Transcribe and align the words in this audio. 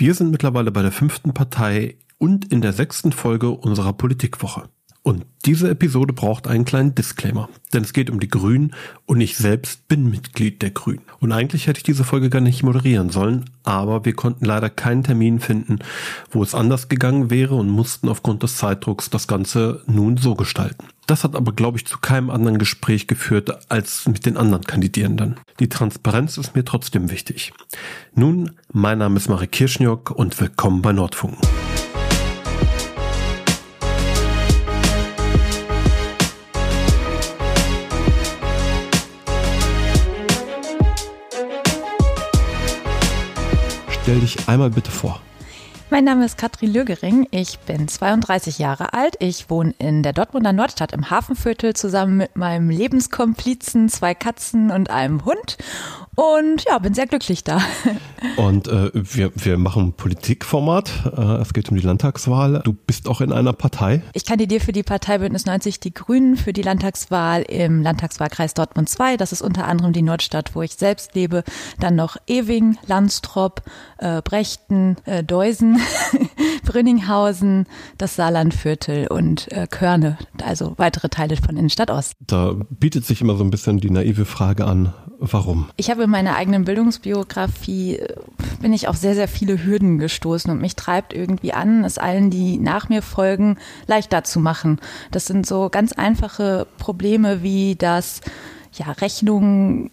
Wir 0.00 0.14
sind 0.14 0.30
mittlerweile 0.30 0.72
bei 0.72 0.80
der 0.80 0.92
fünften 0.92 1.34
Partei 1.34 1.98
und 2.16 2.50
in 2.50 2.62
der 2.62 2.72
sechsten 2.72 3.12
Folge 3.12 3.50
unserer 3.50 3.92
Politikwoche. 3.92 4.70
Und 5.02 5.24
diese 5.46 5.70
Episode 5.70 6.12
braucht 6.12 6.46
einen 6.46 6.66
kleinen 6.66 6.94
Disclaimer, 6.94 7.48
denn 7.72 7.82
es 7.82 7.94
geht 7.94 8.10
um 8.10 8.20
die 8.20 8.28
Grünen 8.28 8.74
und 9.06 9.22
ich 9.22 9.38
selbst 9.38 9.88
bin 9.88 10.10
Mitglied 10.10 10.60
der 10.60 10.72
Grünen. 10.72 11.00
Und 11.20 11.32
eigentlich 11.32 11.66
hätte 11.66 11.78
ich 11.78 11.84
diese 11.84 12.04
Folge 12.04 12.28
gar 12.28 12.42
nicht 12.42 12.62
moderieren 12.62 13.08
sollen, 13.08 13.48
aber 13.62 14.04
wir 14.04 14.12
konnten 14.12 14.44
leider 14.44 14.68
keinen 14.68 15.02
Termin 15.02 15.40
finden, 15.40 15.78
wo 16.30 16.42
es 16.42 16.54
anders 16.54 16.90
gegangen 16.90 17.30
wäre 17.30 17.54
und 17.54 17.70
mussten 17.70 18.10
aufgrund 18.10 18.42
des 18.42 18.58
Zeitdrucks 18.58 19.08
das 19.08 19.26
Ganze 19.26 19.82
nun 19.86 20.18
so 20.18 20.34
gestalten. 20.34 20.88
Das 21.06 21.24
hat 21.24 21.34
aber, 21.34 21.52
glaube 21.52 21.78
ich, 21.78 21.86
zu 21.86 21.98
keinem 21.98 22.28
anderen 22.28 22.58
Gespräch 22.58 23.06
geführt 23.06 23.70
als 23.70 24.06
mit 24.06 24.26
den 24.26 24.36
anderen 24.36 24.64
Kandidierenden. 24.64 25.40
Die 25.60 25.70
Transparenz 25.70 26.36
ist 26.36 26.54
mir 26.54 26.64
trotzdem 26.64 27.10
wichtig. 27.10 27.54
Nun, 28.14 28.52
mein 28.70 28.98
Name 28.98 29.16
ist 29.16 29.30
Marie 29.30 29.46
Kirschniok 29.46 30.10
und 30.10 30.38
willkommen 30.38 30.82
bei 30.82 30.92
Nordfunken. 30.92 31.40
Stell 44.10 44.20
dich 44.20 44.48
einmal 44.48 44.70
bitte 44.70 44.90
vor. 44.90 45.20
Mein 45.88 46.02
Name 46.02 46.24
ist 46.24 46.36
Katrin 46.36 46.72
Lögering. 46.72 47.28
Ich 47.30 47.60
bin 47.60 47.86
32 47.86 48.58
Jahre 48.58 48.92
alt. 48.92 49.14
Ich 49.20 49.48
wohne 49.50 49.72
in 49.78 50.02
der 50.02 50.12
Dortmunder 50.12 50.52
Nordstadt 50.52 50.92
im 50.92 51.10
Hafenviertel 51.10 51.74
zusammen 51.74 52.16
mit 52.16 52.34
meinem 52.34 52.70
Lebenskomplizen, 52.70 53.88
zwei 53.88 54.14
Katzen 54.14 54.72
und 54.72 54.90
einem 54.90 55.24
Hund. 55.24 55.58
Und 56.16 56.64
ja, 56.68 56.78
bin 56.78 56.92
sehr 56.92 57.06
glücklich 57.06 57.44
da. 57.44 57.60
Und 58.36 58.68
äh, 58.68 58.90
wir, 58.92 59.32
wir 59.34 59.56
machen 59.56 59.92
Politikformat. 59.92 61.12
Äh, 61.16 61.20
es 61.40 61.52
geht 61.52 61.70
um 61.70 61.76
die 61.76 61.82
Landtagswahl. 61.82 62.60
Du 62.64 62.72
bist 62.72 63.08
auch 63.08 63.20
in 63.20 63.32
einer 63.32 63.52
Partei. 63.52 64.02
Ich 64.12 64.24
kandidiere 64.24 64.60
für 64.60 64.72
die 64.72 64.82
Partei 64.82 65.18
Bündnis 65.18 65.46
90 65.46 65.80
Die 65.80 65.94
Grünen 65.94 66.36
für 66.36 66.52
die 66.52 66.62
Landtagswahl 66.62 67.42
im 67.42 67.82
Landtagswahlkreis 67.82 68.54
Dortmund 68.54 68.88
2. 68.88 69.16
Das 69.16 69.32
ist 69.32 69.40
unter 69.40 69.66
anderem 69.66 69.92
die 69.92 70.02
Nordstadt, 70.02 70.54
wo 70.54 70.62
ich 70.62 70.74
selbst 70.74 71.14
lebe. 71.14 71.44
Dann 71.78 71.94
noch 71.94 72.16
Ewing, 72.26 72.76
Landstrop, 72.86 73.62
äh, 73.98 74.20
Brechten, 74.22 74.96
äh, 75.04 75.24
Deusen, 75.24 75.80
Brünninghausen, 76.64 77.66
das 77.98 78.16
Saarlandviertel 78.16 79.06
und 79.06 79.50
äh, 79.52 79.66
Körne, 79.68 80.18
also 80.44 80.74
weitere 80.76 81.08
Teile 81.08 81.36
von 81.36 81.56
Innenstadt 81.56 81.90
Ost. 81.90 82.14
Da 82.20 82.56
bietet 82.68 83.06
sich 83.06 83.20
immer 83.20 83.36
so 83.36 83.44
ein 83.44 83.50
bisschen 83.50 83.78
die 83.78 83.90
naive 83.90 84.24
Frage 84.24 84.66
an, 84.66 84.92
warum? 85.20 85.68
Ich 85.76 85.90
habe 85.90 86.04
in 86.04 86.10
meiner 86.10 86.36
eigenen 86.36 86.64
Bildungsbiografie, 86.64 87.96
äh, 87.96 88.16
bin 88.60 88.72
ich 88.72 88.88
auf 88.88 88.96
sehr, 88.96 89.14
sehr 89.14 89.28
viele 89.28 89.62
Hürden 89.64 89.98
gestoßen 89.98 90.50
und 90.50 90.60
mich 90.60 90.76
treibt 90.76 91.12
irgendwie 91.12 91.52
an, 91.52 91.84
es 91.84 91.98
allen, 91.98 92.30
die 92.30 92.58
nach 92.58 92.88
mir 92.88 93.02
folgen, 93.02 93.58
leichter 93.86 94.24
zu 94.24 94.40
machen. 94.40 94.80
Das 95.10 95.26
sind 95.26 95.46
so 95.46 95.68
ganz 95.70 95.92
einfache 95.92 96.66
Probleme 96.78 97.42
wie 97.42 97.76
das, 97.76 98.20
ja, 98.72 98.90
Rechnungen, 98.92 99.90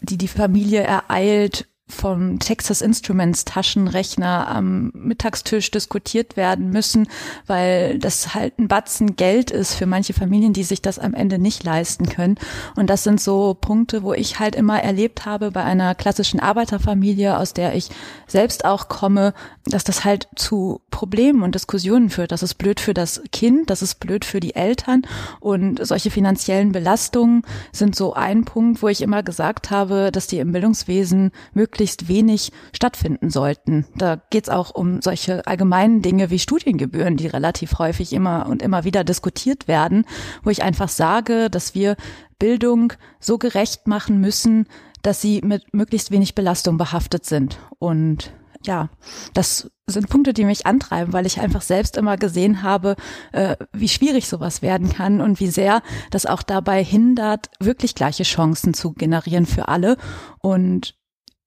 die 0.00 0.18
die 0.18 0.28
Familie 0.28 0.82
ereilt, 0.82 1.66
vom 1.92 2.38
Texas 2.38 2.80
Instruments 2.80 3.44
Taschenrechner 3.44 4.48
am 4.48 4.90
Mittagstisch 4.94 5.70
diskutiert 5.70 6.36
werden 6.36 6.70
müssen, 6.70 7.08
weil 7.46 7.98
das 7.98 8.34
halt 8.34 8.58
ein 8.58 8.68
Batzen 8.68 9.16
Geld 9.16 9.50
ist 9.50 9.74
für 9.74 9.86
manche 9.86 10.12
Familien, 10.12 10.52
die 10.52 10.64
sich 10.64 10.82
das 10.82 10.98
am 10.98 11.14
Ende 11.14 11.38
nicht 11.38 11.64
leisten 11.64 12.08
können. 12.08 12.36
Und 12.76 12.88
das 12.88 13.04
sind 13.04 13.20
so 13.20 13.54
Punkte, 13.54 14.02
wo 14.02 14.14
ich 14.14 14.38
halt 14.38 14.54
immer 14.54 14.82
erlebt 14.82 15.26
habe 15.26 15.50
bei 15.50 15.62
einer 15.62 15.94
klassischen 15.94 16.40
Arbeiterfamilie, 16.40 17.36
aus 17.36 17.52
der 17.52 17.74
ich 17.74 17.88
selbst 18.26 18.64
auch 18.64 18.88
komme, 18.88 19.34
dass 19.66 19.84
das 19.84 20.04
halt 20.04 20.28
zu 20.36 20.80
Problemen 20.90 21.42
und 21.42 21.54
Diskussionen 21.54 22.10
führt. 22.10 22.32
Das 22.32 22.42
ist 22.42 22.54
blöd 22.54 22.80
für 22.80 22.94
das 22.94 23.22
Kind, 23.32 23.70
das 23.70 23.82
ist 23.82 24.00
blöd 24.00 24.24
für 24.24 24.40
die 24.40 24.54
Eltern 24.54 25.02
und 25.40 25.84
solche 25.84 26.10
finanziellen 26.10 26.72
Belastungen 26.72 27.42
sind 27.72 27.96
so 27.96 28.14
ein 28.14 28.44
Punkt, 28.44 28.82
wo 28.82 28.88
ich 28.88 29.02
immer 29.02 29.22
gesagt 29.22 29.70
habe, 29.70 30.10
dass 30.12 30.26
die 30.26 30.38
im 30.38 30.52
Bildungswesen 30.52 31.32
möglich 31.54 31.81
möglichst 31.82 32.06
wenig 32.06 32.52
stattfinden 32.72 33.28
sollten. 33.28 33.86
Da 33.96 34.14
geht 34.30 34.44
es 34.44 34.50
auch 34.50 34.72
um 34.72 35.02
solche 35.02 35.44
allgemeinen 35.48 36.00
Dinge 36.00 36.30
wie 36.30 36.38
Studiengebühren, 36.38 37.16
die 37.16 37.26
relativ 37.26 37.80
häufig 37.80 38.12
immer 38.12 38.46
und 38.46 38.62
immer 38.62 38.84
wieder 38.84 39.02
diskutiert 39.02 39.66
werden, 39.66 40.04
wo 40.44 40.50
ich 40.50 40.62
einfach 40.62 40.88
sage, 40.88 41.50
dass 41.50 41.74
wir 41.74 41.96
Bildung 42.38 42.92
so 43.18 43.36
gerecht 43.36 43.88
machen 43.88 44.20
müssen, 44.20 44.68
dass 45.02 45.20
sie 45.20 45.40
mit 45.42 45.74
möglichst 45.74 46.12
wenig 46.12 46.36
Belastung 46.36 46.76
behaftet 46.76 47.24
sind. 47.24 47.58
Und 47.80 48.32
ja, 48.64 48.88
das 49.34 49.72
sind 49.88 50.08
Punkte, 50.08 50.32
die 50.32 50.44
mich 50.44 50.64
antreiben, 50.64 51.12
weil 51.12 51.26
ich 51.26 51.40
einfach 51.40 51.62
selbst 51.62 51.96
immer 51.96 52.16
gesehen 52.16 52.62
habe, 52.62 52.94
äh, 53.32 53.56
wie 53.72 53.88
schwierig 53.88 54.28
sowas 54.28 54.62
werden 54.62 54.88
kann 54.88 55.20
und 55.20 55.40
wie 55.40 55.50
sehr 55.50 55.82
das 56.12 56.26
auch 56.26 56.44
dabei 56.44 56.84
hindert, 56.84 57.50
wirklich 57.58 57.96
gleiche 57.96 58.22
Chancen 58.22 58.72
zu 58.72 58.92
generieren 58.92 59.46
für 59.46 59.66
alle. 59.66 59.96
Und 60.38 60.94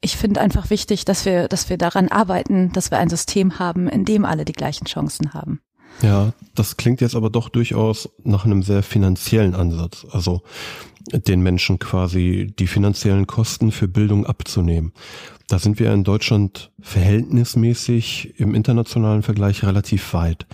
ich 0.02 0.18
finde 0.18 0.42
einfach 0.42 0.70
wichtig, 0.70 1.06
dass 1.06 1.26
wir, 1.26 1.48
dass 1.48 1.70
wir 1.70 1.78
daran 1.78 2.10
arbeiten, 2.10 2.72
dass 2.72 2.92
wir 2.92 3.00
ein 3.00 3.10
System 3.10 3.60
haben, 3.60 3.88
in 3.88 4.06
dem 4.06 4.26
alle 4.26 4.46
die 4.46 4.54
gleichen 4.54 4.86
Chancen 4.86 5.34
haben. 5.34 5.62
Ja, 6.02 6.34
das 6.54 6.78
klingt 6.78 7.02
jetzt 7.02 7.16
aber 7.16 7.30
doch 7.30 7.50
durchaus 7.50 8.10
nach 8.24 8.46
einem 8.46 8.64
sehr 8.64 8.84
finanziellen 8.84 9.56
Ansatz. 9.56 10.06
Also 10.12 10.42
den 11.12 11.42
Menschen 11.42 11.80
quasi 11.80 12.54
die 12.58 12.68
finanziellen 12.68 13.28
Kosten 13.28 13.72
für 13.72 13.88
Bildung 13.88 14.26
abzunehmen. 14.26 14.92
Da 15.48 15.60
sind 15.60 15.80
wir 15.80 15.94
in 15.94 16.04
Deutschland 16.04 16.72
verhältnismäßig 16.82 18.40
im 18.40 18.56
internationalen 18.56 19.22
Vergleich 19.22 19.64
relativ 19.64 20.14
weit. 20.14 20.48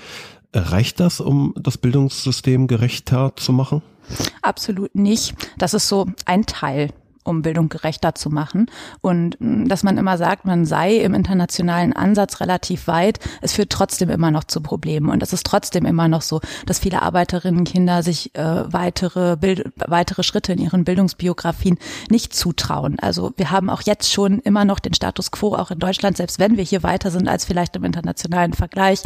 Reicht 0.54 1.00
das, 1.00 1.22
um 1.22 1.54
das 1.58 1.78
Bildungssystem 1.78 2.68
gerechter 2.68 3.34
zu 3.38 3.54
machen? 3.54 3.82
Absolut 4.42 4.94
nicht. 4.96 5.34
Das 5.58 5.74
ist 5.74 5.88
so 5.88 6.08
ein 6.26 6.46
Teil 6.46 6.90
um 7.24 7.42
Bildung 7.42 7.70
gerechter 7.70 8.16
zu 8.16 8.30
machen. 8.30 8.68
Und 9.02 9.40
mm, 9.40 9.68
dass 9.68 9.84
man 9.84 9.98
immer 9.98 10.18
sagt, 10.18 10.46
man 10.46 10.66
sei 10.66 10.98
im 10.98 11.14
internationalen 11.14 11.94
Ansatz 11.94 12.40
relativ 12.40 12.88
weit, 12.88 13.20
es 13.42 13.54
führt 13.54 13.70
trotzdem 13.70 14.10
immer 14.10 14.32
noch 14.32 14.44
zu 14.44 14.62
Problemen. 14.62 15.10
Und 15.10 15.24
es 15.24 15.34
ist 15.34 15.46
trotzdem 15.46 15.86
immer 15.86 16.08
noch 16.08 16.22
so, 16.22 16.42
dass 16.66 16.80
viele 16.80 17.02
Arbeiterinnenkinder 17.02 18.04
sich 18.04 18.36
äh, 18.36 18.72
weitere, 18.72 19.38
Bild, 19.38 19.72
weitere 19.78 20.24
Schritte 20.24 20.54
in 20.54 20.60
ihren 20.60 20.84
Bildungsbiografien 20.84 21.78
nicht 22.10 22.34
zutrauen. 22.34 22.98
Also 23.00 23.34
wir 23.38 23.52
haben 23.52 23.70
auch 23.70 23.82
jetzt 23.82 24.12
schon 24.12 24.40
immer 24.40 24.66
noch 24.66 24.80
den 24.80 24.94
Status 24.94 25.32
quo, 25.32 25.56
auch 25.56 25.72
in 25.72 25.80
Deutschland, 25.80 26.18
selbst 26.18 26.40
wenn 26.40 26.58
wir 26.58 26.64
hier 26.64 26.84
weiter 26.84 27.12
sind 27.12 27.28
als 27.28 27.46
vielleicht 27.46 27.76
im 27.76 27.84
internationalen 27.84 28.54
Vergleich, 28.54 29.02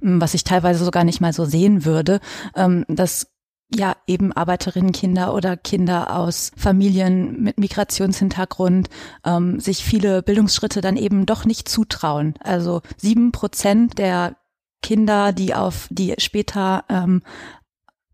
mm, 0.00 0.20
was 0.20 0.34
ich 0.34 0.44
teilweise 0.44 0.84
sogar 0.84 1.04
nicht 1.04 1.20
mal 1.20 1.32
so 1.32 1.44
sehen 1.44 1.84
würde, 1.84 2.20
ähm, 2.54 2.84
dass 2.88 3.28
ja 3.74 3.96
eben 4.06 4.32
Arbeiterinnenkinder 4.32 5.34
oder 5.34 5.56
Kinder 5.56 6.16
aus 6.16 6.52
Familien 6.56 7.42
mit 7.42 7.58
Migrationshintergrund 7.58 8.88
ähm, 9.24 9.58
sich 9.60 9.84
viele 9.84 10.22
Bildungsschritte 10.22 10.80
dann 10.80 10.96
eben 10.96 11.26
doch 11.26 11.44
nicht 11.44 11.68
zutrauen. 11.68 12.34
Also 12.40 12.82
sieben 12.96 13.32
Prozent 13.32 13.98
der 13.98 14.36
Kinder, 14.82 15.32
die 15.32 15.54
auf 15.54 15.88
die 15.90 16.14
später 16.18 16.84
ähm, 16.88 17.22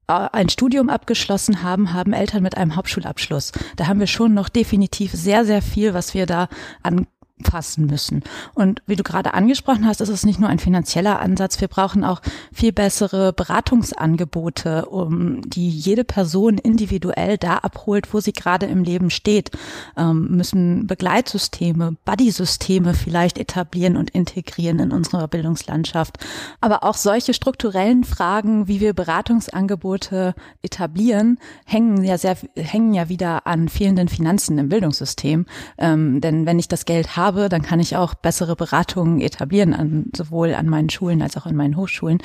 ein 0.06 0.48
Studium 0.48 0.88
abgeschlossen 0.88 1.62
haben, 1.62 1.92
haben 1.92 2.12
Eltern 2.12 2.42
mit 2.42 2.56
einem 2.56 2.76
Hauptschulabschluss. 2.76 3.52
Da 3.76 3.86
haben 3.86 4.00
wir 4.00 4.06
schon 4.06 4.34
noch 4.34 4.48
definitiv 4.48 5.12
sehr, 5.12 5.44
sehr 5.44 5.62
viel, 5.62 5.94
was 5.94 6.12
wir 6.12 6.26
da 6.26 6.48
an 6.82 7.06
fassen 7.42 7.86
müssen. 7.86 8.22
Und 8.54 8.82
wie 8.86 8.96
du 8.96 9.02
gerade 9.02 9.34
angesprochen 9.34 9.86
hast, 9.86 10.00
ist 10.00 10.08
es 10.08 10.24
nicht 10.24 10.40
nur 10.40 10.48
ein 10.48 10.58
finanzieller 10.58 11.20
Ansatz. 11.20 11.60
Wir 11.60 11.68
brauchen 11.68 12.04
auch 12.04 12.20
viel 12.52 12.72
bessere 12.72 13.32
Beratungsangebote, 13.32 14.86
um 14.86 15.42
die 15.48 15.68
jede 15.68 16.04
Person 16.04 16.58
individuell 16.58 17.38
da 17.38 17.58
abholt, 17.58 18.12
wo 18.12 18.20
sie 18.20 18.32
gerade 18.32 18.66
im 18.66 18.84
Leben 18.84 19.10
steht. 19.10 19.50
Ähm, 19.96 20.36
müssen 20.36 20.86
Begleitsysteme, 20.86 21.96
Buddy-Systeme 22.04 22.94
vielleicht 22.94 23.38
etablieren 23.38 23.96
und 23.96 24.10
integrieren 24.10 24.78
in 24.78 24.92
unserer 24.92 25.28
Bildungslandschaft. 25.28 26.18
Aber 26.60 26.84
auch 26.84 26.94
solche 26.94 27.34
strukturellen 27.34 28.04
Fragen, 28.04 28.68
wie 28.68 28.80
wir 28.80 28.92
Beratungsangebote 28.92 30.34
etablieren, 30.62 31.38
hängen 31.64 32.04
ja 32.04 32.18
sehr, 32.18 32.36
hängen 32.56 32.94
ja 32.94 33.08
wieder 33.08 33.46
an 33.46 33.68
fehlenden 33.68 34.08
Finanzen 34.08 34.58
im 34.58 34.68
Bildungssystem. 34.68 35.46
Ähm, 35.78 36.20
denn 36.20 36.46
wenn 36.46 36.58
ich 36.58 36.68
das 36.68 36.84
Geld 36.84 37.16
habe, 37.16 37.31
habe, 37.32 37.48
dann 37.48 37.62
kann 37.62 37.80
ich 37.80 37.96
auch 37.96 38.14
bessere 38.14 38.56
Beratungen 38.56 39.20
etablieren, 39.20 39.74
an, 39.74 40.06
sowohl 40.16 40.54
an 40.54 40.68
meinen 40.68 40.90
Schulen 40.90 41.22
als 41.22 41.36
auch 41.36 41.46
in 41.46 41.56
meinen 41.56 41.76
Hochschulen. 41.76 42.18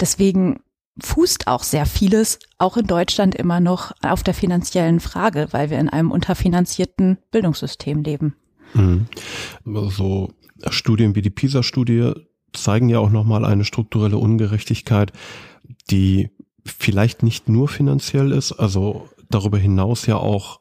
Deswegen 0.00 0.60
fußt 1.00 1.46
auch 1.46 1.62
sehr 1.62 1.86
vieles, 1.86 2.38
auch 2.58 2.76
in 2.76 2.86
Deutschland 2.86 3.34
immer 3.34 3.60
noch 3.60 3.92
auf 4.02 4.22
der 4.22 4.34
finanziellen 4.34 5.00
Frage, 5.00 5.48
weil 5.52 5.70
wir 5.70 5.78
in 5.78 5.88
einem 5.88 6.10
unterfinanzierten 6.10 7.18
Bildungssystem 7.30 8.02
leben. 8.02 8.34
Mhm. 8.74 9.06
So 9.64 10.32
Studien 10.70 11.14
wie 11.14 11.22
die 11.22 11.30
PISA-Studie 11.30 12.12
zeigen 12.52 12.88
ja 12.88 12.98
auch 12.98 13.10
nochmal 13.10 13.44
eine 13.44 13.64
strukturelle 13.64 14.18
Ungerechtigkeit, 14.18 15.12
die 15.90 16.30
vielleicht 16.64 17.22
nicht 17.22 17.48
nur 17.48 17.68
finanziell 17.68 18.32
ist, 18.32 18.52
also 18.52 19.08
darüber 19.30 19.58
hinaus 19.58 20.06
ja 20.06 20.16
auch 20.16 20.60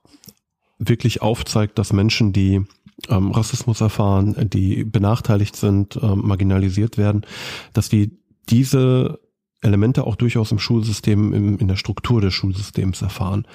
wirklich 0.80 1.22
aufzeigt, 1.22 1.78
dass 1.78 1.94
Menschen, 1.94 2.34
die 2.34 2.66
ähm, 3.10 3.32
Rassismus 3.32 3.82
erfahren, 3.82 4.36
die 4.50 4.84
benachteiligt 4.84 5.56
sind, 5.56 6.00
ähm, 6.02 6.22
marginalisiert 6.24 6.98
werden, 6.98 7.26
dass 7.74 7.90
die 7.90 8.18
diese 8.50 9.20
Elemente 9.62 10.06
auch 10.06 10.16
durchaus 10.16 10.52
im 10.52 10.60
Schulsystem, 10.60 11.34
im, 11.34 11.58
in 11.60 11.68
der 11.68 11.76
Struktur 11.76 12.22
des 12.22 12.34
Schulsystems 12.34 13.02
erfahren. 13.02 13.46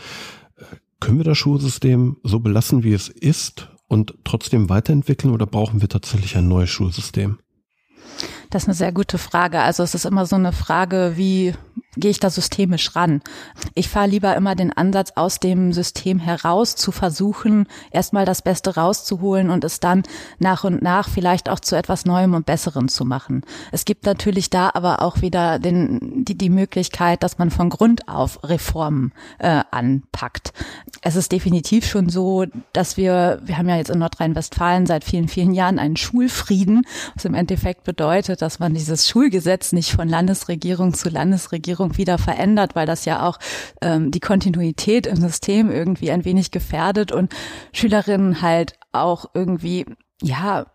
Äh, 0.57 0.65
können 1.01 1.19
wir 1.19 1.25
das 1.25 1.39
Schulsystem 1.39 2.17
so 2.23 2.41
belassen, 2.41 2.83
wie 2.83 2.93
es 2.93 3.09
ist 3.09 3.71
und 3.89 4.15
trotzdem 4.25 4.69
weiterentwickeln 4.69 5.33
oder 5.33 5.47
brauchen 5.47 5.81
wir 5.81 5.89
tatsächlich 5.89 6.37
ein 6.37 6.49
neues 6.49 6.71
Schulsystem? 6.71 7.39
Das 8.51 8.65
ist 8.65 8.69
eine 8.69 8.75
sehr 8.75 8.93
gute 8.93 9.19
Frage. 9.19 9.61
Also 9.61 9.83
es 9.83 9.95
ist 9.95 10.07
immer 10.07 10.27
so 10.27 10.37
eine 10.37 10.53
Frage, 10.53 11.13
wie 11.17 11.55
gehe 11.97 12.11
ich 12.11 12.21
da 12.21 12.31
systemisch 12.31 12.95
ran. 12.95 13.23
Ich 13.75 13.89
fahre 13.89 14.09
lieber 14.09 14.37
immer 14.37 14.55
den 14.55 14.73
Ansatz, 14.73 15.13
aus 15.17 15.41
dem 15.41 15.73
System 15.73 16.19
heraus 16.19 16.77
zu 16.77 16.93
versuchen, 16.93 17.67
erstmal 17.91 18.25
das 18.25 18.43
Beste 18.43 18.75
rauszuholen 18.75 19.51
und 19.51 19.65
es 19.65 19.81
dann 19.81 20.03
nach 20.39 20.65
und 20.65 20.83
nach 20.83 21.09
vielleicht 21.09 21.49
auch 21.49 21.61
zu 21.61 21.77
etwas 21.77 22.05
Neuem 22.05 22.35
und 22.35 22.47
Besserem 22.47 22.89
zu 22.89 23.05
machen. 23.05 23.43
Es 23.73 23.85
gibt 23.85 24.05
natürlich 24.05 24.51
da 24.51 24.71
aber 24.75 25.03
auch 25.03 25.23
wieder 25.23 25.59
den, 25.59 26.25
die, 26.25 26.37
die 26.37 26.51
Möglichkeit, 26.51 27.23
dass 27.23 27.39
man 27.39 27.51
von 27.51 27.71
Grund 27.71 28.09
auf 28.09 28.45
Reformen 28.45 29.13
äh, 29.39 29.63
anpackt. 29.71 30.53
Es 31.03 31.17
ist 31.17 31.33
definitiv 31.33 31.87
schon 31.87 32.09
so, 32.09 32.45
dass 32.73 32.97
wir, 32.97 33.41
wir 33.45 33.57
haben 33.59 33.69
ja 33.69 33.77
jetzt 33.77 33.91
in 33.91 33.99
Nordrhein-Westfalen 33.99 34.87
seit 34.87 35.05
vielen, 35.05 35.29
vielen 35.29 35.55
Jahren 35.55 35.79
einen 35.79 35.97
Schulfrieden, 35.97 36.83
was 37.15 37.25
im 37.25 37.35
Endeffekt 37.35 37.85
bedeutet, 37.85 38.36
dass 38.43 38.59
man 38.59 38.75
dieses 38.75 39.09
Schulgesetz 39.09 39.73
nicht 39.73 39.93
von 39.93 40.09
Landesregierung 40.09 40.95
zu 40.95 41.09
Landesregierung 41.09 41.67
Regierung 41.67 41.97
wieder 41.97 42.19
verändert, 42.19 42.75
weil 42.75 42.87
das 42.87 43.05
ja 43.05 43.27
auch 43.27 43.39
ähm, 43.81 44.11
die 44.11 44.21
Kontinuität 44.21 45.07
im 45.07 45.17
System 45.17 45.71
irgendwie 45.71 46.11
ein 46.11 46.25
wenig 46.25 46.51
gefährdet 46.51 47.13
und 47.13 47.35
Schülerinnen 47.73 48.43
halt 48.43 48.79
auch 48.93 49.27
irgendwie, 49.35 49.87
ja, 50.23 50.67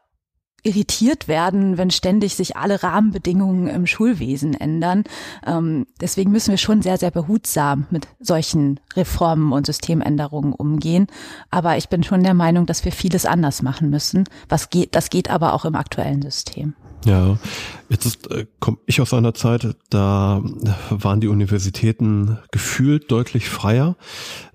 irritiert 0.63 1.27
werden, 1.27 1.79
wenn 1.79 1.89
ständig 1.89 2.35
sich 2.35 2.55
alle 2.55 2.83
Rahmenbedingungen 2.83 3.67
im 3.67 3.87
Schulwesen 3.87 4.53
ändern. 4.53 5.05
Ähm, 5.43 5.87
deswegen 5.99 6.31
müssen 6.31 6.51
wir 6.51 6.59
schon 6.59 6.83
sehr, 6.83 6.99
sehr 6.99 7.09
behutsam 7.09 7.87
mit 7.89 8.07
solchen 8.19 8.79
Reformen 8.95 9.53
und 9.53 9.65
Systemänderungen 9.65 10.53
umgehen. 10.53 11.07
Aber 11.49 11.77
ich 11.77 11.89
bin 11.89 12.03
schon 12.03 12.21
der 12.21 12.35
Meinung, 12.35 12.67
dass 12.67 12.85
wir 12.85 12.91
vieles 12.91 13.25
anders 13.25 13.63
machen 13.63 13.89
müssen. 13.89 14.25
Was 14.49 14.69
geht, 14.69 14.95
das 14.95 15.09
geht 15.09 15.31
aber 15.31 15.53
auch 15.53 15.65
im 15.65 15.73
aktuellen 15.73 16.21
System. 16.21 16.75
Ja, 17.06 17.38
jetzt 17.89 18.06
ist, 18.06 18.30
äh, 18.30 18.45
komme 18.59 18.77
ich 18.86 19.01
aus 19.01 19.13
einer 19.13 19.33
Zeit, 19.33 19.75
da 19.89 20.42
waren 20.92 21.19
die 21.19 21.27
Universitäten 21.27 22.38
gefühlt 22.51 23.09
deutlich 23.09 23.50
freier. 23.50 23.95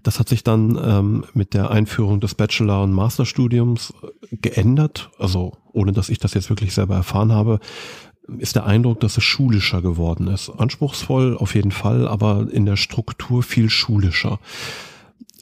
Das 0.04 0.20
hat 0.20 0.28
sich 0.28 0.44
dann 0.44 0.78
ähm, 0.80 1.24
mit 1.34 1.54
der 1.54 1.70
Einführung 1.70 2.20
des 2.20 2.36
Bachelor- 2.36 2.84
und 2.84 2.92
Masterstudiums 2.92 3.92
äh, 4.30 4.36
geändert. 4.36 5.10
Also 5.18 5.54
ohne 5.72 5.92
dass 5.92 6.08
ich 6.08 6.18
das 6.18 6.34
jetzt 6.34 6.48
wirklich 6.48 6.72
selber 6.72 6.94
erfahren 6.94 7.32
habe, 7.32 7.58
ist 8.38 8.54
der 8.56 8.66
Eindruck, 8.66 9.00
dass 9.00 9.16
es 9.16 9.24
schulischer 9.24 9.82
geworden 9.82 10.28
ist. 10.28 10.50
Anspruchsvoll 10.50 11.36
auf 11.36 11.54
jeden 11.54 11.72
Fall, 11.72 12.06
aber 12.06 12.46
in 12.50 12.64
der 12.64 12.76
Struktur 12.76 13.42
viel 13.42 13.70
schulischer. 13.70 14.38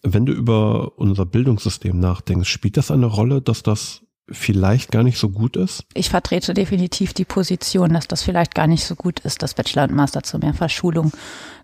Wenn 0.03 0.27
du 0.27 0.33
über 0.33 0.99
unser 0.99 1.25
Bildungssystem 1.25 1.99
nachdenkst, 1.99 2.49
spielt 2.49 2.77
das 2.77 2.91
eine 2.91 3.07
Rolle, 3.07 3.41
dass 3.41 3.63
das 3.63 4.04
vielleicht 4.29 4.91
gar 4.91 5.03
nicht 5.03 5.19
so 5.19 5.29
gut 5.29 5.57
ist? 5.57 5.85
Ich 5.95 6.09
vertrete 6.09 6.55
definitiv 6.55 7.13
die 7.13 7.25
Position, 7.25 7.93
dass 7.93 8.09
das 8.09 8.23
vielleicht 8.23 8.55
gar 8.55 8.67
nicht 8.67 8.85
so 8.85 8.95
gut 8.95 9.21
ist, 9.21 9.43
dass 9.43 9.55
Bachelor 9.55 9.85
und 9.85 9.95
Master 9.95 10.23
zur 10.23 10.41
Mehrfachschulung 10.41 11.13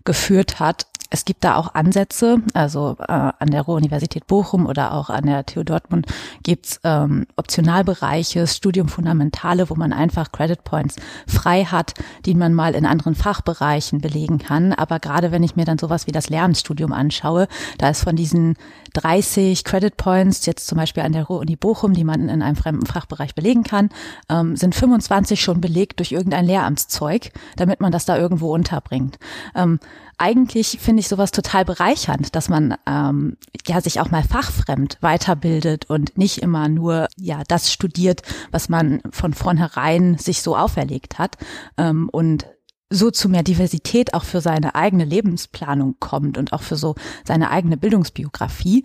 geführt 0.05 0.61
hat. 0.61 0.87
Es 1.11 1.25
gibt 1.25 1.43
da 1.43 1.57
auch 1.57 1.75
Ansätze, 1.75 2.39
also 2.55 2.97
äh, 3.01 3.12
an 3.12 3.51
der 3.51 3.62
Ruhr-Universität 3.62 4.29
Bochum 4.29 4.67
oder 4.67 4.95
auch 4.95 5.11
an 5.11 5.27
der 5.27 5.45
TU 5.45 5.65
Dortmund 5.65 6.07
gibt's 6.45 6.81
ähm, 6.85 7.27
Optionalbereiche, 7.35 8.47
Studium 8.47 8.89
Fundamentale, 8.89 9.69
wo 9.71 9.75
man 9.75 9.93
einfach 9.93 10.31
Credit 10.31 10.62
Points 10.62 10.97
frei 11.27 11.65
hat, 11.65 11.95
die 12.27 12.35
man 12.35 12.55
mal 12.55 12.77
in 12.77 12.87
anderen 12.87 13.17
Fachbereichen 13.17 14.01
belegen 14.01 14.39
kann. 14.39 14.73
Aber 14.73 15.01
gerade 15.01 15.33
wenn 15.33 15.43
ich 15.43 15.57
mir 15.57 15.65
dann 15.65 15.79
sowas 15.79 16.07
wie 16.07 16.12
das 16.12 16.31
Lehramtsstudium 16.31 16.93
anschaue, 16.93 17.49
da 17.79 17.91
ist 17.91 18.05
von 18.05 18.15
diesen 18.15 18.55
30 18.93 19.65
Credit 19.65 19.97
Points, 19.97 20.47
jetzt 20.47 20.69
zum 20.69 20.79
Beispiel 20.79 21.03
an 21.03 21.13
der 21.13 21.25
Ruhr-Uni 21.25 21.56
Bochum, 21.56 21.93
die 21.93 22.05
man 22.05 22.29
in 22.29 22.41
einem 22.41 22.56
fremden 22.56 22.87
Fachbereich 22.87 23.35
belegen 23.35 23.65
kann, 23.65 23.91
ähm, 24.29 24.55
sind 24.55 24.77
25 24.77 25.41
schon 25.41 25.61
belegt 25.61 25.99
durch 25.99 26.13
irgendein 26.13 26.47
Lehramtszeug, 26.47 27.33
damit 27.56 27.81
man 27.81 27.91
das 27.91 28.05
da 28.05 28.17
irgendwo 28.17 28.55
unterbringt. 28.55 29.19
Ähm, 29.56 29.81
eigentlich 30.20 30.78
finde 30.81 31.00
ich 31.00 31.08
sowas 31.08 31.31
total 31.31 31.64
bereichernd, 31.64 32.37
dass 32.37 32.50
man 32.50 32.76
ähm, 32.87 33.38
ja 33.67 33.81
sich 33.81 34.00
auch 34.00 34.11
mal 34.11 34.22
fachfremd 34.22 34.99
weiterbildet 35.00 35.88
und 35.88 36.19
nicht 36.19 36.38
immer 36.43 36.69
nur 36.69 37.08
ja 37.17 37.43
das 37.49 37.72
studiert, 37.72 38.22
was 38.50 38.69
man 38.69 39.00
von 39.11 39.32
vornherein 39.32 40.19
sich 40.19 40.43
so 40.43 40.56
auferlegt 40.56 41.19
hat 41.19 41.38
ähm, 41.78 42.11
und 42.12 42.46
so 42.90 43.11
zu 43.11 43.28
mehr 43.28 43.43
Diversität 43.43 44.12
auch 44.12 44.25
für 44.25 44.43
seine 44.43 44.75
eigene 44.75 45.05
Lebensplanung 45.05 45.96
kommt 46.00 46.37
und 46.37 46.52
auch 46.52 46.62
für 46.62 46.76
so 46.76 46.96
seine 47.25 47.50
eigene 47.50 47.76
Bildungsbiografie. 47.78 48.84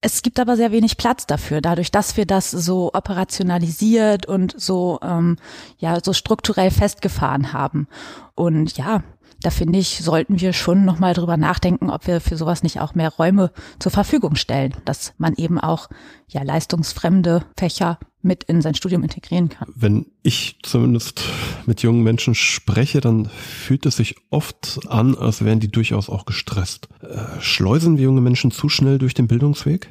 Es 0.00 0.22
gibt 0.22 0.40
aber 0.40 0.56
sehr 0.56 0.72
wenig 0.72 0.96
Platz 0.96 1.26
dafür, 1.26 1.60
dadurch, 1.60 1.92
dass 1.92 2.16
wir 2.16 2.24
das 2.24 2.50
so 2.50 2.90
operationalisiert 2.94 4.26
und 4.26 4.58
so 4.58 4.98
ähm, 5.02 5.36
ja 5.78 5.98
so 6.02 6.14
strukturell 6.14 6.70
festgefahren 6.70 7.52
haben. 7.52 7.86
Und 8.34 8.78
ja, 8.78 9.02
da 9.42 9.50
finde 9.50 9.78
ich, 9.78 9.98
sollten 10.02 10.40
wir 10.40 10.52
schon 10.52 10.84
nochmal 10.84 11.14
drüber 11.14 11.36
nachdenken, 11.36 11.90
ob 11.90 12.06
wir 12.06 12.20
für 12.20 12.36
sowas 12.36 12.62
nicht 12.62 12.80
auch 12.80 12.94
mehr 12.94 13.10
Räume 13.10 13.52
zur 13.78 13.90
Verfügung 13.92 14.34
stellen, 14.34 14.74
dass 14.84 15.14
man 15.18 15.34
eben 15.34 15.58
auch 15.58 15.88
ja 16.28 16.42
leistungsfremde 16.42 17.44
Fächer 17.56 17.98
mit 18.22 18.44
in 18.44 18.60
sein 18.60 18.74
Studium 18.74 19.02
integrieren 19.02 19.48
kann. 19.48 19.72
Wenn 19.74 20.06
ich 20.22 20.58
zumindest 20.62 21.22
mit 21.64 21.82
jungen 21.82 22.02
Menschen 22.02 22.34
spreche, 22.34 23.00
dann 23.00 23.26
fühlt 23.26 23.86
es 23.86 23.96
sich 23.96 24.16
oft 24.28 24.80
an, 24.88 25.16
als 25.16 25.42
wären 25.42 25.60
die 25.60 25.70
durchaus 25.70 26.10
auch 26.10 26.26
gestresst. 26.26 26.88
Äh, 27.00 27.40
schleusen 27.40 27.96
wir 27.96 28.04
junge 28.04 28.20
Menschen 28.20 28.50
zu 28.50 28.68
schnell 28.68 28.98
durch 28.98 29.14
den 29.14 29.26
Bildungsweg? 29.26 29.88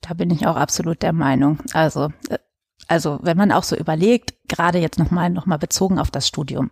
Da 0.00 0.14
bin 0.14 0.30
ich 0.30 0.46
auch 0.46 0.56
absolut 0.56 1.02
der 1.02 1.12
Meinung. 1.12 1.58
Also 1.74 2.10
äh, 2.30 2.38
also 2.88 3.18
wenn 3.22 3.36
man 3.36 3.52
auch 3.52 3.62
so 3.62 3.76
überlegt, 3.76 4.34
gerade 4.48 4.78
jetzt 4.78 4.98
nochmal 4.98 5.30
noch 5.30 5.46
mal 5.46 5.56
bezogen 5.56 5.98
auf 5.98 6.10
das 6.10 6.26
Studium, 6.26 6.70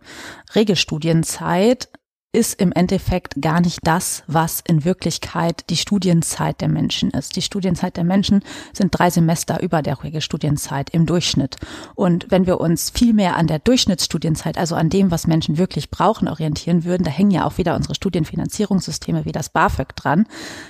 Regelstudienzeit 0.53 1.89
ist 2.33 2.61
im 2.61 2.71
Endeffekt 2.71 3.41
gar 3.41 3.59
nicht 3.59 3.79
das, 3.83 4.23
was 4.25 4.61
in 4.65 4.85
Wirklichkeit 4.85 5.69
die 5.69 5.75
Studienzeit 5.75 6.61
der 6.61 6.69
Menschen 6.69 7.11
ist. 7.11 7.35
Die 7.35 7.41
Studienzeit 7.41 7.97
der 7.97 8.05
Menschen 8.05 8.41
sind 8.71 8.97
drei 8.97 9.09
Semester 9.09 9.61
über 9.61 9.81
der 9.81 10.01
Regelstudienzeit 10.01 10.89
im 10.91 11.05
Durchschnitt. 11.05 11.57
Und 11.93 12.31
wenn 12.31 12.45
wir 12.45 12.61
uns 12.61 12.89
viel 12.89 13.13
mehr 13.13 13.35
an 13.35 13.47
der 13.47 13.59
Durchschnittsstudienzeit, 13.59 14.57
also 14.57 14.75
an 14.75 14.89
dem, 14.89 15.11
was 15.11 15.27
Menschen 15.27 15.57
wirklich 15.57 15.91
brauchen, 15.91 16.29
orientieren 16.29 16.85
würden, 16.85 17.03
da 17.03 17.11
hängen 17.11 17.31
ja 17.31 17.45
auch 17.45 17.57
wieder 17.57 17.75
unsere 17.75 17.95
Studienfinanzierungssysteme 17.95 19.25
wie 19.25 19.33
das 19.33 19.49
BAföG 19.49 19.93
dran, 19.97 20.25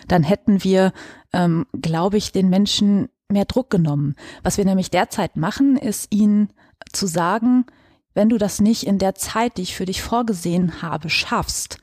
dann 0.07 0.23
hätten 0.23 0.63
wir, 0.63 0.93
ähm, 1.31 1.67
glaube 1.79 2.17
ich, 2.17 2.31
den 2.31 2.49
Menschen 2.49 3.09
mehr 3.29 3.45
Druck 3.45 3.69
genommen. 3.69 4.15
Was 4.41 4.57
wir 4.57 4.65
nämlich 4.65 4.89
derzeit 4.89 5.37
machen, 5.37 5.77
ist 5.77 6.11
ihnen 6.11 6.49
zu 6.91 7.05
sagen, 7.05 7.65
wenn 8.13 8.29
du 8.29 8.37
das 8.37 8.59
nicht 8.59 8.85
in 8.85 8.97
der 8.97 9.15
Zeit, 9.15 9.57
die 9.57 9.63
ich 9.63 9.75
für 9.75 9.85
dich 9.85 10.01
vorgesehen 10.01 10.81
habe, 10.81 11.09
schaffst, 11.09 11.77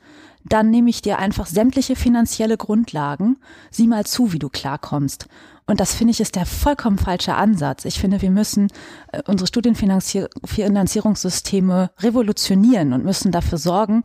dann 0.45 0.69
nehme 0.69 0.89
ich 0.89 1.01
dir 1.01 1.19
einfach 1.19 1.45
sämtliche 1.45 1.95
finanzielle 1.95 2.57
Grundlagen, 2.57 3.37
sieh 3.71 3.87
mal 3.87 4.05
zu, 4.05 4.31
wie 4.31 4.39
du 4.39 4.49
klarkommst. 4.49 5.27
Und 5.65 5.79
das 5.79 5.93
finde 5.93 6.11
ich 6.11 6.19
ist 6.19 6.35
der 6.35 6.47
vollkommen 6.47 6.97
falsche 6.97 7.35
Ansatz. 7.35 7.85
Ich 7.85 7.99
finde, 7.99 8.23
wir 8.23 8.31
müssen 8.31 8.69
äh, 9.11 9.21
unsere 9.27 9.47
Studienfinanzierungssysteme 9.47 11.91
revolutionieren 11.99 12.93
und 12.93 13.05
müssen 13.05 13.31
dafür 13.31 13.59
sorgen, 13.59 14.01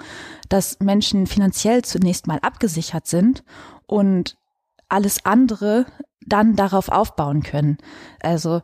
dass 0.51 0.79
Menschen 0.81 1.27
finanziell 1.27 1.83
zunächst 1.83 2.27
mal 2.27 2.39
abgesichert 2.41 3.07
sind 3.07 3.45
und 3.87 4.37
alles 4.91 5.25
andere 5.25 5.87
dann 6.27 6.55
darauf 6.55 6.91
aufbauen 6.91 7.43
können. 7.43 7.79
Also 8.21 8.61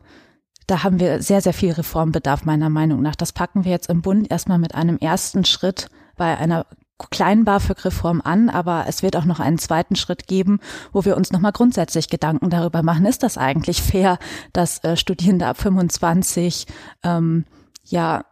da 0.71 0.83
haben 0.83 1.01
wir 1.01 1.21
sehr, 1.21 1.41
sehr 1.41 1.53
viel 1.53 1.73
Reformbedarf 1.73 2.45
meiner 2.45 2.69
Meinung 2.69 3.01
nach. 3.01 3.17
Das 3.17 3.33
packen 3.33 3.65
wir 3.65 3.71
jetzt 3.71 3.89
im 3.89 4.01
Bund 4.01 4.31
erstmal 4.31 4.57
mit 4.57 4.73
einem 4.73 4.97
ersten 4.97 5.43
Schritt 5.43 5.89
bei 6.15 6.37
einer 6.37 6.65
kleinen 7.09 7.43
BAföG-Reform 7.43 8.21
an, 8.23 8.49
aber 8.49 8.85
es 8.87 9.03
wird 9.03 9.17
auch 9.17 9.25
noch 9.25 9.41
einen 9.41 9.57
zweiten 9.57 9.97
Schritt 9.97 10.27
geben, 10.27 10.61
wo 10.93 11.03
wir 11.03 11.17
uns 11.17 11.33
nochmal 11.33 11.51
grundsätzlich 11.51 12.07
Gedanken 12.09 12.49
darüber 12.49 12.83
machen, 12.83 13.05
ist 13.05 13.21
das 13.21 13.37
eigentlich 13.37 13.81
fair, 13.81 14.17
dass 14.53 14.81
äh, 14.85 14.95
Studierende 14.95 15.47
ab 15.47 15.57
25 15.57 16.67
ähm, 17.03 17.43
ja 17.83 18.23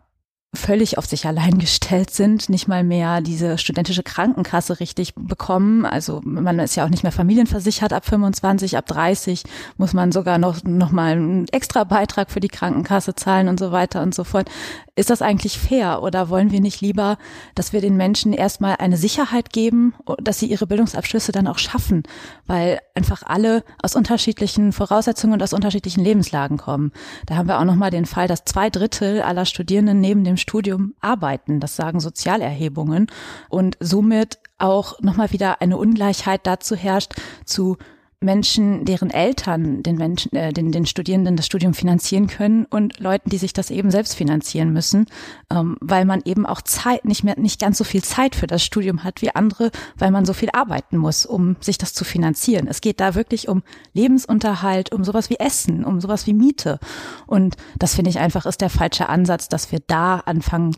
völlig 0.55 0.97
auf 0.97 1.05
sich 1.05 1.27
allein 1.27 1.59
gestellt 1.59 2.09
sind, 2.09 2.49
nicht 2.49 2.67
mal 2.67 2.83
mehr 2.83 3.21
diese 3.21 3.59
studentische 3.59 4.01
Krankenkasse 4.01 4.79
richtig 4.79 5.13
bekommen. 5.15 5.85
Also 5.85 6.21
man 6.23 6.57
ist 6.57 6.75
ja 6.75 6.85
auch 6.85 6.89
nicht 6.89 7.03
mehr 7.03 7.11
familienversichert 7.11 7.93
ab 7.93 8.03
25, 8.05 8.75
ab 8.75 8.87
30 8.87 9.43
muss 9.77 9.93
man 9.93 10.11
sogar 10.11 10.39
noch, 10.39 10.63
noch 10.63 10.91
mal 10.91 11.11
einen 11.11 11.47
extra 11.49 11.83
Beitrag 11.83 12.31
für 12.31 12.39
die 12.39 12.47
Krankenkasse 12.47 13.13
zahlen 13.13 13.47
und 13.47 13.59
so 13.59 13.71
weiter 13.71 14.01
und 14.01 14.15
so 14.15 14.23
fort. 14.23 14.49
Ist 14.95 15.11
das 15.11 15.21
eigentlich 15.21 15.59
fair 15.59 16.01
oder 16.01 16.29
wollen 16.29 16.51
wir 16.51 16.61
nicht 16.61 16.81
lieber, 16.81 17.19
dass 17.53 17.71
wir 17.71 17.79
den 17.79 17.95
Menschen 17.95 18.33
erstmal 18.33 18.77
eine 18.77 18.97
Sicherheit 18.97 19.53
geben, 19.53 19.93
dass 20.17 20.39
sie 20.39 20.47
ihre 20.47 20.65
Bildungsabschlüsse 20.65 21.31
dann 21.31 21.47
auch 21.47 21.59
schaffen, 21.59 22.03
weil 22.47 22.79
einfach 22.95 23.21
alle 23.23 23.63
aus 23.83 23.95
unterschiedlichen 23.95 24.73
Voraussetzungen 24.73 25.33
und 25.33 25.43
aus 25.43 25.53
unterschiedlichen 25.53 26.03
Lebenslagen 26.03 26.57
kommen. 26.57 26.91
Da 27.27 27.35
haben 27.35 27.47
wir 27.47 27.59
auch 27.59 27.65
nochmal 27.65 27.91
den 27.91 28.05
Fall, 28.05 28.27
dass 28.27 28.45
zwei 28.45 28.71
Drittel 28.71 29.21
aller 29.21 29.45
Studierenden 29.45 30.01
neben 30.01 30.23
dem 30.23 30.38
Studium 30.39 30.95
arbeiten. 30.99 31.59
Das 31.59 31.75
sagen 31.75 31.99
Sozialerhebungen 31.99 33.07
und 33.49 33.77
somit 33.79 34.39
auch 34.57 34.99
nochmal 35.01 35.31
wieder 35.31 35.61
eine 35.61 35.77
Ungleichheit 35.77 36.41
dazu 36.45 36.75
herrscht, 36.75 37.13
zu 37.45 37.77
Menschen, 38.21 38.83
deren 38.83 39.11
Eltern 39.11 39.81
den 39.81 39.95
Menschen, 39.95 40.35
äh, 40.35 40.51
den, 40.51 40.73
den 40.73 40.85
Studierenden 40.85 41.37
das 41.37 41.45
Studium 41.45 41.73
finanzieren 41.73 42.27
können 42.27 42.65
und 42.65 42.99
Leuten, 42.99 43.29
die 43.29 43.37
sich 43.37 43.53
das 43.53 43.71
eben 43.71 43.91
selbst 43.91 44.15
finanzieren 44.15 44.73
müssen, 44.73 45.05
ähm, 45.49 45.77
weil 45.79 46.03
man 46.03 46.21
eben 46.25 46.45
auch 46.45 46.61
Zeit 46.61 47.05
nicht 47.05 47.23
mehr 47.23 47.39
nicht 47.39 47.61
ganz 47.61 47.77
so 47.77 47.85
viel 47.85 48.03
Zeit 48.03 48.35
für 48.35 48.47
das 48.47 48.61
Studium 48.61 49.05
hat 49.05 49.21
wie 49.21 49.33
andere, 49.33 49.71
weil 49.97 50.11
man 50.11 50.25
so 50.25 50.33
viel 50.33 50.49
arbeiten 50.51 50.97
muss, 50.97 51.25
um 51.25 51.55
sich 51.61 51.77
das 51.77 51.93
zu 51.93 52.03
finanzieren. 52.03 52.67
Es 52.67 52.81
geht 52.81 52.99
da 52.99 53.15
wirklich 53.15 53.47
um 53.47 53.63
Lebensunterhalt, 53.93 54.91
um 54.91 55.05
sowas 55.05 55.29
wie 55.29 55.39
Essen, 55.39 55.85
um 55.85 56.01
sowas 56.01 56.27
wie 56.27 56.33
Miete 56.33 56.79
und 57.25 57.55
das 57.77 57.95
finde 57.95 58.09
ich 58.09 58.19
einfach 58.19 58.45
ist 58.45 58.59
der 58.59 58.69
falsche 58.69 59.07
Ansatz, 59.07 59.47
dass 59.47 59.71
wir 59.71 59.79
da 59.87 60.17
anfangen 60.19 60.75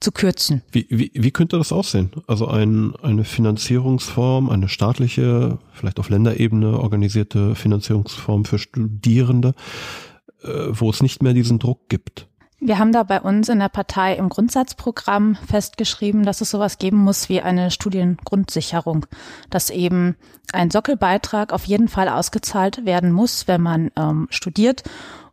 zu 0.00 0.12
kürzen. 0.12 0.62
Wie, 0.72 0.86
wie, 0.88 1.10
wie 1.14 1.30
könnte 1.30 1.58
das 1.58 1.72
aussehen? 1.72 2.10
Also 2.26 2.48
ein, 2.48 2.94
eine 3.02 3.24
Finanzierungsform, 3.24 4.48
eine 4.48 4.68
staatliche, 4.68 5.58
vielleicht 5.72 5.98
auf 6.00 6.08
Länderebene 6.08 6.78
organisierte 6.78 7.54
Finanzierungsform 7.54 8.46
für 8.46 8.58
Studierende, 8.58 9.54
äh, 10.42 10.48
wo 10.70 10.90
es 10.90 11.02
nicht 11.02 11.22
mehr 11.22 11.34
diesen 11.34 11.58
Druck 11.58 11.88
gibt. 11.88 12.26
Wir 12.62 12.78
haben 12.78 12.92
da 12.92 13.04
bei 13.04 13.22
uns 13.22 13.48
in 13.48 13.58
der 13.58 13.70
Partei 13.70 14.14
im 14.16 14.28
Grundsatzprogramm 14.28 15.34
festgeschrieben, 15.48 16.24
dass 16.24 16.42
es 16.42 16.50
sowas 16.50 16.76
geben 16.76 16.98
muss 16.98 17.30
wie 17.30 17.40
eine 17.40 17.70
Studiengrundsicherung, 17.70 19.06
dass 19.48 19.70
eben 19.70 20.14
ein 20.52 20.70
Sockelbeitrag 20.70 21.54
auf 21.54 21.64
jeden 21.64 21.88
Fall 21.88 22.10
ausgezahlt 22.10 22.84
werden 22.84 23.12
muss, 23.12 23.48
wenn 23.48 23.62
man 23.62 23.90
ähm, 23.96 24.26
studiert 24.28 24.82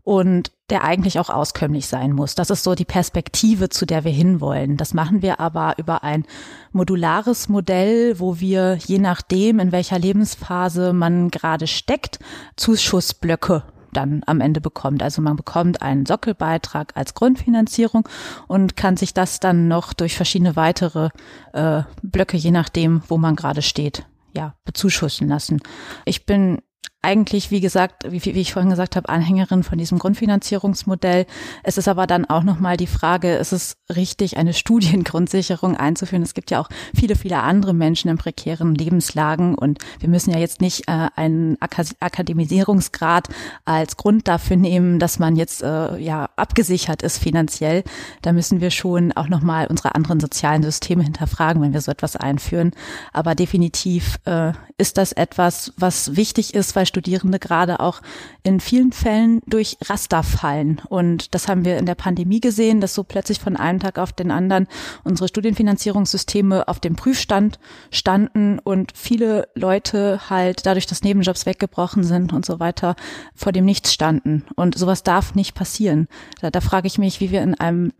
und 0.07 0.53
der 0.69 0.85
eigentlich 0.85 1.19
auch 1.19 1.29
auskömmlich 1.29 1.87
sein 1.87 2.13
muss. 2.13 2.33
Das 2.33 2.49
ist 2.49 2.63
so 2.63 2.75
die 2.75 2.85
Perspektive, 2.85 3.67
zu 3.67 3.85
der 3.85 4.05
wir 4.05 4.11
hinwollen. 4.11 4.77
Das 4.77 4.93
machen 4.93 5.21
wir 5.21 5.41
aber 5.41 5.73
über 5.79 6.01
ein 6.01 6.23
modulares 6.71 7.49
Modell, 7.49 8.17
wo 8.17 8.39
wir 8.39 8.77
je 8.77 8.99
nachdem, 8.99 9.59
in 9.59 9.73
welcher 9.73 9.99
Lebensphase 9.99 10.93
man 10.93 11.29
gerade 11.29 11.67
steckt, 11.67 12.19
Zuschussblöcke 12.55 13.63
dann 13.91 14.21
am 14.27 14.39
Ende 14.39 14.61
bekommt. 14.61 15.03
Also 15.03 15.21
man 15.21 15.35
bekommt 15.35 15.81
einen 15.81 16.05
Sockelbeitrag 16.05 16.95
als 16.95 17.13
Grundfinanzierung 17.13 18.07
und 18.47 18.77
kann 18.77 18.95
sich 18.95 19.13
das 19.13 19.41
dann 19.41 19.67
noch 19.67 19.91
durch 19.91 20.15
verschiedene 20.15 20.55
weitere 20.55 21.09
äh, 21.51 21.83
Blöcke, 22.01 22.37
je 22.37 22.51
nachdem, 22.51 23.01
wo 23.09 23.17
man 23.17 23.35
gerade 23.35 23.61
steht, 23.61 24.05
ja, 24.33 24.55
bezuschussen 24.63 25.27
lassen. 25.27 25.59
Ich 26.05 26.25
bin 26.25 26.59
eigentlich, 27.07 27.51
wie 27.51 27.61
gesagt, 27.61 28.03
wie, 28.11 28.21
wie 28.25 28.41
ich 28.41 28.51
vorhin 28.51 28.69
gesagt 28.69 28.97
habe, 28.97 29.07
Anhängerin 29.07 29.63
von 29.63 29.77
diesem 29.77 29.97
Grundfinanzierungsmodell. 29.97 31.25
Es 31.63 31.77
ist 31.77 31.87
aber 31.87 32.05
dann 32.05 32.25
auch 32.25 32.43
nochmal 32.43 32.75
die 32.75 32.85
Frage, 32.85 33.35
ist 33.35 33.53
es 33.53 33.77
richtig, 33.95 34.35
eine 34.35 34.53
Studiengrundsicherung 34.61 35.77
einzuführen? 35.77 36.21
Es 36.21 36.33
gibt 36.33 36.51
ja 36.51 36.59
auch 36.59 36.67
viele, 36.93 37.15
viele 37.15 37.39
andere 37.39 37.73
Menschen 37.73 38.09
in 38.09 38.17
prekären 38.17 38.75
Lebenslagen 38.75 39.55
und 39.55 39.79
wir 40.01 40.09
müssen 40.09 40.31
ja 40.31 40.37
jetzt 40.37 40.59
nicht 40.59 40.89
äh, 40.89 41.07
einen 41.15 41.55
Akademisierungsgrad 41.61 43.29
als 43.63 43.95
Grund 43.95 44.27
dafür 44.27 44.57
nehmen, 44.57 44.99
dass 44.99 45.17
man 45.17 45.37
jetzt 45.37 45.63
äh, 45.63 45.97
ja 45.99 46.27
abgesichert 46.35 47.03
ist 47.03 47.19
finanziell. 47.19 47.85
Da 48.21 48.33
müssen 48.33 48.59
wir 48.59 48.69
schon 48.69 49.13
auch 49.13 49.29
nochmal 49.29 49.67
unsere 49.67 49.95
anderen 49.95 50.19
sozialen 50.19 50.61
Systeme 50.61 51.03
hinterfragen, 51.03 51.61
wenn 51.61 51.71
wir 51.71 51.79
so 51.79 51.89
etwas 51.91 52.17
einführen. 52.17 52.71
Aber 53.13 53.33
definitiv 53.33 54.17
äh, 54.25 54.51
ist 54.77 54.97
das 54.97 55.13
etwas, 55.13 55.71
was 55.77 56.17
wichtig 56.17 56.53
ist, 56.53 56.75
weil 56.75 56.85
Studierende 56.97 57.37
gerade 57.37 57.79
auch 57.79 58.01
in 58.41 58.59
vielen 58.59 58.91
Fällen 58.91 59.41
durch 59.45 59.77
Raster 59.85 60.23
fallen. 60.23 60.81
Und 60.89 61.35
das 61.35 61.47
haben 61.47 61.63
wir 61.63 61.77
in 61.77 61.85
der 61.85 61.93
Pandemie 61.93 62.39
gesehen, 62.39 62.81
dass 62.81 62.95
so 62.95 63.03
plötzlich 63.03 63.39
von 63.39 63.55
einem 63.55 63.79
Tag 63.79 63.99
auf 63.99 64.13
den 64.13 64.31
anderen 64.31 64.67
unsere 65.03 65.27
Studienfinanzierungssysteme 65.27 66.67
auf 66.67 66.79
dem 66.79 66.95
Prüfstand 66.95 67.59
standen 67.91 68.57
und 68.57 68.93
viele 68.95 69.47
Leute 69.53 70.21
halt 70.27 70.65
dadurch, 70.65 70.87
dass 70.87 71.03
Nebenjobs 71.03 71.45
weggebrochen 71.45 72.03
sind 72.03 72.33
und 72.33 72.47
so 72.47 72.59
weiter, 72.59 72.95
vor 73.35 73.51
dem 73.51 73.65
Nichts 73.65 73.93
standen. 73.93 74.45
Und 74.55 74.75
sowas 74.75 75.03
darf 75.03 75.35
nicht 75.35 75.53
passieren. 75.53 76.07
Da, 76.41 76.49
da 76.49 76.61
frage 76.61 76.87
ich 76.87 76.97
mich, 76.97 77.21
wie 77.21 77.29
wir 77.29 77.43
in 77.43 77.53
einem 77.53 77.91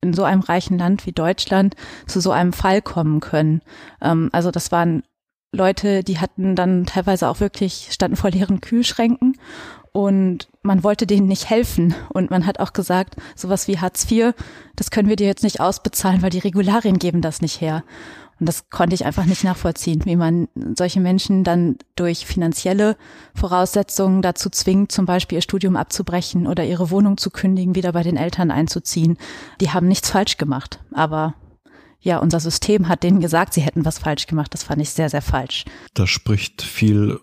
in 0.00 0.14
so 0.14 0.22
einem 0.22 0.42
reichen 0.42 0.78
Land 0.78 1.06
wie 1.06 1.12
Deutschland 1.12 1.74
zu 2.06 2.20
so 2.20 2.30
einem 2.30 2.52
Fall 2.52 2.82
kommen 2.82 3.18
können. 3.18 3.62
Ähm, 4.00 4.28
also 4.30 4.52
das 4.52 4.70
waren 4.70 5.02
Leute, 5.52 6.04
die 6.04 6.18
hatten 6.18 6.54
dann 6.54 6.84
teilweise 6.84 7.28
auch 7.28 7.40
wirklich, 7.40 7.88
standen 7.90 8.16
vor 8.16 8.30
leeren 8.30 8.60
Kühlschränken 8.60 9.38
und 9.92 10.48
man 10.62 10.84
wollte 10.84 11.06
denen 11.06 11.26
nicht 11.26 11.48
helfen. 11.48 11.94
Und 12.10 12.30
man 12.30 12.46
hat 12.46 12.60
auch 12.60 12.72
gesagt, 12.72 13.16
sowas 13.34 13.66
wie 13.66 13.78
Hartz 13.78 14.10
IV, 14.10 14.34
das 14.76 14.90
können 14.90 15.08
wir 15.08 15.16
dir 15.16 15.26
jetzt 15.26 15.42
nicht 15.42 15.60
ausbezahlen, 15.60 16.22
weil 16.22 16.30
die 16.30 16.38
Regularien 16.38 16.98
geben 16.98 17.22
das 17.22 17.40
nicht 17.40 17.60
her. 17.60 17.82
Und 18.38 18.48
das 18.48 18.70
konnte 18.70 18.94
ich 18.94 19.04
einfach 19.04 19.24
nicht 19.24 19.42
nachvollziehen, 19.42 20.04
wie 20.04 20.14
man 20.14 20.48
solche 20.76 21.00
Menschen 21.00 21.42
dann 21.42 21.76
durch 21.96 22.26
finanzielle 22.26 22.96
Voraussetzungen 23.34 24.22
dazu 24.22 24.50
zwingt, 24.50 24.92
zum 24.92 25.06
Beispiel 25.06 25.38
ihr 25.38 25.42
Studium 25.42 25.76
abzubrechen 25.76 26.46
oder 26.46 26.64
ihre 26.64 26.90
Wohnung 26.90 27.16
zu 27.16 27.30
kündigen, 27.30 27.74
wieder 27.74 27.92
bei 27.92 28.04
den 28.04 28.16
Eltern 28.16 28.50
einzuziehen. 28.50 29.16
Die 29.60 29.70
haben 29.70 29.88
nichts 29.88 30.10
falsch 30.10 30.36
gemacht, 30.36 30.78
aber 30.92 31.34
ja, 32.00 32.18
unser 32.18 32.40
System 32.40 32.88
hat 32.88 33.02
denen 33.02 33.20
gesagt, 33.20 33.54
sie 33.54 33.60
hätten 33.60 33.84
was 33.84 33.98
falsch 33.98 34.26
gemacht. 34.26 34.54
Das 34.54 34.62
fand 34.62 34.80
ich 34.80 34.90
sehr, 34.90 35.10
sehr 35.10 35.22
falsch. 35.22 35.64
Da 35.94 36.06
spricht 36.06 36.62
viel, 36.62 37.20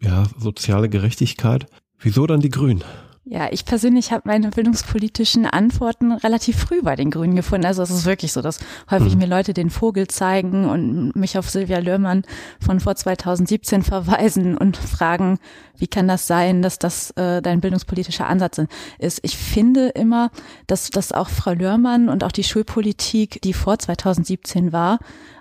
ja, 0.00 0.24
soziale 0.38 0.88
Gerechtigkeit. 0.88 1.66
Wieso 1.98 2.26
dann 2.26 2.40
die 2.40 2.50
Grünen? 2.50 2.84
Ja, 3.26 3.48
ich 3.50 3.64
persönlich 3.64 4.12
habe 4.12 4.24
meine 4.26 4.50
bildungspolitischen 4.50 5.46
Antworten 5.46 6.12
relativ 6.12 6.58
früh 6.58 6.82
bei 6.82 6.94
den 6.94 7.10
Grünen 7.10 7.34
gefunden. 7.34 7.64
Also 7.64 7.82
es 7.82 7.88
ist 7.88 8.04
wirklich 8.04 8.34
so, 8.34 8.42
dass 8.42 8.60
häufig 8.90 9.14
mhm. 9.14 9.20
mir 9.20 9.26
Leute 9.26 9.54
den 9.54 9.70
Vogel 9.70 10.08
zeigen 10.08 10.68
und 10.68 11.16
mich 11.16 11.38
auf 11.38 11.48
Silvia 11.48 11.78
Löhrmann 11.78 12.24
von 12.60 12.80
vor 12.80 12.96
2017 12.96 13.82
verweisen 13.82 14.58
und 14.58 14.76
fragen, 14.76 15.38
wie 15.78 15.86
kann 15.86 16.06
das 16.06 16.26
sein, 16.26 16.60
dass 16.60 16.78
das 16.78 17.12
äh, 17.12 17.40
dein 17.40 17.62
bildungspolitischer 17.62 18.26
Ansatz 18.26 18.60
ist. 18.98 19.20
Ich 19.22 19.38
finde 19.38 19.88
immer, 19.88 20.30
dass, 20.66 20.90
dass 20.90 21.12
auch 21.12 21.30
Frau 21.30 21.52
Löhrmann 21.52 22.10
und 22.10 22.24
auch 22.24 22.32
die 22.32 22.44
Schulpolitik, 22.44 23.40
die 23.40 23.54
vor 23.54 23.78
2017 23.78 24.70
war, 24.70 24.98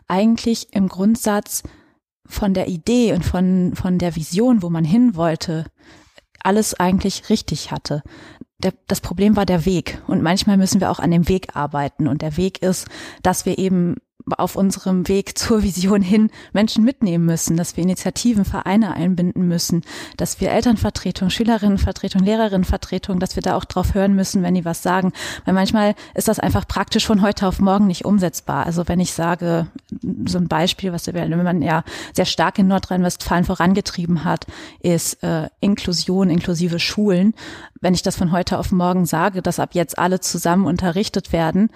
eigentlich 0.07 0.67
im 0.71 0.87
Grundsatz 0.87 1.63
von 2.25 2.53
der 2.53 2.69
Idee 2.69 3.11
und 3.11 3.25
von, 3.25 3.73
von 3.75 3.97
der 3.97 4.15
Vision, 4.15 4.61
wo 4.61 4.69
man 4.69 4.85
hin 4.85 5.17
wollte, 5.17 5.65
alles 6.43 6.73
eigentlich 6.79 7.29
richtig 7.29 7.71
hatte. 7.71 8.03
Der, 8.59 8.73
das 8.87 9.01
Problem 9.01 9.35
war 9.35 9.45
der 9.45 9.65
Weg. 9.65 10.01
Und 10.07 10.21
manchmal 10.21 10.57
müssen 10.57 10.79
wir 10.79 10.91
auch 10.91 10.99
an 10.99 11.11
dem 11.11 11.27
Weg 11.27 11.55
arbeiten. 11.55 12.07
Und 12.07 12.21
der 12.21 12.37
Weg 12.37 12.61
ist, 12.61 12.87
dass 13.21 13.45
wir 13.45 13.57
eben 13.57 13.97
auf 14.37 14.55
unserem 14.55 15.07
Weg 15.07 15.37
zur 15.37 15.63
Vision 15.63 16.01
hin 16.01 16.29
Menschen 16.53 16.83
mitnehmen 16.83 17.25
müssen, 17.25 17.57
dass 17.57 17.75
wir 17.75 17.83
Initiativen, 17.83 18.45
Vereine 18.45 18.93
einbinden 18.93 19.47
müssen, 19.47 19.81
dass 20.17 20.39
wir 20.39 20.51
Elternvertretung, 20.51 21.29
Schülerinnenvertretung, 21.29 22.23
Lehrerinnenvertretung, 22.23 23.19
dass 23.19 23.35
wir 23.35 23.43
da 23.43 23.55
auch 23.55 23.65
drauf 23.65 23.93
hören 23.93 24.15
müssen, 24.15 24.43
wenn 24.43 24.55
die 24.55 24.65
was 24.65 24.81
sagen. 24.83 25.11
Weil 25.45 25.53
manchmal 25.53 25.95
ist 26.13 26.27
das 26.27 26.39
einfach 26.39 26.67
praktisch 26.67 27.05
von 27.05 27.21
heute 27.21 27.47
auf 27.47 27.59
morgen 27.59 27.87
nicht 27.87 28.05
umsetzbar. 28.05 28.65
Also 28.65 28.87
wenn 28.87 28.99
ich 28.99 29.13
sage, 29.13 29.67
so 30.25 30.37
ein 30.37 30.47
Beispiel, 30.47 30.93
was 30.93 31.11
man 31.11 31.61
ja 31.61 31.83
sehr 32.13 32.25
stark 32.25 32.59
in 32.59 32.67
Nordrhein-Westfalen 32.67 33.45
vorangetrieben 33.45 34.23
hat, 34.23 34.45
ist 34.79 35.21
äh, 35.23 35.49
Inklusion, 35.59 36.29
inklusive 36.29 36.79
Schulen. 36.79 37.33
Wenn 37.81 37.93
ich 37.93 38.01
das 38.01 38.15
von 38.15 38.31
heute 38.31 38.57
auf 38.57 38.71
morgen 38.71 39.05
sage, 39.05 39.41
dass 39.41 39.59
ab 39.59 39.71
jetzt 39.73 39.97
alle 39.97 40.19
zusammen 40.19 40.65
unterrichtet 40.65 41.33
werden, 41.33 41.69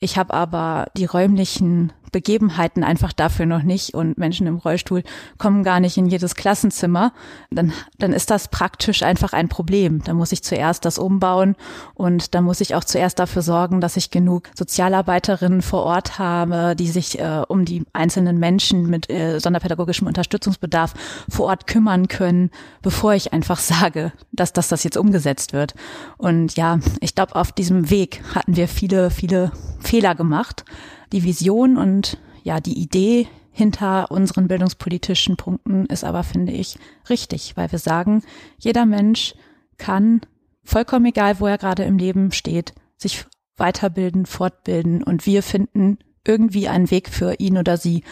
ich 0.00 0.16
habe 0.16 0.34
aber 0.34 0.86
die 0.96 1.04
räumlichen 1.04 1.92
Begebenheiten 2.12 2.84
einfach 2.84 3.12
dafür 3.12 3.46
noch 3.46 3.62
nicht 3.62 3.94
und 3.94 4.18
Menschen 4.18 4.46
im 4.46 4.56
Rollstuhl 4.56 5.02
kommen 5.38 5.62
gar 5.62 5.80
nicht 5.80 5.96
in 5.96 6.06
jedes 6.06 6.34
Klassenzimmer, 6.34 7.12
dann, 7.50 7.72
dann 7.98 8.12
ist 8.12 8.30
das 8.30 8.48
praktisch 8.48 9.02
einfach 9.02 9.32
ein 9.32 9.48
Problem. 9.48 10.02
Da 10.04 10.14
muss 10.14 10.32
ich 10.32 10.42
zuerst 10.42 10.84
das 10.84 10.98
umbauen 10.98 11.56
und 11.94 12.34
da 12.34 12.40
muss 12.40 12.60
ich 12.60 12.74
auch 12.74 12.84
zuerst 12.84 13.18
dafür 13.18 13.42
sorgen, 13.42 13.80
dass 13.80 13.96
ich 13.96 14.10
genug 14.10 14.50
Sozialarbeiterinnen 14.54 15.62
vor 15.62 15.84
Ort 15.84 16.18
habe, 16.18 16.74
die 16.76 16.88
sich 16.88 17.18
äh, 17.18 17.42
um 17.48 17.64
die 17.64 17.84
einzelnen 17.92 18.38
Menschen 18.38 18.88
mit 18.88 19.10
äh, 19.10 19.38
sonderpädagogischem 19.38 20.06
Unterstützungsbedarf 20.06 20.94
vor 21.28 21.46
Ort 21.46 21.66
kümmern 21.66 22.08
können, 22.08 22.50
bevor 22.82 23.14
ich 23.14 23.32
einfach 23.32 23.58
sage, 23.58 24.12
dass, 24.32 24.52
dass 24.52 24.68
das 24.68 24.84
jetzt 24.84 24.96
umgesetzt 24.96 25.52
wird. 25.52 25.74
Und 26.18 26.56
ja, 26.56 26.78
ich 27.00 27.14
glaube, 27.14 27.36
auf 27.36 27.52
diesem 27.52 27.90
Weg 27.90 28.22
hatten 28.34 28.56
wir 28.56 28.68
viele, 28.68 29.10
viele 29.10 29.52
Fehler 29.80 30.14
gemacht 30.14 30.64
Die 31.12 31.24
Vision 31.24 31.76
und 31.76 32.18
ja, 32.42 32.60
die 32.60 32.78
Idee 32.78 33.26
hinter 33.52 34.10
unseren 34.10 34.48
bildungspolitischen 34.48 35.36
Punkten 35.36 35.86
ist 35.86 36.04
aber, 36.04 36.22
finde 36.22 36.52
ich, 36.52 36.78
richtig, 37.08 37.56
weil 37.56 37.70
wir 37.72 37.78
sagen, 37.78 38.22
jeder 38.58 38.86
Mensch 38.86 39.34
kann, 39.76 40.20
vollkommen 40.62 41.06
egal, 41.06 41.40
wo 41.40 41.46
er 41.46 41.58
gerade 41.58 41.82
im 41.82 41.98
Leben 41.98 42.32
steht, 42.32 42.74
sich 42.96 43.26
weiterbilden, 43.56 44.26
fortbilden 44.26 45.02
und 45.02 45.26
wir 45.26 45.42
finden 45.42 45.98
irgendwie 46.26 46.68
einen 46.68 46.90
Weg 46.90 47.08
für 47.08 47.34
ihn 47.38 47.58
oder 47.58 47.76
sie. 47.76 48.04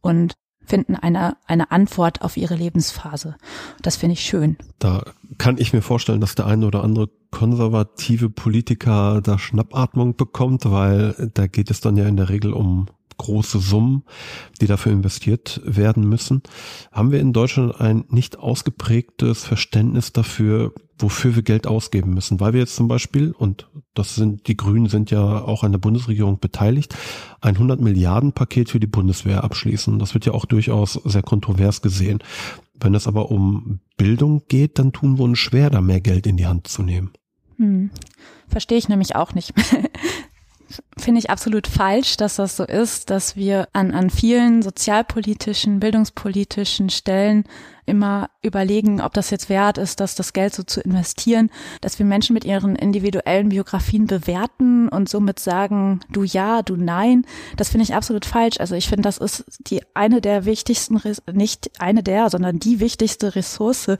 Und 0.00 0.34
finden 0.66 0.96
eine, 0.96 1.36
eine 1.46 1.70
Antwort 1.70 2.22
auf 2.22 2.36
ihre 2.36 2.54
Lebensphase. 2.54 3.36
Das 3.82 3.96
finde 3.96 4.14
ich 4.14 4.20
schön. 4.20 4.56
Da 4.78 5.04
kann 5.38 5.58
ich 5.58 5.72
mir 5.72 5.82
vorstellen, 5.82 6.20
dass 6.20 6.34
der 6.34 6.46
eine 6.46 6.66
oder 6.66 6.84
andere 6.84 7.08
konservative 7.30 8.30
Politiker 8.30 9.20
da 9.22 9.38
Schnappatmung 9.38 10.16
bekommt, 10.16 10.70
weil 10.70 11.30
da 11.34 11.46
geht 11.46 11.70
es 11.70 11.80
dann 11.80 11.96
ja 11.96 12.06
in 12.06 12.16
der 12.16 12.28
Regel 12.28 12.52
um 12.52 12.86
große 13.18 13.58
Summen, 13.58 14.04
die 14.60 14.66
dafür 14.66 14.92
investiert 14.92 15.60
werden 15.64 16.08
müssen. 16.08 16.42
Haben 16.92 17.12
wir 17.12 17.20
in 17.20 17.32
Deutschland 17.32 17.80
ein 17.80 18.04
nicht 18.08 18.38
ausgeprägtes 18.38 19.44
Verständnis 19.44 20.12
dafür, 20.12 20.72
wofür 20.98 21.34
wir 21.36 21.42
Geld 21.42 21.66
ausgeben 21.66 22.14
müssen? 22.14 22.40
Weil 22.40 22.52
wir 22.52 22.60
jetzt 22.60 22.76
zum 22.76 22.88
Beispiel, 22.88 23.32
und 23.32 23.68
das 23.94 24.14
sind, 24.14 24.48
die 24.48 24.56
Grünen 24.56 24.88
sind 24.88 25.10
ja 25.10 25.42
auch 25.42 25.62
an 25.62 25.72
der 25.72 25.78
Bundesregierung 25.78 26.38
beteiligt, 26.38 26.94
ein 27.40 27.54
100 27.54 27.80
Milliarden 27.80 28.32
Paket 28.32 28.70
für 28.70 28.80
die 28.80 28.86
Bundeswehr 28.86 29.44
abschließen. 29.44 29.98
Das 29.98 30.14
wird 30.14 30.26
ja 30.26 30.32
auch 30.32 30.44
durchaus 30.44 30.94
sehr 31.04 31.22
kontrovers 31.22 31.82
gesehen. 31.82 32.20
Wenn 32.78 32.94
es 32.94 33.06
aber 33.06 33.30
um 33.30 33.80
Bildung 33.96 34.42
geht, 34.48 34.78
dann 34.78 34.92
tun 34.92 35.18
wir 35.18 35.24
uns 35.24 35.38
schwer, 35.38 35.70
da 35.70 35.80
mehr 35.80 36.00
Geld 36.00 36.26
in 36.26 36.36
die 36.36 36.46
Hand 36.46 36.68
zu 36.68 36.82
nehmen. 36.82 37.12
Hm. 37.56 37.90
Verstehe 38.48 38.78
ich 38.78 38.88
nämlich 38.88 39.16
auch 39.16 39.34
nicht. 39.34 39.54
finde 40.98 41.20
ich 41.20 41.30
absolut 41.30 41.66
falsch, 41.66 42.16
dass 42.16 42.36
das 42.36 42.56
so 42.56 42.64
ist, 42.64 43.10
dass 43.10 43.36
wir 43.36 43.68
an, 43.72 43.92
an 43.92 44.10
vielen 44.10 44.62
sozialpolitischen, 44.62 45.80
bildungspolitischen 45.80 46.90
Stellen 46.90 47.44
immer 47.86 48.30
überlegen, 48.42 49.00
ob 49.00 49.14
das 49.14 49.30
jetzt 49.30 49.48
wert 49.48 49.78
ist, 49.78 50.00
dass 50.00 50.14
das 50.14 50.32
Geld 50.32 50.54
so 50.54 50.62
zu 50.62 50.80
investieren, 50.80 51.50
dass 51.80 51.98
wir 51.98 52.06
Menschen 52.06 52.34
mit 52.34 52.44
ihren 52.44 52.76
individuellen 52.76 53.48
Biografien 53.48 54.06
bewerten 54.06 54.88
und 54.88 55.08
somit 55.08 55.38
sagen, 55.38 56.00
du 56.10 56.24
ja, 56.24 56.62
du 56.62 56.76
nein. 56.76 57.24
Das 57.56 57.70
finde 57.70 57.84
ich 57.84 57.94
absolut 57.94 58.24
falsch. 58.24 58.60
Also 58.60 58.74
ich 58.74 58.88
finde, 58.88 59.02
das 59.02 59.18
ist 59.18 59.44
die 59.66 59.82
eine 59.94 60.20
der 60.20 60.44
wichtigsten, 60.44 61.00
nicht 61.32 61.70
eine 61.80 62.02
der, 62.02 62.28
sondern 62.30 62.58
die 62.58 62.80
wichtigste 62.80 63.34
Ressource, 63.34 63.90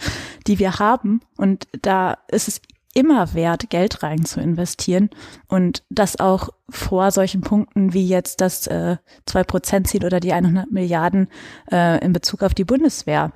die 0.46 0.58
wir 0.58 0.78
haben. 0.78 1.20
Und 1.36 1.66
da 1.82 2.18
ist 2.28 2.48
es 2.48 2.60
immer 2.96 3.34
wert, 3.34 3.68
Geld 3.68 4.02
rein 4.02 4.24
zu 4.24 4.40
investieren 4.40 5.10
und 5.48 5.82
das 5.90 6.18
auch 6.18 6.48
vor 6.70 7.10
solchen 7.10 7.42
Punkten 7.42 7.92
wie 7.92 8.08
jetzt 8.08 8.40
das 8.40 8.66
äh, 8.68 8.96
2-Prozent-Ziel 9.28 10.04
oder 10.04 10.18
die 10.18 10.32
100 10.32 10.72
Milliarden 10.72 11.28
äh, 11.70 12.02
in 12.02 12.14
Bezug 12.14 12.42
auf 12.42 12.54
die 12.54 12.64
Bundeswehr. 12.64 13.32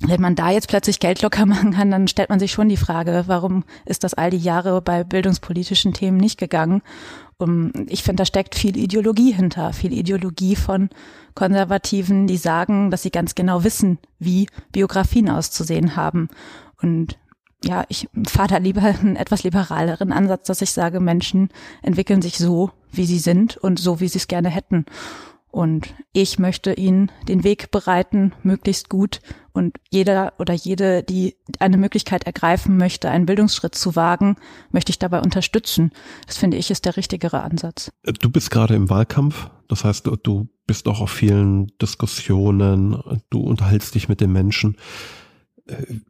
Wenn 0.00 0.20
man 0.20 0.34
da 0.34 0.50
jetzt 0.50 0.68
plötzlich 0.68 1.00
Geld 1.00 1.22
locker 1.22 1.46
machen 1.46 1.72
kann, 1.72 1.90
dann 1.90 2.08
stellt 2.08 2.30
man 2.30 2.38
sich 2.38 2.52
schon 2.52 2.68
die 2.68 2.76
Frage, 2.76 3.24
warum 3.26 3.64
ist 3.84 4.04
das 4.04 4.14
all 4.14 4.30
die 4.30 4.36
Jahre 4.38 4.80
bei 4.82 5.04
bildungspolitischen 5.04 5.92
Themen 5.92 6.18
nicht 6.18 6.38
gegangen? 6.38 6.82
Um, 7.38 7.70
ich 7.86 8.02
finde, 8.02 8.22
da 8.22 8.24
steckt 8.24 8.54
viel 8.54 8.78
Ideologie 8.78 9.32
hinter, 9.32 9.74
viel 9.74 9.92
Ideologie 9.92 10.56
von 10.56 10.88
Konservativen, 11.34 12.26
die 12.26 12.38
sagen, 12.38 12.90
dass 12.90 13.02
sie 13.02 13.10
ganz 13.10 13.34
genau 13.34 13.62
wissen, 13.62 13.98
wie 14.18 14.48
Biografien 14.72 15.28
auszusehen 15.28 15.96
haben. 15.96 16.28
Und 16.80 17.18
ja, 17.62 17.84
ich 17.88 18.08
fahre 18.26 18.48
da 18.48 18.56
lieber 18.56 18.82
einen 18.82 19.16
etwas 19.16 19.42
liberaleren 19.44 20.12
Ansatz, 20.12 20.46
dass 20.46 20.62
ich 20.62 20.70
sage, 20.70 21.00
Menschen 21.00 21.50
entwickeln 21.82 22.22
sich 22.22 22.38
so, 22.38 22.70
wie 22.90 23.04
sie 23.04 23.18
sind 23.18 23.56
und 23.58 23.78
so, 23.78 24.00
wie 24.00 24.08
sie 24.08 24.18
es 24.18 24.28
gerne 24.28 24.48
hätten. 24.48 24.86
Und 25.56 25.94
ich 26.12 26.38
möchte 26.38 26.74
ihnen 26.74 27.10
den 27.28 27.42
Weg 27.42 27.70
bereiten, 27.70 28.34
möglichst 28.42 28.90
gut. 28.90 29.22
Und 29.54 29.78
jeder 29.88 30.34
oder 30.38 30.52
jede, 30.52 31.02
die 31.02 31.38
eine 31.60 31.78
Möglichkeit 31.78 32.24
ergreifen 32.24 32.76
möchte, 32.76 33.08
einen 33.08 33.24
Bildungsschritt 33.24 33.74
zu 33.74 33.96
wagen, 33.96 34.36
möchte 34.70 34.90
ich 34.90 34.98
dabei 34.98 35.22
unterstützen. 35.22 35.92
Das 36.26 36.36
finde 36.36 36.58
ich 36.58 36.70
ist 36.70 36.84
der 36.84 36.98
richtigere 36.98 37.40
Ansatz. 37.40 37.90
Du 38.20 38.28
bist 38.28 38.50
gerade 38.50 38.74
im 38.74 38.90
Wahlkampf. 38.90 39.48
Das 39.66 39.82
heißt, 39.82 40.06
du 40.22 40.46
bist 40.66 40.86
auch 40.88 41.00
auf 41.00 41.10
vielen 41.10 41.68
Diskussionen. 41.80 43.02
Du 43.30 43.40
unterhältst 43.40 43.94
dich 43.94 44.10
mit 44.10 44.20
den 44.20 44.32
Menschen. 44.32 44.76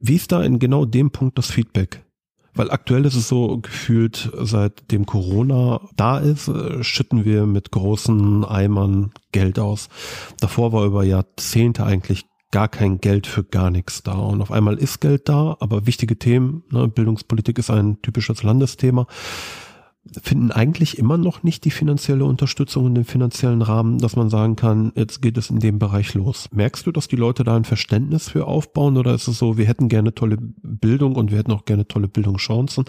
Wie 0.01 0.17
ist 0.17 0.33
da 0.33 0.43
in 0.43 0.59
genau 0.59 0.87
dem 0.87 1.13
Punkt 1.13 1.39
das 1.39 1.53
Feedback? 1.53 2.05
Weil 2.57 2.71
aktuell 2.71 3.05
ist 3.05 3.15
es 3.15 3.29
so 3.29 3.59
gefühlt, 3.59 4.31
seitdem 4.35 5.07
Corona 5.07 5.81
da 5.97 6.19
ist, 6.19 6.49
äh, 6.49 6.83
schütten 6.83 7.25
wir 7.25 7.47
mit 7.47 7.71
großen 7.71 8.45
Eimern 8.45 9.13
Geld 9.31 9.59
aus. 9.59 9.89
Davor 10.41 10.73
war 10.73 10.85
über 10.87 11.05
Jahrzehnte 11.05 11.85
eigentlich 11.85 12.27
gar 12.51 12.69
kein 12.69 13.01
Geld 13.01 13.27
für 13.27 13.45
gar 13.45 13.71
nichts 13.71 14.03
da. 14.03 14.15
Und 14.15 14.41
auf 14.41 14.51
einmal 14.51 14.79
ist 14.79 15.01
Geld 15.01 15.29
da, 15.29 15.57
aber 15.61 15.87
wichtige 15.87 16.19
Themen, 16.19 16.63
ne, 16.71 16.89
Bildungspolitik 16.89 17.59
ist 17.59 17.71
ein 17.71 18.01
typisches 18.03 18.43
Landesthema 18.43 19.07
finden 20.23 20.51
eigentlich 20.51 20.99
immer 20.99 21.19
noch 21.19 21.43
nicht 21.43 21.65
die 21.65 21.71
finanzielle 21.71 22.25
Unterstützung 22.25 22.85
und 22.85 22.95
den 22.95 23.05
finanziellen 23.05 23.63
Rahmen, 23.63 23.99
dass 23.99 24.17
man 24.17 24.29
sagen 24.29 24.57
kann, 24.57 24.93
jetzt 24.95 25.23
geht 25.23 25.37
es 25.37 25.51
in 25.51 25.61
dem 25.61 25.79
Bereich 25.79 26.15
los. 26.15 26.49
Merkst 26.53 26.87
du, 26.87 26.93
dass 26.93 27.09
die 27.09 27.17
Leute 27.17 27.45
da 27.45 27.57
ein 27.57 27.65
Verständnis 27.65 28.29
für 28.29 28.47
aufbauen 28.47 28.97
oder 28.97 29.15
ist 29.15 29.29
es 29.29 29.39
so, 29.39 29.59
wir 29.59 29.67
hätten 29.67 29.89
gerne 29.89 30.15
tolle 30.15 30.37
Bildung 30.39 31.17
und 31.17 31.31
wir 31.31 31.39
hätten 31.39 31.53
auch 31.53 31.65
gerne 31.65 31.87
tolle 31.87 32.09
Bildungschancen, 32.09 32.85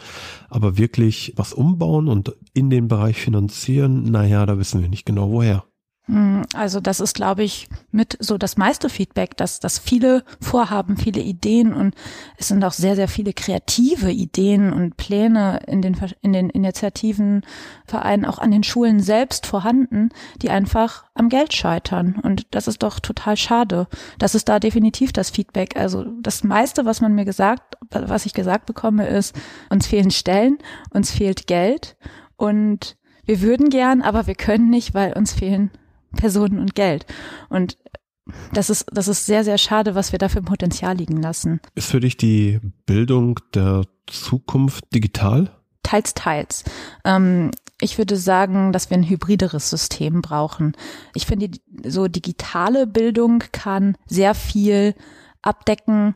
aber 0.50 0.78
wirklich 0.78 1.34
was 1.36 1.54
umbauen 1.54 2.08
und 2.08 2.36
in 2.54 2.70
den 2.70 2.88
Bereich 2.88 3.18
finanzieren, 3.18 4.04
naja, 4.04 4.46
da 4.46 4.58
wissen 4.58 4.82
wir 4.82 4.90
nicht 4.90 5.06
genau 5.06 5.32
woher. 5.32 5.64
Hm, 6.08 6.44
also 6.56 6.80
das 6.80 7.00
ist, 7.02 7.16
glaube 7.16 7.44
ich, 7.44 7.68
mit 7.92 8.18
so 8.20 8.38
das 8.38 8.56
meiste 8.56 8.90
Feedback, 8.90 9.36
dass, 9.36 9.60
dass 9.60 9.78
viele 9.78 10.24
Vorhaben, 10.40 10.96
viele 10.96 11.22
Ideen 11.22 11.74
und 11.74 11.96
es 12.38 12.48
sind 12.48 12.64
auch 12.64 12.72
sehr, 12.72 12.96
sehr 12.96 13.10
viele 13.10 13.34
kreative 13.34 14.12
Ideen 14.12 14.72
und 14.72 14.96
Pläne 14.96 15.60
in 15.68 15.82
den, 15.82 15.98
in 16.22 16.32
den 16.32 16.50
Initiativen, 16.50 17.42
Vereinen, 17.86 18.26
auch 18.26 18.40
an 18.40 18.52
den 18.52 18.64
Schulen 18.64 19.02
selbst 19.02 19.46
vorhanden, 19.46 20.10
die 20.42 20.50
einfach 20.50 21.06
am 21.14 21.28
Geld 21.28 21.54
scheitern. 21.54 22.20
Und 22.22 22.48
das 22.52 22.68
ist 22.68 22.84
doch 22.84 23.00
total 23.00 23.36
schade. 23.36 23.88
Das 24.18 24.34
ist 24.34 24.48
da 24.48 24.60
definitiv 24.60 25.12
das 25.12 25.30
Feedback. 25.30 25.76
Also 25.76 26.06
das 26.22 26.44
meiste, 26.44 26.86
was 26.86 27.02
man 27.02 27.16
mir 27.16 27.26
gesagt, 27.26 27.76
was 27.90 28.26
ich 28.26 28.34
gesagt 28.34 28.66
bekomme, 28.66 29.08
ist, 29.08 29.36
uns 29.70 29.88
fehlen 29.88 30.12
Stellen, 30.12 30.58
uns 30.92 31.12
fehlt 31.12 31.48
Geld 31.48 31.98
und 32.38 32.96
wir 33.26 33.42
würden 33.42 33.70
gern, 33.70 34.02
aber 34.02 34.26
wir 34.26 34.36
können 34.36 34.70
nicht, 34.70 34.94
weil 34.94 35.12
uns 35.12 35.34
fehlen 35.34 35.70
Personen 36.16 36.60
und 36.60 36.76
Geld. 36.76 37.06
Und 37.50 37.78
das 38.54 38.70
ist, 38.70 38.86
das 38.92 39.08
ist 39.08 39.26
sehr, 39.26 39.44
sehr 39.44 39.58
schade, 39.58 39.96
was 39.96 40.12
wir 40.12 40.20
da 40.20 40.30
für 40.30 40.42
Potenzial 40.42 40.96
liegen 40.98 41.22
lassen. 41.22 41.62
Ist 41.76 41.90
für 41.90 42.00
dich 42.00 42.18
die 42.18 42.60
Bildung 42.86 43.40
der 43.54 43.84
Zukunft 44.08 44.94
digital? 44.94 45.50
Teils, 45.84 46.14
teils. 46.14 46.64
Ähm, 47.06 47.52
ich 47.80 47.98
würde 47.98 48.18
sagen, 48.18 48.74
dass 48.74 48.90
wir 48.90 48.98
ein 48.98 49.08
hybrideres 49.08 49.70
System 49.70 50.22
brauchen. 50.22 50.74
Ich 51.14 51.26
finde, 51.26 51.52
so 51.86 52.08
digitale 52.08 52.88
Bildung 52.88 53.44
kann 53.52 53.96
sehr 54.08 54.34
viel 54.34 54.96
abdecken, 55.42 56.16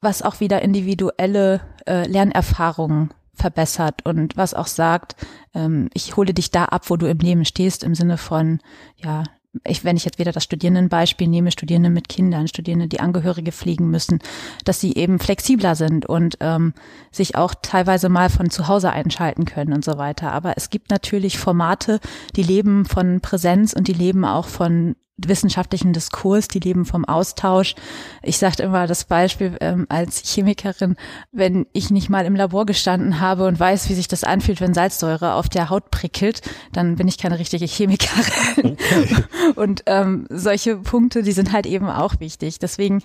was 0.00 0.22
auch 0.22 0.40
wieder 0.40 0.62
individuelle 0.62 1.60
äh, 1.86 2.06
Lernerfahrungen 2.06 3.12
verbessert 3.40 4.04
und 4.04 4.36
was 4.36 4.54
auch 4.54 4.66
sagt, 4.66 5.16
ähm, 5.54 5.88
ich 5.94 6.16
hole 6.16 6.34
dich 6.34 6.50
da 6.50 6.66
ab, 6.66 6.88
wo 6.90 6.96
du 6.96 7.06
im 7.06 7.18
Leben 7.18 7.44
stehst, 7.44 7.82
im 7.82 7.94
Sinne 7.94 8.18
von, 8.18 8.60
ja, 8.96 9.24
ich, 9.64 9.84
wenn 9.84 9.96
ich 9.96 10.04
jetzt 10.04 10.18
wieder 10.18 10.30
das 10.30 10.44
Studierendenbeispiel 10.44 11.26
nehme, 11.26 11.50
Studierende 11.50 11.90
mit 11.90 12.08
Kindern, 12.08 12.46
Studierende, 12.46 12.86
die 12.86 13.00
Angehörige 13.00 13.50
fliegen 13.50 13.90
müssen, 13.90 14.20
dass 14.64 14.80
sie 14.80 14.94
eben 14.94 15.18
flexibler 15.18 15.74
sind 15.74 16.06
und 16.06 16.36
ähm, 16.40 16.72
sich 17.10 17.34
auch 17.34 17.54
teilweise 17.60 18.08
mal 18.08 18.30
von 18.30 18.50
zu 18.50 18.68
Hause 18.68 18.92
einschalten 18.92 19.46
können 19.46 19.72
und 19.72 19.84
so 19.84 19.98
weiter. 19.98 20.30
Aber 20.32 20.56
es 20.56 20.70
gibt 20.70 20.90
natürlich 20.90 21.38
Formate, 21.38 21.98
die 22.36 22.44
leben 22.44 22.84
von 22.84 23.20
Präsenz 23.20 23.72
und 23.72 23.88
die 23.88 23.92
leben 23.92 24.24
auch 24.24 24.46
von 24.46 24.94
wissenschaftlichen 25.28 25.92
Diskurs, 25.92 26.48
die 26.48 26.60
leben 26.60 26.84
vom 26.84 27.04
Austausch. 27.04 27.74
Ich 28.22 28.38
sagte 28.38 28.62
immer 28.62 28.86
das 28.86 29.04
Beispiel 29.04 29.56
ähm, 29.60 29.86
als 29.88 30.22
Chemikerin, 30.24 30.96
wenn 31.32 31.66
ich 31.72 31.90
nicht 31.90 32.08
mal 32.08 32.26
im 32.26 32.36
Labor 32.36 32.66
gestanden 32.66 33.20
habe 33.20 33.46
und 33.46 33.58
weiß, 33.58 33.88
wie 33.88 33.94
sich 33.94 34.08
das 34.08 34.24
anfühlt, 34.24 34.60
wenn 34.60 34.74
Salzsäure 34.74 35.34
auf 35.34 35.48
der 35.48 35.70
Haut 35.70 35.90
prickelt, 35.90 36.42
dann 36.72 36.96
bin 36.96 37.08
ich 37.08 37.18
keine 37.18 37.38
richtige 37.38 37.66
Chemikerin. 37.66 38.76
Okay. 38.80 39.16
Und 39.56 39.82
ähm, 39.86 40.26
solche 40.30 40.76
Punkte, 40.76 41.22
die 41.22 41.32
sind 41.32 41.52
halt 41.52 41.66
eben 41.66 41.88
auch 41.88 42.20
wichtig. 42.20 42.58
Deswegen 42.58 43.02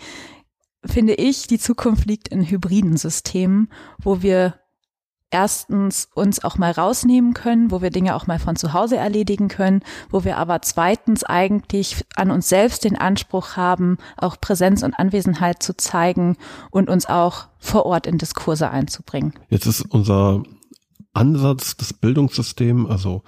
finde 0.86 1.14
ich, 1.14 1.48
die 1.48 1.60
Zukunft 1.60 2.06
liegt 2.06 2.28
in 2.28 2.48
hybriden 2.50 2.98
Systemen, 2.98 3.70
wo 4.02 4.22
wir 4.22 4.56
erstens 5.36 6.08
uns 6.14 6.46
auch 6.46 6.58
mal 6.58 6.72
rausnehmen 6.72 7.34
können, 7.34 7.70
wo 7.70 7.82
wir 7.82 7.90
Dinge 7.90 8.16
auch 8.16 8.26
mal 8.26 8.40
von 8.40 8.56
zu 8.56 8.72
Hause 8.72 8.96
erledigen 8.96 9.50
können, 9.50 9.82
wo 10.10 10.24
wir 10.24 10.38
aber 10.38 10.62
zweitens 10.62 11.26
eigentlich 11.26 12.06
an 12.16 12.32
uns 12.32 12.48
selbst 12.48 12.86
den 12.86 12.98
Anspruch 12.98 13.58
haben, 13.58 13.98
auch 14.16 14.40
Präsenz 14.40 14.82
und 14.82 14.94
Anwesenheit 14.94 15.62
zu 15.62 15.76
zeigen 15.76 16.38
und 16.72 16.90
uns 16.90 17.06
auch 17.06 17.48
vor 17.60 17.86
Ort 17.86 18.08
in 18.08 18.18
Diskurse 18.18 18.70
einzubringen. 18.70 19.34
Jetzt 19.50 19.66
ist 19.66 19.82
unser 19.82 20.44
Ansatz 21.14 21.76
des 21.76 21.92
Bildungssystems, 21.92 22.90
also 22.90 23.24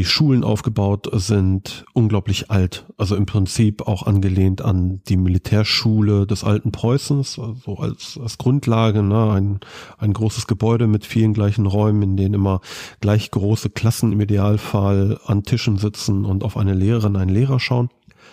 wie 0.00 0.04
Schulen 0.06 0.44
aufgebaut 0.44 1.10
sind, 1.12 1.84
unglaublich 1.92 2.50
alt. 2.50 2.86
Also 2.96 3.16
im 3.16 3.26
Prinzip 3.26 3.86
auch 3.86 4.06
angelehnt 4.06 4.62
an 4.62 5.02
die 5.08 5.18
Militärschule 5.18 6.26
des 6.26 6.42
alten 6.42 6.72
Preußens, 6.72 7.38
also 7.38 7.76
als, 7.76 8.18
als 8.18 8.38
Grundlage, 8.38 9.02
ne? 9.02 9.30
ein, 9.30 9.60
ein 9.98 10.14
großes 10.14 10.46
Gebäude 10.46 10.86
mit 10.86 11.04
vielen 11.04 11.34
gleichen 11.34 11.66
Räumen, 11.66 12.00
in 12.00 12.16
denen 12.16 12.32
immer 12.32 12.62
gleich 13.02 13.30
große 13.30 13.68
Klassen 13.68 14.12
im 14.12 14.22
Idealfall 14.22 15.20
an 15.26 15.42
Tischen 15.42 15.76
sitzen 15.76 16.24
und 16.24 16.44
auf 16.44 16.56
eine 16.56 16.72
Lehrerin, 16.72 17.16
einen 17.16 17.28
Lehrer 17.28 17.60
schauen. 17.60 17.90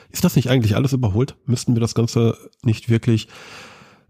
Ist 0.10 0.24
das 0.24 0.38
nicht 0.38 0.50
eigentlich 0.50 0.78
alles 0.78 0.94
überholt? 0.94 1.36
Müssten 1.48 1.76
wir 1.76 1.82
das 1.82 1.96
Ganze 1.96 2.38
nicht 2.64 2.88
wirklich 2.88 3.28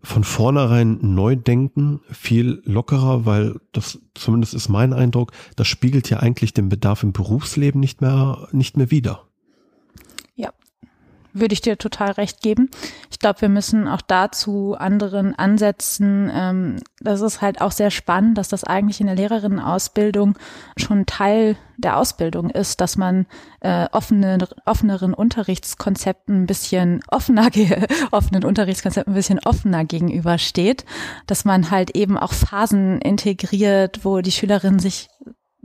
von 0.03 0.23
vornherein 0.23 0.99
neu 1.01 1.36
denken, 1.36 2.01
viel 2.12 2.62
lockerer, 2.65 3.25
weil 3.25 3.60
das 3.71 3.99
zumindest 4.13 4.53
ist 4.53 4.69
mein 4.69 4.93
Eindruck, 4.93 5.31
das 5.55 5.67
spiegelt 5.67 6.10
ja 6.10 6.19
eigentlich 6.19 6.53
den 6.53 6.69
Bedarf 6.69 7.03
im 7.03 7.13
Berufsleben 7.13 7.81
nicht 7.81 8.01
mehr, 8.01 8.47
nicht 8.51 8.77
mehr 8.77 8.91
wider 8.91 9.27
würde 11.39 11.53
ich 11.53 11.62
dir 11.62 11.77
total 11.77 12.12
recht 12.12 12.41
geben. 12.41 12.69
Ich 13.17 13.19
glaube, 13.19 13.41
wir 13.41 13.49
müssen 13.49 13.88
auch 13.88 14.01
dazu 14.01 14.75
anderen 14.77 15.34
Ansätzen. 15.34 16.30
Ähm, 16.32 16.75
das 16.99 17.21
ist 17.21 17.41
halt 17.41 17.62
auch 17.62 17.71
sehr 17.71 17.89
spannend, 17.89 18.38
dass 18.38 18.47
das 18.47 18.63
eigentlich 18.63 19.01
in 19.01 19.08
der 19.08 19.15
Lehrerinnenausbildung 19.15 20.38
schon 20.77 21.08
Teil 21.08 21.58
der 21.77 21.97
Ausbildung 21.97 22.51
ist, 22.51 22.80
dass 22.80 22.95
man 22.95 23.25
äh, 23.62 23.88
offene, 23.91 24.38
offeneren 24.65 25.15
Unterrichtskonzepten 25.15 26.43
ein 26.43 26.45
bisschen 26.45 27.01
offener, 27.08 27.49
offenen 28.12 28.43
Unterrichtskonzepten 28.43 29.13
ein 29.13 29.17
bisschen 29.17 29.39
offener 29.43 29.84
gegenübersteht, 29.84 30.86
dass 31.25 31.43
man 31.43 31.71
halt 31.71 31.95
eben 31.95 32.19
auch 32.19 32.34
Phasen 32.34 33.01
integriert, 33.01 34.06
wo 34.06 34.21
die 34.21 34.32
Schülerinnen 34.32 34.77
sich 34.77 35.10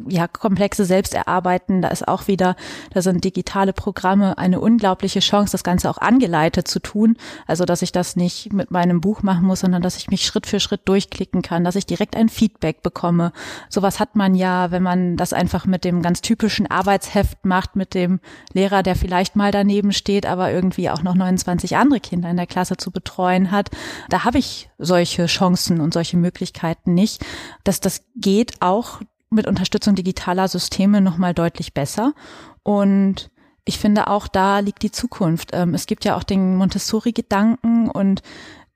ja, 0.08 0.28
komplexe 0.28 0.84
selbst 0.84 1.14
erarbeiten. 1.14 1.82
Da 1.82 1.88
ist 1.88 2.06
auch 2.06 2.28
wieder, 2.28 2.56
da 2.92 3.02
sind 3.02 3.24
digitale 3.24 3.72
Programme 3.72 4.38
eine 4.38 4.60
unglaubliche 4.60 5.20
Chance, 5.20 5.52
das 5.52 5.64
Ganze 5.64 5.88
auch 5.90 5.98
angeleitet 5.98 6.68
zu 6.68 6.80
tun. 6.80 7.16
Also, 7.46 7.64
dass 7.64 7.82
ich 7.82 7.92
das 7.92 8.16
nicht 8.16 8.52
mit 8.52 8.70
meinem 8.70 9.00
Buch 9.00 9.22
machen 9.22 9.46
muss, 9.46 9.60
sondern 9.60 9.82
dass 9.82 9.96
ich 9.96 10.10
mich 10.10 10.24
Schritt 10.24 10.46
für 10.46 10.60
Schritt 10.60 10.82
durchklicken 10.86 11.42
kann, 11.42 11.64
dass 11.64 11.76
ich 11.76 11.86
direkt 11.86 12.16
ein 12.16 12.28
Feedback 12.28 12.82
bekomme. 12.82 13.32
Sowas 13.68 14.00
hat 14.00 14.16
man 14.16 14.34
ja, 14.34 14.70
wenn 14.70 14.82
man 14.82 15.16
das 15.16 15.32
einfach 15.32 15.66
mit 15.66 15.84
dem 15.84 16.02
ganz 16.02 16.20
typischen 16.20 16.66
Arbeitsheft 16.66 17.44
macht, 17.44 17.76
mit 17.76 17.94
dem 17.94 18.20
Lehrer, 18.52 18.82
der 18.82 18.96
vielleicht 18.96 19.36
mal 19.36 19.52
daneben 19.52 19.92
steht, 19.92 20.26
aber 20.26 20.52
irgendwie 20.52 20.90
auch 20.90 21.02
noch 21.02 21.14
29 21.14 21.76
andere 21.76 22.00
Kinder 22.00 22.30
in 22.30 22.36
der 22.36 22.46
Klasse 22.46 22.76
zu 22.76 22.90
betreuen 22.90 23.50
hat. 23.50 23.70
Da 24.08 24.24
habe 24.24 24.38
ich 24.38 24.70
solche 24.78 25.26
Chancen 25.26 25.80
und 25.80 25.94
solche 25.94 26.16
Möglichkeiten 26.16 26.94
nicht. 26.94 27.24
Dass 27.64 27.80
das 27.80 28.02
geht 28.16 28.60
auch 28.60 29.00
mit 29.32 29.46
Unterstützung 29.46 29.94
digitaler 29.94 30.48
Systeme 30.48 31.00
nochmal 31.00 31.34
deutlich 31.34 31.74
besser. 31.74 32.14
Und 32.62 33.30
ich 33.64 33.78
finde 33.78 34.08
auch 34.08 34.28
da 34.28 34.58
liegt 34.58 34.82
die 34.82 34.90
Zukunft. 34.90 35.50
Ähm, 35.52 35.74
es 35.74 35.86
gibt 35.86 36.04
ja 36.04 36.16
auch 36.16 36.24
den 36.24 36.56
Montessori-Gedanken 36.56 37.88
und 37.88 38.22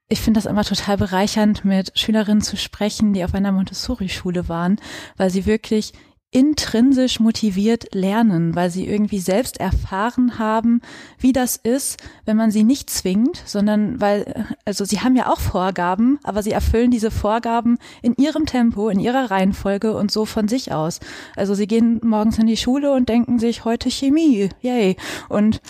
ich 0.09 0.21
finde 0.21 0.37
das 0.37 0.45
immer 0.45 0.63
total 0.63 0.97
bereichernd, 0.97 1.65
mit 1.65 1.91
Schülerinnen 1.99 2.41
zu 2.41 2.55
sprechen, 2.55 3.11
die 3.11 3.25
auf 3.25 3.33
einer 3.33 3.51
Montessori-Schule 3.51 4.47
waren, 4.47 4.79
weil 5.17 5.29
sie 5.29 5.45
wirklich 5.45 5.93
intrinsisch 6.31 7.21
motiviert 7.21 7.95
lernen, 7.95 8.53
weil 8.53 8.69
sie 8.69 8.85
irgendwie 8.85 9.19
selbst 9.19 9.59
erfahren 9.61 10.37
haben, 10.37 10.81
wie 11.17 11.31
das 11.31 11.55
ist, 11.55 12.03
wenn 12.25 12.35
man 12.35 12.51
sie 12.51 12.65
nicht 12.65 12.89
zwingt, 12.89 13.41
sondern 13.45 14.01
weil, 14.01 14.45
also 14.65 14.83
sie 14.83 14.99
haben 14.99 15.15
ja 15.15 15.31
auch 15.31 15.39
Vorgaben, 15.39 16.19
aber 16.23 16.43
sie 16.43 16.51
erfüllen 16.51 16.91
diese 16.91 17.11
Vorgaben 17.11 17.77
in 18.01 18.13
ihrem 18.15 18.45
Tempo, 18.45 18.89
in 18.89 18.99
ihrer 18.99 19.31
Reihenfolge 19.31 19.95
und 19.95 20.11
so 20.11 20.25
von 20.25 20.49
sich 20.49 20.73
aus. 20.73 20.99
Also 21.37 21.53
sie 21.53 21.67
gehen 21.67 22.01
morgens 22.03 22.37
in 22.37 22.47
die 22.47 22.57
Schule 22.57 22.91
und 22.91 23.07
denken 23.07 23.39
sich 23.39 23.63
heute 23.63 23.89
Chemie, 23.89 24.49
yay, 24.61 24.97
und 25.29 25.61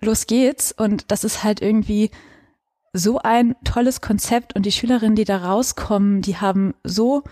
los 0.00 0.28
geht's. 0.28 0.70
Und 0.70 1.10
das 1.10 1.24
ist 1.24 1.42
halt 1.42 1.60
irgendwie 1.60 2.10
so 2.92 3.18
ein 3.18 3.56
tolles 3.64 4.00
Konzept 4.00 4.54
und 4.54 4.64
die 4.64 4.72
Schülerinnen, 4.72 5.16
die 5.16 5.24
da 5.24 5.38
rauskommen, 5.38 6.22
die 6.22 6.36
haben 6.36 6.74
so 6.84 7.24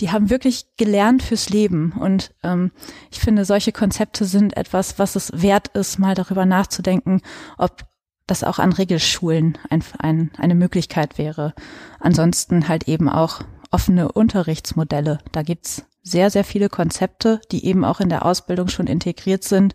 die 0.00 0.10
haben 0.10 0.30
wirklich 0.30 0.66
gelernt 0.76 1.22
fürs 1.22 1.48
Leben. 1.48 1.92
Und 1.92 2.34
ähm, 2.42 2.70
ich 3.10 3.20
finde, 3.20 3.44
solche 3.44 3.72
Konzepte 3.72 4.24
sind 4.24 4.56
etwas, 4.56 4.98
was 4.98 5.16
es 5.16 5.30
wert 5.34 5.68
ist, 5.68 5.98
mal 5.98 6.14
darüber 6.14 6.46
nachzudenken, 6.46 7.22
ob 7.58 7.84
das 8.26 8.44
auch 8.44 8.58
an 8.58 8.72
Regelschulen 8.72 9.58
ein, 9.70 9.84
ein, 9.98 10.30
eine 10.36 10.54
Möglichkeit 10.54 11.18
wäre. 11.18 11.54
Ansonsten 12.00 12.68
halt 12.68 12.88
eben 12.88 13.08
auch 13.08 13.42
offene 13.70 14.10
Unterrichtsmodelle. 14.12 15.18
Da 15.32 15.42
gibt's 15.42 15.84
sehr, 16.02 16.30
sehr 16.30 16.44
viele 16.44 16.68
Konzepte, 16.68 17.40
die 17.50 17.64
eben 17.66 17.84
auch 17.84 18.00
in 18.00 18.08
der 18.08 18.24
Ausbildung 18.24 18.68
schon 18.68 18.86
integriert 18.86 19.44
sind 19.44 19.74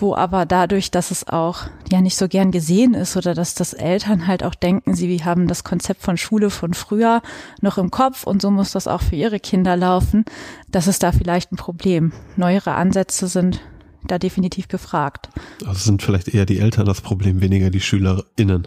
wo 0.00 0.14
aber 0.14 0.46
dadurch, 0.46 0.90
dass 0.90 1.10
es 1.10 1.28
auch 1.28 1.62
ja 1.90 2.00
nicht 2.00 2.16
so 2.16 2.28
gern 2.28 2.50
gesehen 2.50 2.94
ist 2.94 3.16
oder 3.16 3.34
dass 3.34 3.54
das 3.54 3.72
Eltern 3.72 4.26
halt 4.26 4.42
auch 4.42 4.54
denken, 4.54 4.94
sie 4.94 5.24
haben 5.24 5.48
das 5.48 5.64
Konzept 5.64 6.02
von 6.02 6.16
Schule 6.16 6.50
von 6.50 6.74
früher 6.74 7.22
noch 7.60 7.78
im 7.78 7.90
Kopf 7.90 8.24
und 8.24 8.42
so 8.42 8.50
muss 8.50 8.72
das 8.72 8.86
auch 8.86 9.02
für 9.02 9.16
ihre 9.16 9.40
Kinder 9.40 9.76
laufen, 9.76 10.24
das 10.68 10.86
ist 10.86 11.02
da 11.02 11.12
vielleicht 11.12 11.52
ein 11.52 11.56
Problem. 11.56 12.12
Neuere 12.36 12.74
Ansätze 12.74 13.28
sind 13.28 13.60
da 14.06 14.18
definitiv 14.18 14.68
gefragt. 14.68 15.28
Also 15.66 15.80
sind 15.80 16.02
vielleicht 16.02 16.28
eher 16.28 16.46
die 16.46 16.58
Eltern 16.58 16.86
das 16.86 17.00
Problem, 17.00 17.40
weniger 17.40 17.70
die 17.70 17.80
SchülerInnen. 17.80 18.66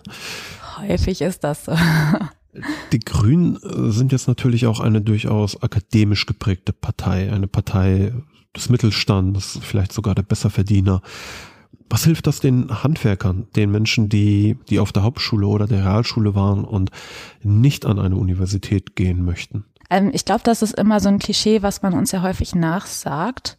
Häufig 0.77 1.21
ist 1.21 1.43
das 1.43 1.65
so. 1.65 1.73
Die 2.91 2.99
Grünen 2.99 3.57
sind 3.91 4.11
jetzt 4.11 4.27
natürlich 4.27 4.67
auch 4.67 4.79
eine 4.79 5.01
durchaus 5.01 5.61
akademisch 5.63 6.27
geprägte 6.27 6.71
Partei, 6.71 7.31
eine 7.31 7.47
Partei 7.47 8.13
des 8.55 8.69
Mittelstands, 8.69 9.59
vielleicht 9.61 9.93
sogar 9.93 10.15
der 10.15 10.23
Besserverdiener. 10.23 11.01
Was 11.89 12.05
hilft 12.05 12.27
das 12.27 12.39
den 12.39 12.83
Handwerkern, 12.83 13.47
den 13.55 13.71
Menschen, 13.71 14.09
die, 14.09 14.57
die 14.69 14.79
auf 14.79 14.91
der 14.91 15.03
Hauptschule 15.03 15.45
oder 15.45 15.67
der 15.67 15.85
Realschule 15.85 16.33
waren 16.33 16.63
und 16.65 16.91
nicht 17.41 17.85
an 17.85 17.99
eine 17.99 18.15
Universität 18.15 18.95
gehen 18.95 19.23
möchten? 19.23 19.65
Ähm, 19.89 20.11
ich 20.13 20.25
glaube, 20.25 20.41
das 20.43 20.61
ist 20.61 20.77
immer 20.77 20.99
so 20.99 21.09
ein 21.09 21.19
Klischee, 21.19 21.61
was 21.61 21.81
man 21.81 21.93
uns 21.93 22.11
ja 22.11 22.21
häufig 22.21 22.55
nachsagt. 22.55 23.57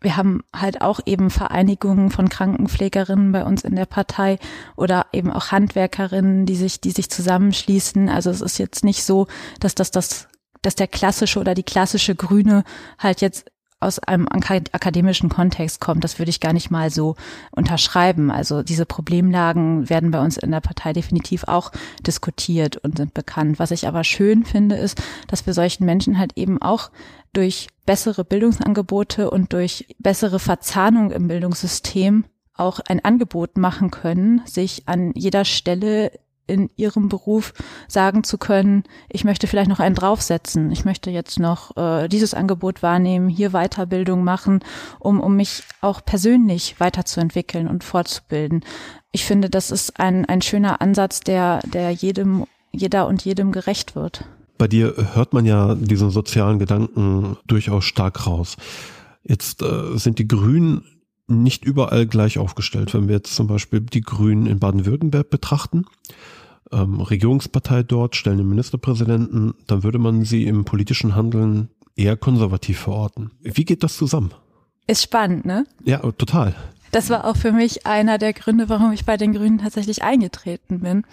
Wir 0.00 0.16
haben 0.16 0.42
halt 0.52 0.80
auch 0.80 0.98
eben 1.06 1.30
Vereinigungen 1.30 2.10
von 2.10 2.28
Krankenpflegerinnen 2.28 3.30
bei 3.30 3.44
uns 3.44 3.62
in 3.62 3.76
der 3.76 3.86
Partei 3.86 4.38
oder 4.74 5.06
eben 5.12 5.30
auch 5.30 5.52
Handwerkerinnen, 5.52 6.46
die 6.46 6.56
sich, 6.56 6.80
die 6.80 6.90
sich 6.90 7.08
zusammenschließen. 7.08 8.08
Also 8.08 8.30
es 8.30 8.40
ist 8.40 8.58
jetzt 8.58 8.82
nicht 8.82 9.04
so, 9.04 9.28
dass 9.60 9.76
das 9.76 9.92
das 9.92 10.28
dass 10.62 10.76
der 10.76 10.86
klassische 10.86 11.40
oder 11.40 11.54
die 11.54 11.64
klassische 11.64 12.14
Grüne 12.14 12.62
halt 12.98 13.20
jetzt 13.20 13.50
aus 13.82 13.98
einem 13.98 14.28
akademischen 14.28 15.28
Kontext 15.28 15.80
kommt, 15.80 16.04
das 16.04 16.18
würde 16.18 16.30
ich 16.30 16.40
gar 16.40 16.52
nicht 16.52 16.70
mal 16.70 16.90
so 16.90 17.16
unterschreiben. 17.50 18.30
Also 18.30 18.62
diese 18.62 18.86
Problemlagen 18.86 19.88
werden 19.90 20.10
bei 20.10 20.20
uns 20.20 20.36
in 20.36 20.50
der 20.50 20.60
Partei 20.60 20.92
definitiv 20.92 21.44
auch 21.44 21.72
diskutiert 22.06 22.76
und 22.78 22.98
sind 22.98 23.14
bekannt. 23.14 23.58
Was 23.58 23.70
ich 23.70 23.86
aber 23.86 24.04
schön 24.04 24.44
finde, 24.44 24.76
ist, 24.76 25.02
dass 25.28 25.46
wir 25.46 25.54
solchen 25.54 25.84
Menschen 25.84 26.18
halt 26.18 26.36
eben 26.36 26.60
auch 26.60 26.90
durch 27.32 27.68
bessere 27.86 28.24
Bildungsangebote 28.24 29.30
und 29.30 29.52
durch 29.52 29.86
bessere 29.98 30.38
Verzahnung 30.38 31.10
im 31.10 31.28
Bildungssystem 31.28 32.24
auch 32.54 32.80
ein 32.80 33.04
Angebot 33.04 33.56
machen 33.56 33.90
können, 33.90 34.42
sich 34.44 34.82
an 34.86 35.12
jeder 35.14 35.44
Stelle 35.44 36.12
in 36.46 36.70
ihrem 36.76 37.08
Beruf 37.08 37.52
sagen 37.88 38.24
zu 38.24 38.38
können, 38.38 38.84
ich 39.08 39.24
möchte 39.24 39.46
vielleicht 39.46 39.68
noch 39.68 39.80
einen 39.80 39.94
draufsetzen, 39.94 40.70
ich 40.70 40.84
möchte 40.84 41.10
jetzt 41.10 41.38
noch 41.38 41.76
äh, 41.76 42.08
dieses 42.08 42.34
Angebot 42.34 42.82
wahrnehmen, 42.82 43.28
hier 43.28 43.50
Weiterbildung 43.50 44.24
machen, 44.24 44.60
um, 44.98 45.20
um 45.20 45.36
mich 45.36 45.62
auch 45.80 46.04
persönlich 46.04 46.80
weiterzuentwickeln 46.80 47.68
und 47.68 47.84
fortzubilden. 47.84 48.64
Ich 49.12 49.24
finde, 49.24 49.50
das 49.50 49.70
ist 49.70 50.00
ein, 50.00 50.24
ein 50.26 50.42
schöner 50.42 50.80
Ansatz, 50.80 51.20
der, 51.20 51.60
der 51.72 51.90
jedem, 51.90 52.46
jeder 52.72 53.06
und 53.06 53.24
jedem 53.24 53.52
gerecht 53.52 53.94
wird. 53.94 54.24
Bei 54.58 54.68
dir 54.68 54.94
hört 55.14 55.32
man 55.32 55.44
ja 55.44 55.74
diesen 55.74 56.10
sozialen 56.10 56.58
Gedanken 56.58 57.36
durchaus 57.46 57.84
stark 57.84 58.26
raus. 58.26 58.56
Jetzt 59.24 59.62
äh, 59.62 59.96
sind 59.96 60.18
die 60.18 60.28
Grünen 60.28 60.84
nicht 61.26 61.64
überall 61.64 62.06
gleich 62.06 62.38
aufgestellt. 62.38 62.94
Wenn 62.94 63.08
wir 63.08 63.16
jetzt 63.16 63.34
zum 63.34 63.46
Beispiel 63.46 63.80
die 63.80 64.00
Grünen 64.00 64.46
in 64.46 64.58
Baden-Württemberg 64.58 65.30
betrachten, 65.30 65.86
ähm, 66.72 67.00
Regierungspartei 67.00 67.82
dort, 67.82 68.16
stellen 68.16 68.38
den 68.38 68.48
Ministerpräsidenten, 68.48 69.54
dann 69.66 69.82
würde 69.82 69.98
man 69.98 70.24
sie 70.24 70.44
im 70.44 70.64
politischen 70.64 71.14
Handeln 71.14 71.68
eher 71.96 72.16
konservativ 72.16 72.78
verorten. 72.78 73.30
Wie 73.40 73.64
geht 73.64 73.82
das 73.82 73.96
zusammen? 73.96 74.32
Ist 74.86 75.02
spannend, 75.02 75.44
ne? 75.44 75.64
Ja, 75.84 75.98
total. 76.12 76.54
Das 76.90 77.08
war 77.08 77.24
auch 77.24 77.36
für 77.36 77.52
mich 77.52 77.86
einer 77.86 78.18
der 78.18 78.34
Gründe, 78.34 78.68
warum 78.68 78.92
ich 78.92 79.06
bei 79.06 79.16
den 79.16 79.32
Grünen 79.32 79.58
tatsächlich 79.58 80.02
eingetreten 80.02 80.80
bin 80.80 81.04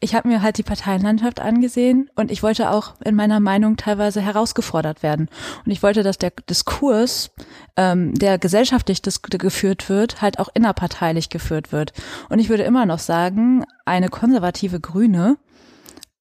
ich 0.00 0.14
habe 0.14 0.28
mir 0.28 0.42
halt 0.42 0.58
die 0.58 0.62
Parteienlandschaft 0.62 1.40
angesehen 1.40 2.10
und 2.16 2.30
ich 2.30 2.42
wollte 2.42 2.70
auch 2.70 2.94
in 3.04 3.14
meiner 3.14 3.40
Meinung 3.40 3.76
teilweise 3.76 4.20
herausgefordert 4.20 5.02
werden. 5.02 5.28
Und 5.64 5.72
ich 5.72 5.82
wollte, 5.82 6.02
dass 6.02 6.18
der 6.18 6.32
Diskurs, 6.50 7.30
ähm, 7.76 8.14
der 8.14 8.38
gesellschaftlich 8.38 9.00
geführt 9.02 9.88
wird, 9.88 10.20
halt 10.20 10.38
auch 10.38 10.48
innerparteilich 10.52 11.30
geführt 11.30 11.72
wird. 11.72 11.94
Und 12.28 12.40
ich 12.40 12.50
würde 12.50 12.64
immer 12.64 12.84
noch 12.84 12.98
sagen, 12.98 13.64
eine 13.86 14.08
konservative 14.08 14.80
Grüne 14.80 15.38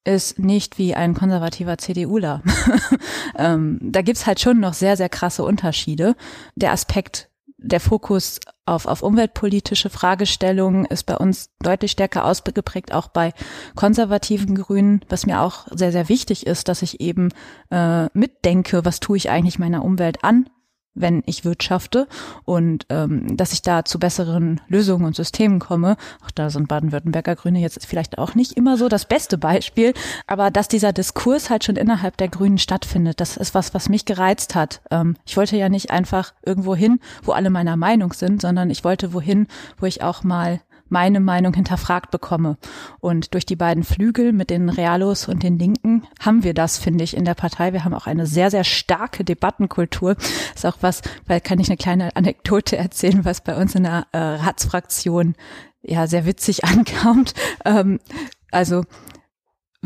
ist 0.06 0.40
nicht 0.40 0.78
wie 0.78 0.96
ein 0.96 1.14
konservativer 1.14 1.78
CDUler. 1.78 2.44
ähm, 3.38 3.80
da 3.82 4.02
gibt's 4.04 4.26
halt 4.26 4.40
schon 4.40 4.60
noch 4.60 4.74
sehr, 4.74 4.96
sehr 4.96 5.10
krasse 5.10 5.44
Unterschiede. 5.44 6.16
Der 6.56 6.72
Aspekt 6.72 7.30
der 7.58 7.80
Fokus 7.80 8.40
auf, 8.66 8.86
auf 8.86 9.02
umweltpolitische 9.02 9.90
Fragestellungen 9.90 10.86
ist 10.86 11.06
bei 11.06 11.18
uns 11.18 11.52
deutlich 11.60 11.92
stärker 11.92 12.26
ausgeprägt, 12.26 12.94
auch 12.94 13.08
bei 13.08 13.34
konservativen 13.76 14.56
Grünen, 14.56 15.02
was 15.10 15.26
mir 15.26 15.42
auch 15.42 15.68
sehr, 15.72 15.92
sehr 15.92 16.10
wichtig 16.10 16.46
ist, 16.46 16.68
dass 16.68 16.82
ich 16.82 17.00
eben 17.00 17.30
äh, 17.72 18.06
mitdenke, 18.18 18.86
was 18.86 19.00
tue 19.00 19.18
ich 19.18 19.30
eigentlich 19.30 19.60
meiner 19.60 19.84
Umwelt 19.86 20.24
an, 20.24 20.50
wenn 20.96 21.22
ich 21.26 21.46
wirtschafte 21.46 22.08
und 22.46 22.86
ähm, 22.90 23.38
dass 23.38 23.54
ich 23.54 23.62
da 23.62 23.86
zu 23.86 24.00
besseren 24.00 24.62
Lösungen 24.68 25.06
und 25.06 25.16
Systemen 25.16 25.60
komme. 25.60 25.98
Auch 26.26 26.32
da 26.32 26.50
sind 26.50 26.68
Baden-Württemberger 26.68 27.36
Grüne 27.36 27.60
jetzt 27.60 27.86
vielleicht 27.86 28.18
auch 28.18 28.34
nicht 28.34 28.54
immer 28.54 28.78
so 28.78 28.90
das 28.90 29.06
beste 29.06 29.38
Beispiel, 29.38 29.94
aber 30.26 30.52
dass 30.52 30.68
dieser 30.68 30.94
Diskurs 30.94 31.50
halt 31.50 31.64
schon 31.64 31.76
innerhalb 31.76 32.18
der 32.18 32.30
Grünen 32.30 32.58
stattfindet, 32.58 33.20
das 33.20 33.38
ist 33.38 33.54
was, 33.54 33.74
was 33.74 33.90
mich 33.90 34.06
gereizt 34.06 34.56
hat. 34.56 34.82
Ähm, 34.90 35.16
ich 35.26 35.38
wollte 35.38 35.58
ja 35.58 35.70
nicht 35.70 35.92
einfach 35.92 36.34
irgendwo 36.46 36.76
hin, 36.76 37.00
wo 37.24 37.34
alle 37.34 37.50
meiner 37.50 37.76
Meinung 37.76 38.14
sind, 38.14 38.42
sondern 38.42 38.70
ich 38.70 38.84
wollte 38.84 39.14
wohin, 39.14 39.48
wo 39.78 39.86
ich 39.86 40.02
auch 40.02 40.24
mal 40.24 40.62
meine 40.96 41.20
Meinung 41.20 41.54
hinterfragt 41.54 42.10
bekomme. 42.10 42.58
Und 43.02 43.34
durch 43.34 43.46
die 43.46 43.58
beiden 43.58 43.84
Flügel 43.84 44.32
mit 44.32 44.50
den 44.50 44.70
Realos 44.70 45.28
und 45.28 45.44
den 45.44 45.60
Linken 45.60 46.08
haben 46.22 46.46
wir 46.46 46.54
das, 46.54 46.78
finde 46.78 47.04
ich, 47.04 47.18
in 47.18 47.26
der 47.26 47.34
Partei. 47.34 47.74
Wir 47.74 47.84
haben 47.84 47.94
auch 47.94 48.08
eine 48.08 48.26
sehr, 48.26 48.50
sehr 48.50 48.64
starke 48.64 49.26
Debattenkultur. 49.26 50.16
Ist 50.56 50.66
auch 50.66 50.78
was, 50.80 51.02
weil 51.28 51.42
kann 51.42 51.60
ich 51.60 51.68
eine 51.68 51.76
kleine 51.76 52.16
Anekdote 52.16 52.78
erzählen, 52.78 53.26
was 53.26 53.42
bei 53.42 53.58
uns 53.58 53.76
in 53.76 53.84
der 53.84 54.08
äh, 54.14 54.18
Ratsfraktion 54.18 55.36
ja 55.82 56.08
sehr 56.08 56.26
witzig 56.26 56.64
ankommt. 56.64 57.34
Ähm, 57.66 58.00
also 58.52 58.86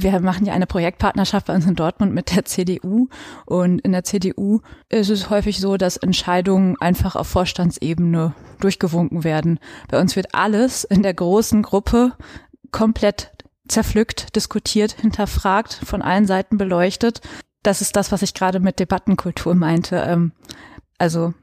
wir 0.02 0.20
machen 0.20 0.46
ja 0.46 0.54
eine 0.54 0.68
Projektpartnerschaft 0.68 1.48
bei 1.48 1.56
uns 1.56 1.66
in 1.66 1.76
Dortmund 1.76 2.14
mit 2.14 2.36
der 2.36 2.46
CDU 2.46 3.08
und 3.46 3.80
in 3.82 3.92
der 3.92 4.04
CDU 4.04 4.62
ist 4.90 5.10
es 5.10 5.30
häufig 5.30 5.60
so, 5.60 5.78
dass 5.78 5.98
Entscheidungen 5.98 6.76
einfach 6.80 7.16
auf 7.16 7.28
Vorstandsebene 7.28 8.34
durchgewunken 8.60 9.24
werden. 9.24 9.60
Bei 9.90 10.00
uns 10.00 10.16
wird 10.16 10.36
alles 10.36 10.84
in 10.84 11.04
der 11.04 11.14
großen 11.14 11.62
Gruppe 11.62 12.14
komplett 12.72 13.32
zerpflückt, 13.68 14.36
diskutiert, 14.36 14.94
hinterfragt, 14.94 15.74
von 15.74 16.02
allen 16.02 16.26
Seiten 16.26 16.58
beleuchtet. 16.58 17.22
Das 17.64 17.82
ist 17.82 17.96
das, 17.96 18.12
was 18.12 18.22
ich 18.22 18.34
gerade 18.34 18.60
mit 18.60 18.80
Debattenkultur 18.80 19.56
meinte. 19.56 19.98
Ähm, 19.98 20.32
also 20.98 21.34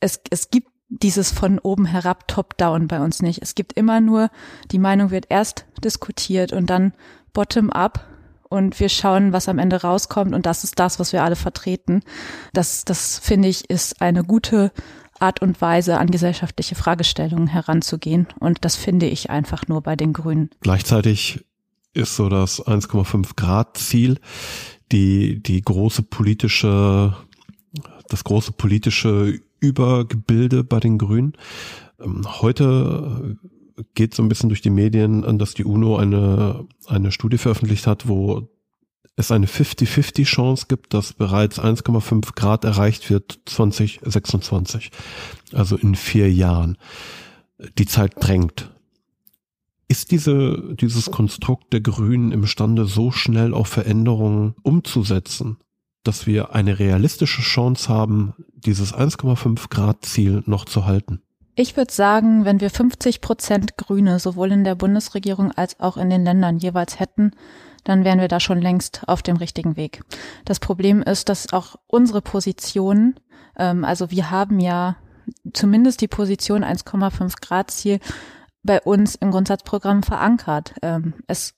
es, 0.00 0.20
es 0.30 0.50
gibt 0.50 0.68
dieses 0.88 1.32
von 1.32 1.58
oben 1.58 1.84
herab 1.84 2.28
top-down 2.28 2.88
bei 2.88 3.00
uns 3.00 3.22
nicht. 3.22 3.42
Es 3.42 3.54
gibt 3.54 3.72
immer 3.72 4.00
nur, 4.00 4.30
die 4.70 4.78
Meinung 4.78 5.10
wird 5.10 5.26
erst 5.28 5.66
diskutiert 5.82 6.52
und 6.52 6.70
dann 6.70 6.92
bottom-up 7.36 8.02
und 8.48 8.80
wir 8.80 8.88
schauen, 8.88 9.34
was 9.34 9.48
am 9.48 9.58
Ende 9.58 9.82
rauskommt 9.82 10.34
und 10.34 10.46
das 10.46 10.64
ist 10.64 10.78
das, 10.78 10.98
was 10.98 11.12
wir 11.12 11.22
alle 11.22 11.36
vertreten. 11.36 12.00
Das, 12.54 12.86
das 12.86 13.18
finde 13.18 13.48
ich, 13.48 13.68
ist 13.68 14.00
eine 14.00 14.24
gute 14.24 14.72
Art 15.18 15.42
und 15.42 15.60
Weise, 15.60 15.98
an 15.98 16.10
gesellschaftliche 16.10 16.74
Fragestellungen 16.76 17.46
heranzugehen 17.46 18.26
und 18.40 18.64
das 18.64 18.74
finde 18.76 19.06
ich 19.06 19.28
einfach 19.28 19.68
nur 19.68 19.82
bei 19.82 19.96
den 19.96 20.14
Grünen. 20.14 20.48
Gleichzeitig 20.60 21.44
ist 21.92 22.16
so 22.16 22.30
das 22.30 22.64
1,5 22.64 23.36
Grad 23.36 23.76
Ziel 23.76 24.18
die, 24.90 25.42
die 25.42 25.60
große 25.60 26.04
politische, 26.04 27.14
das 28.08 28.24
große 28.24 28.52
politische 28.52 29.40
Übergebilde 29.60 30.64
bei 30.64 30.80
den 30.80 30.96
Grünen. 30.96 31.34
Ähm, 32.00 32.22
heute 32.40 33.36
geht 33.94 34.14
so 34.14 34.22
ein 34.22 34.28
bisschen 34.28 34.48
durch 34.48 34.62
die 34.62 34.70
Medien, 34.70 35.38
dass 35.38 35.54
die 35.54 35.64
UNO 35.64 35.96
eine, 35.96 36.66
eine 36.86 37.12
Studie 37.12 37.38
veröffentlicht 37.38 37.86
hat, 37.86 38.08
wo 38.08 38.48
es 39.16 39.30
eine 39.30 39.46
50-50 39.46 40.24
Chance 40.24 40.66
gibt, 40.68 40.92
dass 40.92 41.14
bereits 41.14 41.58
1,5 41.58 42.34
Grad 42.34 42.64
erreicht 42.64 43.08
wird 43.10 43.40
2026. 43.46 44.90
Also 45.52 45.76
in 45.76 45.94
vier 45.94 46.30
Jahren. 46.32 46.76
Die 47.78 47.86
Zeit 47.86 48.12
drängt. 48.20 48.70
Ist 49.88 50.10
diese, 50.10 50.74
dieses 50.74 51.10
Konstrukt 51.10 51.72
der 51.72 51.80
Grünen 51.80 52.32
imstande, 52.32 52.86
so 52.86 53.10
schnell 53.10 53.54
auf 53.54 53.68
Veränderungen 53.68 54.54
umzusetzen, 54.62 55.58
dass 56.02 56.26
wir 56.26 56.54
eine 56.54 56.78
realistische 56.78 57.40
Chance 57.40 57.88
haben, 57.88 58.34
dieses 58.52 58.92
1,5 58.92 59.70
Grad 59.70 60.04
Ziel 60.04 60.42
noch 60.46 60.64
zu 60.64 60.84
halten? 60.84 61.22
Ich 61.58 61.74
würde 61.74 61.92
sagen, 61.92 62.44
wenn 62.44 62.60
wir 62.60 62.68
50 62.68 63.22
Prozent 63.22 63.78
Grüne 63.78 64.18
sowohl 64.18 64.52
in 64.52 64.62
der 64.62 64.74
Bundesregierung 64.74 65.52
als 65.52 65.80
auch 65.80 65.96
in 65.96 66.10
den 66.10 66.22
Ländern 66.22 66.58
jeweils 66.58 67.00
hätten, 67.00 67.30
dann 67.82 68.04
wären 68.04 68.20
wir 68.20 68.28
da 68.28 68.40
schon 68.40 68.60
längst 68.60 69.02
auf 69.06 69.22
dem 69.22 69.36
richtigen 69.36 69.74
Weg. 69.74 70.02
Das 70.44 70.60
Problem 70.60 71.00
ist, 71.00 71.30
dass 71.30 71.54
auch 71.54 71.76
unsere 71.86 72.20
Position, 72.20 73.14
ähm, 73.58 73.86
also 73.86 74.10
wir 74.10 74.30
haben 74.30 74.60
ja 74.60 74.96
zumindest 75.54 76.02
die 76.02 76.08
Position 76.08 76.62
1,5 76.62 77.40
Grad 77.40 77.70
Ziel 77.70 78.00
bei 78.62 78.82
uns 78.82 79.14
im 79.14 79.30
Grundsatzprogramm 79.30 80.02
verankert. 80.02 80.74
Ähm, 80.82 81.14
es 81.26 81.54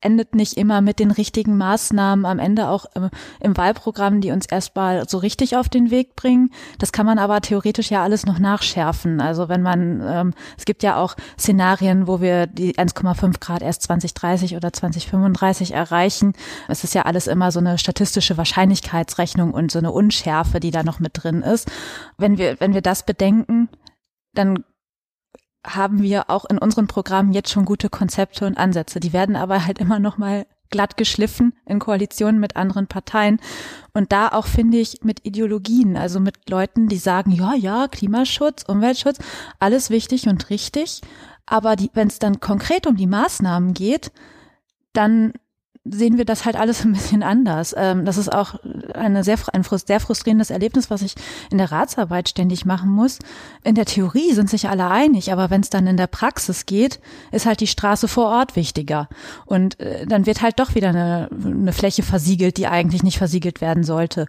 endet 0.00 0.34
nicht 0.34 0.56
immer 0.56 0.80
mit 0.80 0.98
den 0.98 1.10
richtigen 1.10 1.56
Maßnahmen, 1.56 2.24
am 2.24 2.38
Ende 2.38 2.68
auch 2.68 2.86
im, 2.94 3.10
im 3.40 3.56
Wahlprogramm, 3.56 4.20
die 4.20 4.30
uns 4.30 4.46
erstmal 4.46 5.08
so 5.08 5.18
richtig 5.18 5.56
auf 5.56 5.68
den 5.68 5.90
Weg 5.90 6.16
bringen. 6.16 6.50
Das 6.78 6.92
kann 6.92 7.06
man 7.06 7.18
aber 7.18 7.40
theoretisch 7.40 7.90
ja 7.90 8.02
alles 8.02 8.24
noch 8.24 8.38
nachschärfen. 8.38 9.20
Also 9.20 9.48
wenn 9.48 9.62
man, 9.62 10.02
ähm, 10.04 10.34
es 10.56 10.64
gibt 10.64 10.82
ja 10.82 10.96
auch 10.96 11.16
Szenarien, 11.38 12.06
wo 12.06 12.20
wir 12.20 12.46
die 12.46 12.74
1,5 12.74 13.40
Grad 13.40 13.62
erst 13.62 13.82
2030 13.82 14.56
oder 14.56 14.72
2035 14.72 15.72
erreichen. 15.72 16.32
Es 16.68 16.84
ist 16.84 16.94
ja 16.94 17.02
alles 17.02 17.26
immer 17.26 17.52
so 17.52 17.60
eine 17.60 17.78
statistische 17.78 18.36
Wahrscheinlichkeitsrechnung 18.36 19.52
und 19.52 19.70
so 19.70 19.78
eine 19.78 19.92
Unschärfe, 19.92 20.60
die 20.60 20.70
da 20.70 20.82
noch 20.82 20.98
mit 20.98 21.12
drin 21.14 21.42
ist. 21.42 21.70
Wenn 22.16 22.38
wir, 22.38 22.58
wenn 22.60 22.74
wir 22.74 22.82
das 22.82 23.04
bedenken, 23.04 23.68
dann 24.34 24.64
haben 25.64 26.02
wir 26.02 26.30
auch 26.30 26.44
in 26.46 26.58
unseren 26.58 26.86
Programmen 26.86 27.32
jetzt 27.32 27.50
schon 27.50 27.64
gute 27.64 27.88
Konzepte 27.88 28.46
und 28.46 28.56
Ansätze. 28.56 29.00
Die 29.00 29.12
werden 29.12 29.36
aber 29.36 29.66
halt 29.66 29.78
immer 29.78 29.98
noch 29.98 30.18
mal 30.18 30.46
glatt 30.70 30.96
geschliffen 30.96 31.52
in 31.66 31.80
Koalitionen 31.80 32.40
mit 32.40 32.56
anderen 32.56 32.86
Parteien. 32.86 33.40
Und 33.92 34.12
da 34.12 34.28
auch 34.28 34.46
finde 34.46 34.78
ich 34.78 35.00
mit 35.02 35.26
Ideologien, 35.26 35.96
also 35.96 36.20
mit 36.20 36.48
Leuten, 36.48 36.88
die 36.88 36.96
sagen, 36.96 37.32
ja, 37.32 37.54
ja, 37.54 37.88
Klimaschutz, 37.88 38.62
Umweltschutz, 38.62 39.18
alles 39.58 39.90
wichtig 39.90 40.28
und 40.28 40.48
richtig. 40.48 41.00
Aber 41.44 41.74
wenn 41.94 42.08
es 42.08 42.20
dann 42.20 42.40
konkret 42.40 42.86
um 42.86 42.96
die 42.96 43.08
Maßnahmen 43.08 43.74
geht, 43.74 44.12
dann 44.92 45.32
sehen 45.84 46.18
wir 46.18 46.24
das 46.24 46.44
halt 46.44 46.56
alles 46.56 46.84
ein 46.84 46.92
bisschen 46.92 47.22
anders. 47.22 47.74
Ähm, 47.76 48.04
das 48.04 48.16
ist 48.16 48.32
auch 48.32 48.56
eine 48.94 49.24
sehr, 49.24 49.38
ein 49.52 49.64
sehr 49.64 50.00
frustrierendes 50.00 50.50
Erlebnis, 50.50 50.90
was 50.90 51.02
ich 51.02 51.14
in 51.50 51.58
der 51.58 51.72
Ratsarbeit 51.72 52.28
ständig 52.28 52.64
machen 52.64 52.90
muss. 52.90 53.18
In 53.64 53.74
der 53.74 53.86
Theorie 53.86 54.32
sind 54.32 54.50
sich 54.50 54.68
alle 54.68 54.88
einig, 54.88 55.32
aber 55.32 55.50
wenn 55.50 55.62
es 55.62 55.70
dann 55.70 55.86
in 55.86 55.96
der 55.96 56.06
Praxis 56.06 56.66
geht, 56.66 57.00
ist 57.32 57.46
halt 57.46 57.60
die 57.60 57.66
Straße 57.66 58.08
vor 58.08 58.26
Ort 58.26 58.56
wichtiger. 58.56 59.08
Und 59.46 59.80
äh, 59.80 60.06
dann 60.06 60.26
wird 60.26 60.42
halt 60.42 60.58
doch 60.60 60.74
wieder 60.74 60.90
eine, 60.90 61.28
eine 61.32 61.72
Fläche 61.72 62.02
versiegelt, 62.02 62.56
die 62.56 62.66
eigentlich 62.66 63.02
nicht 63.02 63.18
versiegelt 63.18 63.60
werden 63.60 63.84
sollte. 63.84 64.26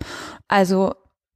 Also 0.48 0.94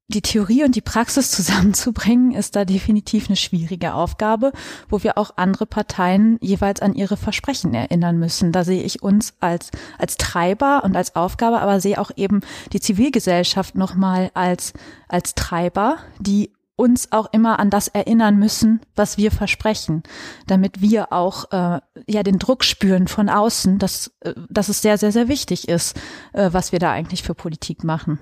die 0.07 0.21
Theorie 0.21 0.63
und 0.63 0.75
die 0.75 0.81
Praxis 0.81 1.31
zusammenzubringen, 1.31 2.31
ist 2.31 2.55
da 2.55 2.65
definitiv 2.65 3.27
eine 3.27 3.35
schwierige 3.35 3.93
Aufgabe, 3.93 4.51
wo 4.89 5.03
wir 5.03 5.17
auch 5.17 5.31
andere 5.37 5.65
Parteien 5.65 6.37
jeweils 6.41 6.81
an 6.81 6.93
ihre 6.93 7.17
Versprechen 7.17 7.73
erinnern 7.73 8.17
müssen. 8.17 8.51
Da 8.51 8.63
sehe 8.63 8.83
ich 8.83 9.01
uns 9.01 9.33
als, 9.39 9.71
als 9.97 10.17
Treiber 10.17 10.83
und 10.83 10.95
als 10.95 11.15
Aufgabe, 11.15 11.59
aber 11.59 11.79
sehe 11.79 11.99
auch 11.99 12.11
eben 12.15 12.41
die 12.73 12.79
Zivilgesellschaft 12.79 13.75
nochmal 13.75 14.31
als, 14.33 14.73
als 15.07 15.35
Treiber, 15.35 15.97
die 16.19 16.51
uns 16.77 17.11
auch 17.11 17.31
immer 17.31 17.59
an 17.59 17.69
das 17.69 17.87
erinnern 17.87 18.37
müssen, 18.37 18.81
was 18.95 19.17
wir 19.17 19.31
versprechen, 19.31 20.03
damit 20.45 20.81
wir 20.81 21.13
auch 21.13 21.51
äh, 21.51 21.79
ja 22.07 22.23
den 22.23 22.37
Druck 22.37 22.63
spüren 22.63 23.07
von 23.07 23.29
außen, 23.29 23.79
dass, 23.79 24.11
äh, 24.21 24.33
dass 24.49 24.67
es 24.67 24.81
sehr, 24.81 24.97
sehr, 24.97 25.13
sehr 25.13 25.29
wichtig 25.29 25.69
ist, 25.69 25.97
äh, 26.33 26.49
was 26.51 26.73
wir 26.73 26.79
da 26.79 26.91
eigentlich 26.91 27.23
für 27.23 27.33
Politik 27.33 27.83
machen. 27.85 28.19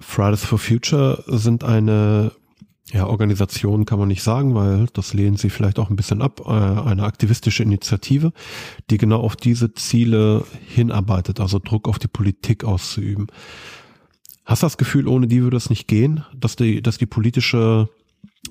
Fridays 0.00 0.44
for 0.44 0.58
Future 0.58 1.22
sind 1.26 1.62
eine 1.62 2.32
ja, 2.92 3.06
Organisation 3.06 3.84
kann 3.84 3.98
man 3.98 4.08
nicht 4.08 4.22
sagen, 4.22 4.54
weil 4.54 4.86
das 4.92 5.14
lehnen 5.14 5.36
sie 5.36 5.50
vielleicht 5.50 5.78
auch 5.78 5.90
ein 5.90 5.96
bisschen 5.96 6.22
ab, 6.22 6.40
äh, 6.44 6.50
eine 6.50 7.04
aktivistische 7.04 7.62
Initiative, 7.62 8.32
die 8.90 8.98
genau 8.98 9.20
auf 9.20 9.36
diese 9.36 9.72
Ziele 9.74 10.44
hinarbeitet, 10.66 11.38
also 11.40 11.60
Druck 11.60 11.88
auf 11.88 11.98
die 11.98 12.08
Politik 12.08 12.64
auszuüben. 12.64 13.28
Hast 14.44 14.62
du 14.62 14.66
das 14.66 14.78
Gefühl, 14.78 15.06
ohne 15.06 15.28
die 15.28 15.42
würde 15.42 15.56
es 15.56 15.70
nicht 15.70 15.86
gehen, 15.86 16.24
dass 16.34 16.56
die, 16.56 16.82
dass 16.82 16.98
die 16.98 17.06
politische 17.06 17.88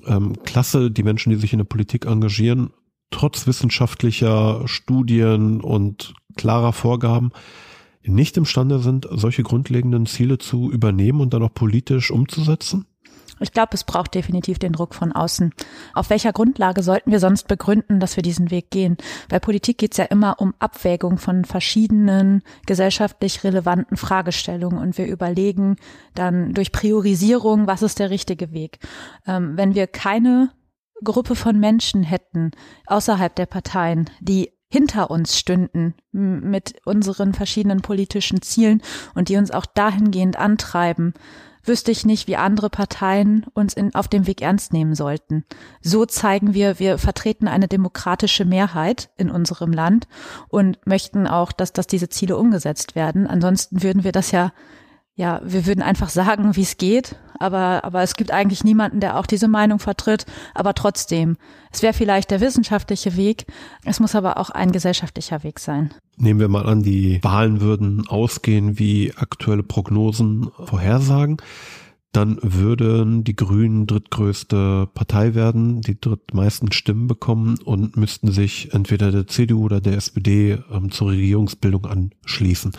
ähm, 0.06 0.42
Klasse, 0.44 0.90
die 0.90 1.02
Menschen, 1.02 1.30
die 1.30 1.36
sich 1.36 1.52
in 1.52 1.58
der 1.58 1.66
Politik 1.66 2.06
engagieren, 2.06 2.70
trotz 3.10 3.46
wissenschaftlicher 3.46 4.66
Studien 4.66 5.60
und 5.60 6.14
klarer 6.36 6.72
Vorgaben 6.72 7.32
nicht 8.02 8.36
imstande 8.36 8.78
sind, 8.78 9.06
solche 9.10 9.42
grundlegenden 9.42 10.06
Ziele 10.06 10.38
zu 10.38 10.70
übernehmen 10.70 11.20
und 11.20 11.34
dann 11.34 11.42
auch 11.42 11.54
politisch 11.54 12.10
umzusetzen? 12.10 12.86
Ich 13.40 13.52
glaube, 13.52 13.70
es 13.72 13.84
braucht 13.84 14.14
definitiv 14.14 14.58
den 14.58 14.72
Druck 14.72 14.94
von 14.94 15.12
außen. 15.12 15.52
Auf 15.94 16.10
welcher 16.10 16.32
Grundlage 16.32 16.82
sollten 16.82 17.10
wir 17.10 17.20
sonst 17.20 17.48
begründen, 17.48 17.98
dass 17.98 18.16
wir 18.16 18.22
diesen 18.22 18.50
Weg 18.50 18.70
gehen? 18.70 18.98
Bei 19.28 19.38
Politik 19.38 19.78
geht 19.78 19.92
es 19.92 19.98
ja 19.98 20.04
immer 20.04 20.40
um 20.40 20.54
Abwägung 20.58 21.16
von 21.16 21.46
verschiedenen 21.46 22.42
gesellschaftlich 22.66 23.42
relevanten 23.42 23.96
Fragestellungen 23.96 24.78
und 24.78 24.98
wir 24.98 25.06
überlegen 25.06 25.76
dann 26.14 26.52
durch 26.52 26.70
Priorisierung, 26.70 27.66
was 27.66 27.82
ist 27.82 27.98
der 27.98 28.10
richtige 28.10 28.52
Weg. 28.52 28.78
Ähm, 29.26 29.56
wenn 29.56 29.74
wir 29.74 29.86
keine 29.86 30.50
Gruppe 31.02 31.34
von 31.34 31.58
Menschen 31.58 32.02
hätten 32.02 32.50
außerhalb 32.86 33.34
der 33.34 33.46
Parteien, 33.46 34.10
die 34.20 34.52
hinter 34.70 35.10
uns 35.10 35.36
stünden 35.36 35.94
mit 36.12 36.74
unseren 36.84 37.34
verschiedenen 37.34 37.82
politischen 37.82 38.40
Zielen 38.40 38.82
und 39.14 39.28
die 39.28 39.36
uns 39.36 39.50
auch 39.50 39.66
dahingehend 39.66 40.36
antreiben, 40.36 41.12
wüsste 41.64 41.90
ich 41.90 42.06
nicht, 42.06 42.26
wie 42.26 42.36
andere 42.36 42.70
Parteien 42.70 43.46
uns 43.52 43.74
in, 43.74 43.94
auf 43.94 44.08
dem 44.08 44.26
Weg 44.26 44.40
ernst 44.42 44.72
nehmen 44.72 44.94
sollten. 44.94 45.44
So 45.82 46.06
zeigen 46.06 46.54
wir, 46.54 46.78
wir 46.78 46.98
vertreten 46.98 47.48
eine 47.48 47.68
demokratische 47.68 48.44
Mehrheit 48.44 49.10
in 49.16 49.30
unserem 49.30 49.72
Land 49.72 50.08
und 50.48 50.78
möchten 50.86 51.26
auch, 51.26 51.52
dass, 51.52 51.72
dass 51.72 51.86
diese 51.86 52.08
Ziele 52.08 52.36
umgesetzt 52.36 52.94
werden. 52.94 53.26
Ansonsten 53.26 53.82
würden 53.82 54.04
wir 54.04 54.12
das 54.12 54.30
ja 54.30 54.52
ja, 55.14 55.40
wir 55.44 55.66
würden 55.66 55.82
einfach 55.82 56.08
sagen, 56.08 56.54
wie 56.56 56.62
es 56.62 56.76
geht, 56.76 57.16
aber, 57.38 57.84
aber 57.84 58.02
es 58.02 58.14
gibt 58.16 58.32
eigentlich 58.32 58.64
niemanden, 58.64 59.00
der 59.00 59.18
auch 59.18 59.26
diese 59.26 59.48
Meinung 59.48 59.78
vertritt, 59.78 60.26
aber 60.54 60.74
trotzdem, 60.74 61.36
es 61.72 61.82
wäre 61.82 61.94
vielleicht 61.94 62.30
der 62.30 62.40
wissenschaftliche 62.40 63.16
Weg, 63.16 63.46
es 63.84 64.00
muss 64.00 64.14
aber 64.14 64.38
auch 64.38 64.50
ein 64.50 64.72
gesellschaftlicher 64.72 65.42
Weg 65.42 65.58
sein. 65.58 65.92
Nehmen 66.16 66.40
wir 66.40 66.48
mal 66.48 66.66
an, 66.66 66.82
die 66.82 67.18
Wahlen 67.22 67.60
würden 67.60 68.06
ausgehen, 68.08 68.78
wie 68.78 69.14
aktuelle 69.16 69.62
Prognosen 69.62 70.50
vorhersagen, 70.64 71.38
dann 72.12 72.38
würden 72.42 73.22
die 73.22 73.36
Grünen 73.36 73.86
drittgrößte 73.86 74.88
Partei 74.92 75.34
werden, 75.34 75.80
die 75.80 76.00
drittmeisten 76.00 76.72
Stimmen 76.72 77.06
bekommen 77.06 77.58
und 77.64 77.96
müssten 77.96 78.32
sich 78.32 78.74
entweder 78.74 79.12
der 79.12 79.28
CDU 79.28 79.64
oder 79.64 79.80
der 79.80 79.96
SPD 79.96 80.58
ähm, 80.72 80.90
zur 80.90 81.10
Regierungsbildung 81.10 81.86
anschließen. 81.86 82.72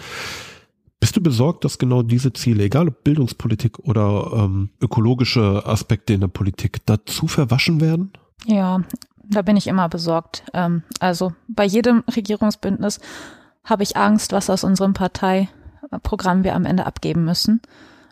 Bist 1.01 1.17
du 1.17 1.21
besorgt, 1.21 1.65
dass 1.65 1.79
genau 1.79 2.03
diese 2.03 2.31
Ziele, 2.31 2.63
egal 2.63 2.87
ob 2.87 3.03
Bildungspolitik 3.03 3.79
oder 3.79 4.31
ähm, 4.35 4.69
ökologische 4.79 5.65
Aspekte 5.65 6.13
in 6.13 6.21
der 6.21 6.27
Politik, 6.27 6.85
dazu 6.85 7.25
verwaschen 7.27 7.81
werden? 7.81 8.13
Ja, 8.45 8.81
da 9.23 9.41
bin 9.41 9.57
ich 9.57 9.65
immer 9.65 9.89
besorgt. 9.89 10.43
Ähm, 10.53 10.83
also 10.99 11.33
bei 11.47 11.65
jedem 11.65 12.03
Regierungsbündnis 12.15 12.99
habe 13.63 13.81
ich 13.81 13.97
Angst, 13.97 14.31
was 14.31 14.51
aus 14.51 14.63
unserem 14.63 14.93
Parteiprogramm 14.93 16.43
wir 16.43 16.53
am 16.53 16.65
Ende 16.65 16.85
abgeben 16.85 17.25
müssen. 17.25 17.61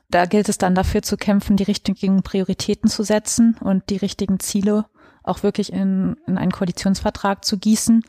Da 0.10 0.25
gilt 0.25 0.49
es 0.49 0.58
dann 0.58 0.73
dafür 0.73 1.04
zu 1.04 1.15
kämpfen, 1.15 1.58
die 1.58 1.63
richtigen 1.63 2.23
Prioritäten 2.23 2.89
zu 2.89 3.04
setzen 3.04 3.56
und 3.60 3.91
die 3.91 3.97
richtigen 3.97 4.39
Ziele 4.39 4.88
auch 5.21 5.43
wirklich 5.43 5.71
in, 5.71 6.17
in 6.25 6.39
einen 6.39 6.52
Koalitionsvertrag 6.52 7.45
zu 7.45 7.60
gießen 7.60 8.04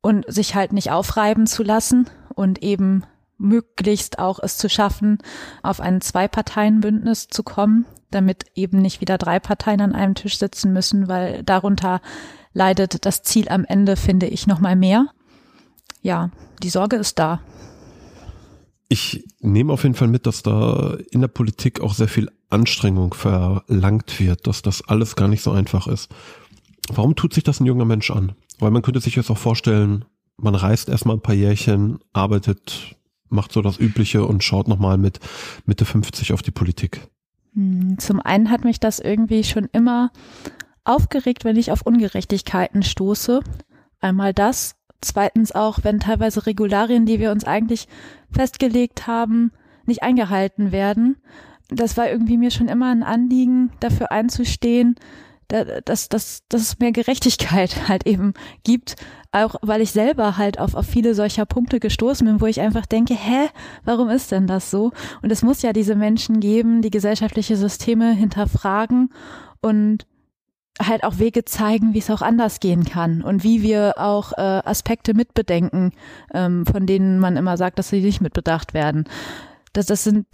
und 0.00 0.24
sich 0.26 0.54
halt 0.54 0.72
nicht 0.72 0.90
aufreiben 0.90 1.46
zu 1.46 1.62
lassen 1.62 2.08
und 2.34 2.62
eben 2.62 3.02
möglichst 3.38 4.18
auch 4.18 4.38
es 4.42 4.56
zu 4.58 4.68
schaffen, 4.68 5.18
auf 5.62 5.80
ein 5.80 6.00
Zwei-Parteien-Bündnis 6.00 7.28
zu 7.28 7.42
kommen, 7.42 7.84
damit 8.10 8.46
eben 8.54 8.80
nicht 8.80 9.00
wieder 9.00 9.18
drei 9.18 9.38
Parteien 9.40 9.80
an 9.80 9.94
einem 9.94 10.14
Tisch 10.14 10.38
sitzen 10.38 10.72
müssen, 10.72 11.08
weil 11.08 11.42
darunter 11.42 12.00
leidet 12.52 13.04
das 13.04 13.22
Ziel 13.22 13.48
am 13.48 13.64
Ende, 13.64 13.96
finde 13.96 14.26
ich, 14.26 14.46
noch 14.46 14.60
mal 14.60 14.76
mehr. 14.76 15.08
Ja, 16.02 16.30
die 16.62 16.70
Sorge 16.70 16.96
ist 16.96 17.18
da. 17.18 17.40
Ich 18.88 19.24
nehme 19.40 19.72
auf 19.72 19.82
jeden 19.82 19.96
Fall 19.96 20.08
mit, 20.08 20.26
dass 20.26 20.42
da 20.42 20.96
in 21.10 21.20
der 21.20 21.28
Politik 21.28 21.80
auch 21.80 21.92
sehr 21.92 22.08
viel 22.08 22.30
Anstrengung 22.48 23.14
verlangt 23.14 24.20
wird, 24.20 24.46
dass 24.46 24.62
das 24.62 24.86
alles 24.88 25.16
gar 25.16 25.26
nicht 25.26 25.42
so 25.42 25.50
einfach 25.50 25.88
ist. 25.88 26.08
Warum 26.88 27.16
tut 27.16 27.34
sich 27.34 27.42
das 27.42 27.58
ein 27.58 27.66
junger 27.66 27.84
Mensch 27.84 28.10
an? 28.10 28.36
Weil 28.60 28.70
man 28.70 28.82
könnte 28.82 29.00
sich 29.00 29.16
jetzt 29.16 29.30
auch 29.30 29.38
vorstellen, 29.38 30.04
man 30.36 30.54
reist 30.54 30.88
erstmal 30.88 31.16
ein 31.16 31.22
paar 31.22 31.34
Jährchen, 31.34 31.98
arbeitet 32.12 32.96
macht 33.28 33.52
so 33.52 33.62
das 33.62 33.78
Übliche 33.78 34.24
und 34.24 34.44
schaut 34.44 34.68
nochmal 34.68 34.98
mit 34.98 35.20
Mitte 35.66 35.84
50 35.84 36.32
auf 36.32 36.42
die 36.42 36.50
Politik? 36.50 37.00
Hm, 37.54 37.98
zum 37.98 38.20
einen 38.20 38.50
hat 38.50 38.64
mich 38.64 38.80
das 38.80 38.98
irgendwie 38.98 39.44
schon 39.44 39.68
immer 39.72 40.10
aufgeregt, 40.84 41.44
wenn 41.44 41.56
ich 41.56 41.72
auf 41.72 41.82
Ungerechtigkeiten 41.82 42.82
stoße. 42.82 43.40
Einmal 44.00 44.32
das. 44.32 44.76
Zweitens 45.00 45.52
auch, 45.52 45.80
wenn 45.82 46.00
teilweise 46.00 46.46
Regularien, 46.46 47.06
die 47.06 47.20
wir 47.20 47.30
uns 47.30 47.44
eigentlich 47.44 47.86
festgelegt 48.30 49.06
haben, 49.06 49.52
nicht 49.84 50.02
eingehalten 50.02 50.72
werden. 50.72 51.16
Das 51.68 51.96
war 51.96 52.08
irgendwie 52.08 52.36
mir 52.36 52.50
schon 52.50 52.68
immer 52.68 52.90
ein 52.90 53.02
Anliegen, 53.02 53.70
dafür 53.80 54.12
einzustehen, 54.12 54.96
dass, 55.48 56.08
dass, 56.08 56.42
dass 56.48 56.60
es 56.60 56.78
mehr 56.78 56.92
Gerechtigkeit 56.92 57.76
halt 57.88 58.06
eben 58.06 58.34
gibt, 58.64 58.96
auch 59.32 59.56
weil 59.62 59.80
ich 59.80 59.92
selber 59.92 60.36
halt 60.36 60.58
auf, 60.58 60.74
auf 60.74 60.86
viele 60.86 61.14
solcher 61.14 61.46
Punkte 61.46 61.80
gestoßen 61.80 62.26
bin, 62.26 62.40
wo 62.40 62.46
ich 62.46 62.60
einfach 62.60 62.86
denke, 62.86 63.14
hä, 63.14 63.48
warum 63.84 64.08
ist 64.08 64.32
denn 64.32 64.46
das 64.46 64.70
so? 64.70 64.92
Und 65.22 65.30
es 65.30 65.42
muss 65.42 65.62
ja 65.62 65.72
diese 65.72 65.94
Menschen 65.94 66.40
geben, 66.40 66.82
die 66.82 66.90
gesellschaftliche 66.90 67.56
Systeme 67.56 68.12
hinterfragen 68.12 69.10
und 69.60 70.06
halt 70.80 71.04
auch 71.04 71.18
Wege 71.18 71.44
zeigen, 71.44 71.94
wie 71.94 71.98
es 71.98 72.10
auch 72.10 72.22
anders 72.22 72.60
gehen 72.60 72.84
kann 72.84 73.22
und 73.22 73.42
wie 73.42 73.62
wir 73.62 73.94
auch 73.96 74.32
äh, 74.32 74.40
Aspekte 74.40 75.14
mitbedenken, 75.14 75.92
ähm, 76.34 76.66
von 76.66 76.86
denen 76.86 77.18
man 77.18 77.36
immer 77.36 77.56
sagt, 77.56 77.78
dass 77.78 77.88
sie 77.88 78.00
nicht 78.00 78.20
mitbedacht 78.20 78.74
werden. 78.74 79.04
Das, 79.72 79.86
das 79.86 80.04
sind 80.04 80.26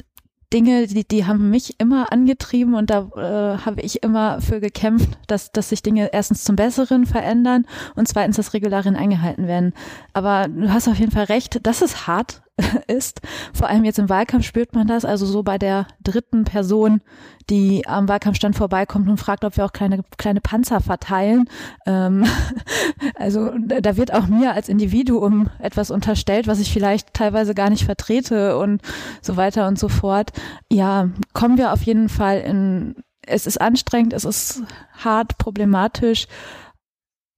Dinge, 0.52 0.86
die, 0.86 1.06
die 1.06 1.26
haben 1.26 1.50
mich 1.50 1.80
immer 1.80 2.12
angetrieben 2.12 2.74
und 2.74 2.90
da 2.90 3.08
äh, 3.16 3.64
habe 3.64 3.80
ich 3.80 4.02
immer 4.02 4.40
für 4.40 4.60
gekämpft, 4.60 5.10
dass, 5.26 5.52
dass 5.52 5.70
sich 5.70 5.82
Dinge 5.82 6.10
erstens 6.12 6.44
zum 6.44 6.56
Besseren 6.56 7.06
verändern 7.06 7.66
und 7.94 8.08
zweitens, 8.08 8.36
dass 8.36 8.54
Regularien 8.54 8.96
eingehalten 8.96 9.46
werden. 9.46 9.72
Aber 10.12 10.48
du 10.48 10.72
hast 10.72 10.88
auf 10.88 10.98
jeden 10.98 11.12
Fall 11.12 11.24
recht, 11.24 11.66
dass 11.66 11.82
es 11.82 12.06
hart 12.06 12.42
ist. 12.86 13.20
Vor 13.52 13.68
allem 13.68 13.84
jetzt 13.84 13.98
im 13.98 14.08
Wahlkampf 14.08 14.44
spürt 14.44 14.74
man 14.74 14.86
das, 14.86 15.04
also 15.04 15.26
so 15.26 15.42
bei 15.42 15.58
der 15.58 15.86
dritten 16.02 16.44
Person, 16.44 17.00
die 17.48 17.86
am 17.86 18.08
Wahlkampfstand 18.08 18.56
vorbeikommt 18.56 19.08
und 19.08 19.16
fragt, 19.18 19.44
ob 19.44 19.56
wir 19.56 19.64
auch 19.64 19.72
kleine, 19.72 20.04
kleine 20.18 20.40
Panzer 20.40 20.80
verteilen. 20.80 21.48
Ähm, 21.86 22.24
also 23.16 23.50
da 23.56 23.96
wird 23.96 24.12
auch 24.12 24.26
mir 24.26 24.52
als 24.52 24.68
Individuum 24.68 25.48
etwas 25.58 25.90
unterstellt, 25.90 26.46
was 26.46 26.60
ich 26.60 26.72
vielleicht 26.72 27.14
teilweise 27.14 27.54
gar 27.54 27.70
nicht 27.70 27.84
vertrete 27.84 28.58
und 28.58 28.82
so 29.22 29.36
weiter 29.36 29.66
und 29.66 29.78
so 29.78 29.88
fort. 29.88 30.32
Ja, 30.70 31.08
kommen 31.32 31.58
wir 31.58 31.72
auf 31.72 31.82
jeden 31.82 32.08
Fall 32.08 32.40
in, 32.40 32.96
es 33.26 33.46
ist 33.46 33.60
anstrengend, 33.60 34.12
es 34.12 34.24
ist 34.24 34.62
hart, 34.92 35.38
problematisch. 35.38 36.26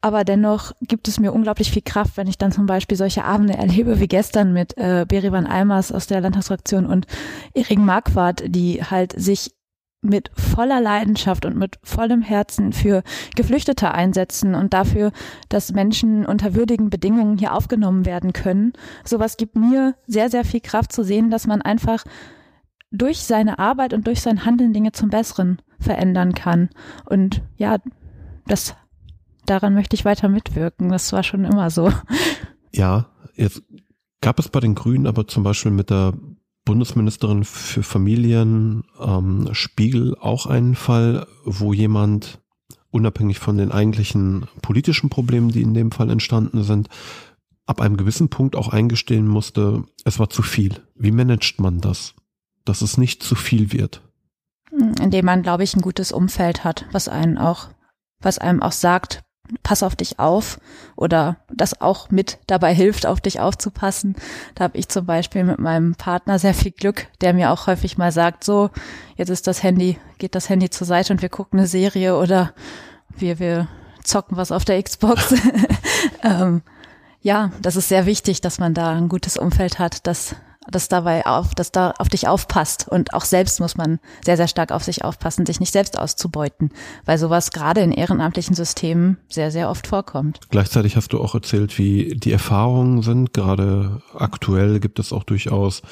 Aber 0.05 0.23
dennoch 0.23 0.73
gibt 0.83 1.09
es 1.09 1.19
mir 1.19 1.33
unglaublich 1.33 1.71
viel 1.71 1.81
Kraft, 1.81 2.19
wenn 2.19 2.27
ich 2.27 2.37
dann 2.37 2.53
zum 2.53 2.67
Beispiel 2.67 2.95
solche 2.95 3.25
Abende 3.25 3.55
erlebe 3.55 4.01
wie 4.01 4.07
gestern 4.07 4.53
mit 4.53 4.77
äh, 4.77 5.07
Berivan 5.09 5.47
Almers 5.47 5.93
aus 5.93 6.07
der 6.07 6.21
Landtagsfraktion 6.21 6.85
und 6.85 7.07
Erik 7.55 7.79
Marquardt, 7.79 8.43
die 8.47 8.85
halt 8.85 9.19
sich 9.19 9.53
mit 10.03 10.31
voller 10.35 10.83
Leidenschaft 10.83 11.47
und 11.47 11.57
mit 11.57 11.79
vollem 11.85 12.21
Herzen 12.21 12.75
für 12.75 13.03
Geflüchtete 13.35 13.93
einsetzen 13.93 14.55
und 14.55 14.75
dafür, 14.75 15.11
dass 15.49 15.73
Menschen 15.73 16.27
unter 16.27 16.55
würdigen 16.55 16.91
Bedingungen 16.91 17.39
hier 17.39 17.55
aufgenommen 17.55 18.05
werden 18.05 18.35
können. 18.35 18.75
Sowas 19.07 19.39
gibt 19.39 19.57
mir 19.57 19.95
sehr, 20.07 20.29
sehr 20.29 20.45
viel 20.45 20.61
Kraft 20.61 20.93
zu 20.93 21.03
sehen, 21.03 21.31
dass 21.31 21.47
man 21.47 21.63
einfach 21.63 22.05
durch 22.91 23.21
seine 23.21 23.59
Arbeit 23.59 23.95
und 23.95 24.07
durch 24.07 24.21
sein 24.21 24.45
Handeln 24.45 24.75
Dinge 24.75 24.93
zum 24.93 25.09
Besseren 25.09 25.63
verändern 25.81 26.35
kann. 26.35 26.69
Und 27.07 27.41
ja, 27.57 27.79
das, 28.47 28.77
daran 29.47 29.75
möchte 29.75 29.95
ich 29.95 30.05
weiter 30.05 30.29
mitwirken. 30.29 30.89
Das 30.89 31.13
war 31.13 31.23
schon 31.23 31.45
immer 31.45 31.71
so. 31.71 31.91
Ja, 32.73 33.07
jetzt 33.37 33.63
gab 34.21 34.39
es 34.39 34.49
bei 34.49 34.61
den 34.61 34.75
Grünen 34.75 35.07
aber 35.07 35.29
zum 35.29 35.43
Beispiel 35.43 35.71
mit 35.71 35.91
der 35.91 36.15
Bundesministerin 36.65 37.45
für 37.45 37.83
Familien 37.83 38.85
ähm, 38.99 39.49
Spiegel 39.53 40.17
auch 40.19 40.47
einen 40.47 40.75
Fall, 40.75 41.27
wo 41.45 41.73
jemand 41.73 42.41
unabhängig 42.91 43.39
von 43.39 43.59
den 43.59 43.71
eigentlichen 43.71 44.47
politischen 44.63 45.11
Problemen, 45.11 45.51
die 45.51 45.63
in 45.63 45.75
dem 45.75 45.91
Fall 45.91 46.11
entstanden 46.11 46.63
sind, 46.63 46.89
ab 47.67 47.81
einem 47.81 47.97
gewissen 47.97 48.29
Punkt 48.29 48.57
auch 48.57 48.69
eingestehen 48.69 49.27
musste, 49.27 49.85
es 50.05 50.19
war 50.19 50.31
zu 50.31 50.43
viel. 50.43 50.83
Wie 50.95 51.11
managt 51.11 51.61
man 51.61 51.81
das, 51.81 52.15
dass 52.65 52.83
es 52.83 52.97
nicht 52.97 53.23
zu 53.23 53.35
viel 53.35 53.73
wird? 53.73 54.01
Indem 55.01 55.27
man, 55.27 55.43
glaube 55.43 55.65
ich, 55.65 55.77
ein 55.77 55.83
gutes 55.83 56.13
Umfeld 56.13 56.65
hat, 56.65 56.87
was 56.93 57.09
einen 57.09 57.37
auch, 57.39 57.69
was 58.21 58.39
einem 58.39 58.63
auch 58.63 58.73
sagt, 58.73 59.23
pass 59.63 59.83
auf 59.83 59.95
dich 59.95 60.19
auf 60.19 60.59
oder 60.97 61.37
das 61.53 61.81
auch 61.81 62.11
mit 62.11 62.39
dabei 62.47 62.75
hilft, 62.75 63.07
auf 63.07 63.21
dich 63.21 63.41
aufzupassen. 63.41 64.17
Da 64.55 64.65
habe 64.65 64.79
ich 64.79 64.89
zum 64.89 65.07
Beispiel 65.07 65.45
mit 65.45 65.59
meinem 65.59 65.95
Partner 65.95 66.39
sehr 66.39 66.55
viel 66.55 66.73
Glück, 66.73 67.09
der 67.21 67.35
mir 67.35 67.51
auch 67.51 67.67
häufig 67.67 67.99
mal 67.99 68.13
sagt, 68.13 68.45
so, 68.45 68.71
jetzt 69.17 69.29
ist 69.29 69.47
das 69.47 69.63
Handy, 69.63 69.99
geht 70.19 70.35
das 70.35 70.49
Handy 70.49 70.71
zur 70.71 70.87
Seite 70.87 71.13
und 71.13 71.23
wir 71.23 71.29
gucken 71.29 71.59
eine 71.59 71.69
Serie 71.69 72.17
oder 72.17 72.53
wir, 73.17 73.39
wir 73.39 73.69
zocken 74.03 74.37
was 74.37 74.53
auf 74.53 74.65
der 74.65 74.83
Xbox. 74.83 75.35
ähm, 76.23 76.63
ja, 77.21 77.53
das 77.61 77.77
ist 77.77 77.89
sehr 77.89 78.07
wichtig, 78.07 78.41
dass 78.41 78.59
man 78.59 78.75
da 78.75 78.93
ein 78.93 79.09
gutes 79.09 79.37
Umfeld 79.37 79.79
hat, 79.79 80.07
das 80.07 80.37
dass 80.71 80.89
dabei 80.89 81.27
auf, 81.27 81.55
dass 81.55 81.73
da 81.73 81.93
auf 81.99 82.09
dich 82.09 82.29
aufpasst 82.29 82.87
und 82.89 83.15
auch 83.15 83.25
selbst 83.25 83.61
muss 83.61 83.77
man 83.77 83.99
sehr, 84.25 84.37
sehr 84.37 84.49
stark 84.49 84.73
auf 84.73 84.85
sich 84.85 85.05
aufpassen, 85.05 85.47
sich 85.47 85.61
nicht 85.61 85.73
selbst 85.73 85.99
auszubeuten, 85.99 86.71
weil 87.05 87.19
sowas 87.19 87.51
gerade 87.51 87.81
in 87.81 87.93
ehrenamtlichen 87.93 88.55
Systemen 88.55 89.19
sehr, 89.29 89.51
sehr 89.51 89.71
oft 89.71 89.87
vorkommt. 89.87 90.41
Gleichzeitig 90.51 90.97
hast 90.97 91.13
du 91.13 91.21
auch 91.21 91.35
erzählt, 91.35 91.79
wie 91.79 92.17
die 92.17 92.33
Erfahrungen 92.33 93.03
sind. 93.03 93.33
Gerade 93.33 94.03
aktuell 94.15 94.81
gibt 94.81 94.99
es 94.99 95.13
auch 95.13 95.25
durchaus 95.25 95.83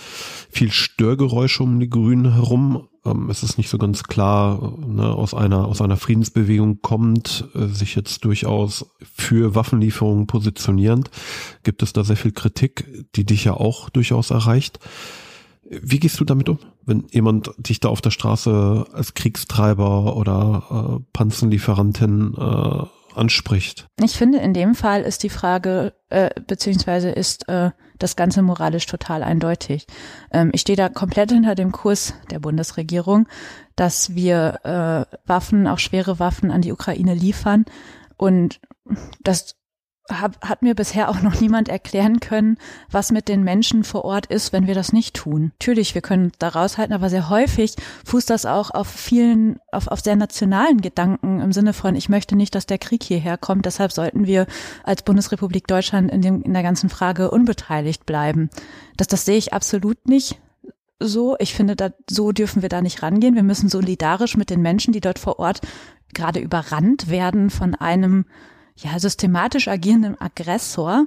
viel 0.51 0.71
Störgeräusche 0.71 1.63
um 1.63 1.81
die 1.81 1.91
Grünen 1.91 2.33
herum. 2.33 2.89
Ähm, 3.05 3.31
es 3.31 3.43
ist 3.43 3.59
nicht 3.59 3.69
so 3.69 3.79
ganz 3.79 4.05
klar, 4.05 4.77
ne, 4.87 5.09
aus 5.09 5.35
einer, 5.35 5.67
aus 5.67 5.81
einer 5.81 5.97
Friedensbewegung 5.97 6.81
kommt, 6.83 7.49
äh, 7.55 7.67
sich 7.67 7.95
jetzt 7.95 8.25
durchaus 8.25 8.87
für 9.15 9.55
Waffenlieferungen 9.55 10.27
positionierend. 10.27 11.11
Gibt 11.63 11.83
es 11.83 11.93
da 11.93 12.05
sehr 12.05 12.17
viel 12.17 12.33
Kritik, 12.33 13.07
die 13.15 13.25
dich 13.25 13.45
ja 13.45 13.55
auch 13.55 13.91
durchaus 13.91 14.31
erreicht. 14.31 14.79
Wie 15.69 16.01
gehst 16.01 16.21
du 16.21 16.25
damit 16.25 16.49
um, 16.49 16.59
wenn 16.85 17.07
jemand 17.13 17.53
dich 17.57 17.81
da 17.81 17.89
auf 17.89 18.03
der 18.03 18.11
Straße 18.11 18.85
als 18.93 19.15
Kriegstreiber 19.15 20.17
oder 20.17 20.99
äh, 21.01 21.05
Panzerlieferantin 21.13 22.35
äh, 22.37 22.85
anspricht. 23.17 23.87
Ich 24.01 24.17
finde, 24.17 24.39
in 24.39 24.55
dem 24.55 24.75
Fall 24.75 25.03
ist 25.03 25.23
die 25.23 25.29
Frage, 25.29 25.95
äh, 26.09 26.31
beziehungsweise 26.47 27.11
ist 27.11 27.49
äh, 27.49 27.71
das 27.99 28.17
Ganze 28.17 28.43
moralisch 28.43 28.87
total 28.87 29.23
eindeutig. 29.23 29.87
Ähm, 30.33 30.51
ich 30.53 30.63
stehe 30.63 30.77
da 30.77 30.89
komplett 30.89 31.31
hinter 31.33 31.55
dem 31.55 31.73
Kurs 31.73 32.15
der 32.31 32.41
Bundesregierung, 32.41 33.29
dass 33.77 34.15
wir 34.15 34.61
äh, 34.65 35.17
Waffen, 35.29 35.67
auch 35.67 35.79
schwere 35.79 36.19
Waffen 36.19 36.51
an 36.51 36.63
die 36.63 36.73
Ukraine 36.73 37.15
liefern. 37.15 37.65
Und 38.17 38.61
das 39.23 39.57
hab, 40.11 40.47
hat 40.47 40.63
mir 40.63 40.75
bisher 40.75 41.09
auch 41.09 41.23
noch 41.23 41.41
niemand 41.41 41.69
erklären 41.69 42.21
können, 42.21 42.59
was 42.91 43.13
mit 43.13 43.29
den 43.29 43.45
Menschen 43.45 43.85
vor 43.85 44.05
Ort 44.05 44.27
ist, 44.27 44.53
wenn 44.53 44.67
wir 44.67 44.75
das 44.75 44.93
nicht 44.93 45.15
tun. 45.15 45.53
Natürlich, 45.61 45.95
wir 45.95 46.03
können 46.03 46.33
da 46.39 46.49
raushalten, 46.49 46.95
aber 46.95 47.09
sehr 47.09 47.29
häufig 47.29 47.77
fußt 48.05 48.29
das 48.29 48.47
auch 48.47 48.71
auf 48.71 48.89
vielen, 48.89 49.59
auf, 49.71 49.89
auf 49.89 50.01
sehr 50.01 50.17
nationalen 50.17 50.81
Gedanken 50.81 51.41
im 51.41 51.53
Sinne 51.53 51.73
von, 51.73 51.95
ich 51.95 52.09
möchte 52.09 52.37
nicht, 52.37 52.55
dass 52.55 52.67
der 52.67 52.79
Krieg 52.79 53.03
hierher 53.03 53.39
kommt, 53.39 53.67
deshalb 53.67 53.93
sollten 53.93 54.27
wir 54.27 54.47
als 54.83 55.03
Bundesrepublik 55.03 55.67
Deutschland 55.67 56.11
in, 56.11 56.23
dem, 56.23 56.43
in 56.43 56.53
der 56.53 56.63
ganzen 56.63 56.89
Frage 56.89 57.31
unbeteiligt 57.31 58.05
bleiben. 58.05 58.51
Das, 58.97 59.07
das 59.07 59.25
sehe 59.25 59.39
ich 59.39 59.53
absolut 59.53 60.09
nicht 60.09 60.41
so. 60.99 61.37
Ich 61.39 61.55
finde, 61.55 61.77
da, 61.77 61.91
so 62.09 62.33
dürfen 62.33 62.63
wir 62.63 62.69
da 62.69 62.83
nicht 62.83 63.03
rangehen. 63.03 63.35
Wir 63.35 63.43
müssen 63.43 63.69
solidarisch 63.69 64.37
mit 64.37 64.51
den 64.51 64.63
Menschen, 64.63 64.93
die 64.93 65.01
dort 65.01 65.19
vor 65.19 65.39
Ort 65.39 65.61
gerade 66.15 66.41
überrannt 66.41 67.09
werden 67.09 67.51
von 67.51 67.75
einem 67.75 68.27
ja, 68.77 68.99
systematisch 68.99 69.69
agierendem 69.69 70.17
Aggressor 70.19 71.07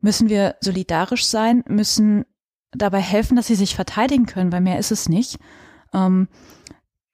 müssen 0.00 0.28
wir 0.28 0.56
solidarisch 0.60 1.26
sein, 1.26 1.64
müssen 1.68 2.24
dabei 2.72 3.00
helfen, 3.00 3.36
dass 3.36 3.46
sie 3.46 3.54
sich 3.54 3.74
verteidigen 3.74 4.26
können, 4.26 4.52
weil 4.52 4.60
mehr 4.60 4.78
ist 4.78 4.92
es 4.92 5.08
nicht. 5.08 5.38
Ähm, 5.92 6.28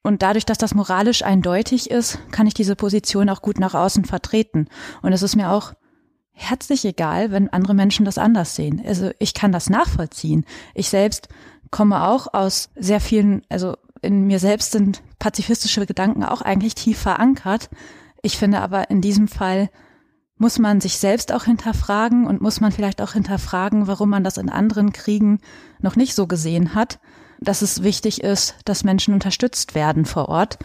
und 0.02 0.22
dadurch, 0.22 0.44
dass 0.44 0.58
das 0.58 0.74
moralisch 0.74 1.22
eindeutig 1.22 1.90
ist, 1.90 2.18
kann 2.32 2.46
ich 2.46 2.54
diese 2.54 2.74
Position 2.74 3.28
auch 3.28 3.40
gut 3.40 3.60
nach 3.60 3.74
außen 3.74 4.04
vertreten. 4.04 4.66
Und 5.00 5.12
es 5.12 5.22
ist 5.22 5.36
mir 5.36 5.50
auch 5.50 5.74
herzlich 6.32 6.84
egal, 6.84 7.30
wenn 7.30 7.50
andere 7.50 7.74
Menschen 7.74 8.04
das 8.04 8.18
anders 8.18 8.56
sehen. 8.56 8.82
Also 8.84 9.10
ich 9.18 9.32
kann 9.32 9.52
das 9.52 9.70
nachvollziehen. 9.70 10.44
Ich 10.74 10.88
selbst 10.88 11.28
komme 11.70 12.04
auch 12.04 12.34
aus 12.34 12.70
sehr 12.74 13.00
vielen, 13.00 13.42
also 13.48 13.76
in 14.00 14.26
mir 14.26 14.40
selbst 14.40 14.72
sind 14.72 15.02
pazifistische 15.20 15.86
Gedanken 15.86 16.24
auch 16.24 16.42
eigentlich 16.42 16.74
tief 16.74 16.98
verankert. 16.98 17.70
Ich 18.22 18.38
finde 18.38 18.60
aber 18.60 18.88
in 18.88 19.00
diesem 19.00 19.28
Fall 19.28 19.68
muss 20.38 20.58
man 20.58 20.80
sich 20.80 20.98
selbst 20.98 21.32
auch 21.32 21.44
hinterfragen 21.44 22.26
und 22.26 22.40
muss 22.40 22.60
man 22.60 22.72
vielleicht 22.72 23.02
auch 23.02 23.12
hinterfragen, 23.12 23.86
warum 23.86 24.10
man 24.10 24.24
das 24.24 24.38
in 24.38 24.48
anderen 24.48 24.92
Kriegen 24.92 25.40
noch 25.80 25.96
nicht 25.96 26.14
so 26.14 26.26
gesehen 26.26 26.74
hat, 26.74 27.00
dass 27.40 27.62
es 27.62 27.82
wichtig 27.82 28.22
ist, 28.22 28.56
dass 28.64 28.84
Menschen 28.84 29.14
unterstützt 29.14 29.74
werden 29.74 30.04
vor 30.04 30.28
Ort. 30.28 30.58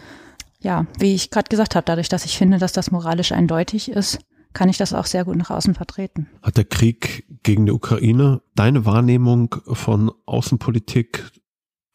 Ja, 0.60 0.86
wie 0.98 1.14
ich 1.14 1.30
gerade 1.30 1.48
gesagt 1.48 1.76
habe, 1.76 1.84
dadurch, 1.84 2.08
dass 2.08 2.24
ich 2.24 2.36
finde, 2.38 2.58
dass 2.58 2.72
das 2.72 2.90
moralisch 2.90 3.32
eindeutig 3.32 3.90
ist, 3.90 4.18
kann 4.52 4.68
ich 4.68 4.78
das 4.78 4.92
auch 4.92 5.06
sehr 5.06 5.24
gut 5.24 5.36
nach 5.36 5.50
außen 5.50 5.74
vertreten. 5.74 6.28
Hat 6.42 6.56
der 6.56 6.64
Krieg 6.64 7.24
gegen 7.42 7.66
die 7.66 7.72
Ukraine 7.72 8.42
deine 8.54 8.84
Wahrnehmung 8.84 9.54
von 9.64 10.10
Außenpolitik, 10.26 11.30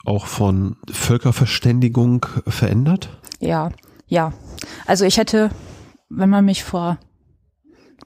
auch 0.05 0.28
von 0.28 0.78
Völkerverständigung 0.89 2.26
verändert? 2.47 3.20
Ja, 3.39 3.72
ja, 4.14 4.32
also 4.86 5.05
ich 5.05 5.18
hätte, 5.18 5.49
wenn 6.07 6.30
man 6.30 6.45
mich 6.45 6.64
vor, 6.64 6.99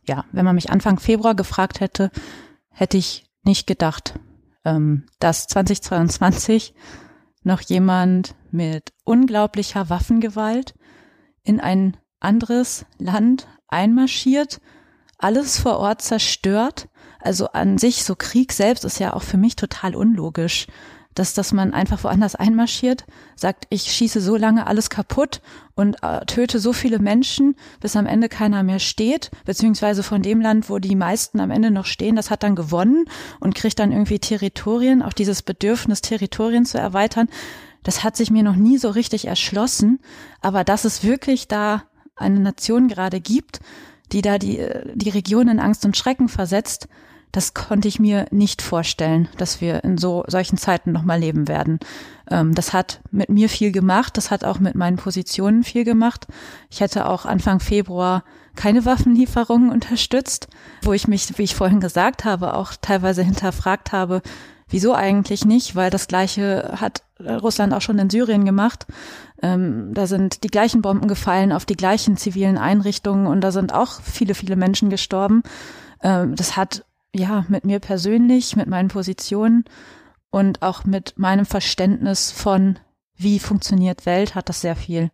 ja, 0.07 0.23
wenn 0.31 0.45
man 0.45 0.55
mich 0.55 0.69
Anfang 0.69 0.99
Februar 0.99 1.35
gefragt 1.35 1.81
hätte, 1.81 2.11
hätte 2.69 2.95
ich 2.95 3.25
nicht 3.43 3.67
gedacht, 3.67 4.17
ähm, 4.63 5.05
dass 5.19 5.47
2022 5.47 6.73
noch 7.43 7.59
jemand 7.59 8.35
mit 8.51 8.93
unglaublicher 9.03 9.89
Waffengewalt 9.89 10.75
in 11.43 11.59
ein 11.59 11.97
anderes 12.21 12.85
Land 12.97 13.49
einmarschiert, 13.67 14.61
alles 15.17 15.59
vor 15.59 15.77
Ort 15.77 16.01
zerstört. 16.01 16.87
Also 17.19 17.49
an 17.49 17.77
sich, 17.77 18.05
so 18.05 18.15
Krieg 18.15 18.53
selbst 18.53 18.85
ist 18.85 18.99
ja 18.99 19.11
auch 19.11 19.23
für 19.23 19.37
mich 19.37 19.57
total 19.57 19.93
unlogisch 19.93 20.67
dass, 21.17 21.33
dass 21.33 21.51
man 21.51 21.73
einfach 21.73 22.03
woanders 22.03 22.35
einmarschiert, 22.35 23.05
sagt, 23.35 23.65
ich 23.69 23.83
schieße 23.83 24.21
so 24.21 24.35
lange 24.35 24.67
alles 24.67 24.89
kaputt 24.89 25.41
und 25.75 26.03
äh, 26.03 26.25
töte 26.25 26.59
so 26.59 26.73
viele 26.73 26.99
Menschen, 26.99 27.55
bis 27.79 27.95
am 27.95 28.05
Ende 28.05 28.29
keiner 28.29 28.61
mehr 28.61 28.79
steht, 28.79 29.31
beziehungsweise 29.43 30.03
von 30.03 30.21
dem 30.21 30.41
Land, 30.41 30.69
wo 30.69 30.77
die 30.77 30.95
meisten 30.95 31.39
am 31.39 31.49
Ende 31.49 31.71
noch 31.71 31.85
stehen, 31.85 32.15
das 32.15 32.29
hat 32.29 32.43
dann 32.43 32.55
gewonnen 32.55 33.05
und 33.39 33.55
kriegt 33.55 33.79
dann 33.79 33.91
irgendwie 33.91 34.19
Territorien, 34.19 35.01
auch 35.01 35.13
dieses 35.13 35.41
Bedürfnis, 35.41 36.01
Territorien 36.01 36.65
zu 36.65 36.77
erweitern. 36.77 37.29
Das 37.81 38.03
hat 38.03 38.15
sich 38.15 38.29
mir 38.29 38.43
noch 38.43 38.55
nie 38.55 38.77
so 38.77 38.89
richtig 38.89 39.25
erschlossen, 39.25 39.99
aber 40.41 40.63
dass 40.63 40.85
es 40.85 41.03
wirklich 41.03 41.47
da 41.47 41.83
eine 42.15 42.39
Nation 42.39 42.89
gerade 42.89 43.21
gibt, 43.21 43.59
die 44.11 44.21
da 44.21 44.37
die, 44.37 44.63
die 44.93 45.09
Region 45.09 45.47
in 45.47 45.59
Angst 45.59 45.83
und 45.83 45.97
Schrecken 45.97 46.29
versetzt, 46.29 46.87
das 47.31 47.53
konnte 47.53 47.87
ich 47.87 47.99
mir 47.99 48.25
nicht 48.31 48.61
vorstellen, 48.61 49.27
dass 49.37 49.61
wir 49.61 49.83
in 49.83 49.97
so 49.97 50.23
solchen 50.27 50.57
Zeiten 50.57 50.91
nochmal 50.91 51.19
leben 51.19 51.47
werden. 51.47 51.79
Ähm, 52.29 52.55
das 52.55 52.73
hat 52.73 53.01
mit 53.11 53.29
mir 53.29 53.49
viel 53.49 53.71
gemacht, 53.71 54.17
das 54.17 54.31
hat 54.31 54.43
auch 54.43 54.59
mit 54.59 54.75
meinen 54.75 54.97
Positionen 54.97 55.63
viel 55.63 55.83
gemacht. 55.83 56.27
Ich 56.69 56.79
hätte 56.79 57.07
auch 57.07 57.25
Anfang 57.25 57.59
Februar 57.59 58.23
keine 58.55 58.85
Waffenlieferungen 58.85 59.69
unterstützt, 59.69 60.47
wo 60.81 60.93
ich 60.93 61.07
mich, 61.07 61.37
wie 61.37 61.43
ich 61.43 61.55
vorhin 61.55 61.79
gesagt 61.79 62.25
habe, 62.25 62.55
auch 62.55 62.73
teilweise 62.81 63.23
hinterfragt 63.23 63.91
habe, 63.91 64.21
wieso 64.69 64.93
eigentlich 64.93 65.45
nicht, 65.45 65.75
weil 65.75 65.89
das 65.89 66.07
gleiche 66.07 66.73
hat 66.75 67.03
Russland 67.19 67.73
auch 67.73 67.81
schon 67.81 67.99
in 67.99 68.09
Syrien 68.09 68.45
gemacht. 68.45 68.85
Ähm, 69.41 69.93
da 69.93 70.07
sind 70.07 70.43
die 70.43 70.49
gleichen 70.49 70.81
Bomben 70.81 71.07
gefallen 71.07 71.51
auf 71.51 71.65
die 71.65 71.77
gleichen 71.77 72.17
zivilen 72.17 72.57
Einrichtungen 72.57 73.27
und 73.27 73.41
da 73.41 73.51
sind 73.51 73.73
auch 73.73 74.01
viele, 74.01 74.33
viele 74.33 74.55
Menschen 74.55 74.89
gestorben. 74.89 75.43
Ähm, 76.01 76.35
das 76.35 76.57
hat 76.57 76.83
ja, 77.17 77.45
mit 77.49 77.65
mir 77.65 77.79
persönlich, 77.79 78.55
mit 78.55 78.67
meinen 78.67 78.89
Positionen 78.89 79.65
und 80.29 80.61
auch 80.61 80.85
mit 80.85 81.17
meinem 81.17 81.45
Verständnis 81.45 82.31
von, 82.31 82.79
wie 83.15 83.39
funktioniert 83.39 84.05
Welt, 84.05 84.35
hat 84.35 84.49
das 84.49 84.61
sehr 84.61 84.75
viel 84.75 85.11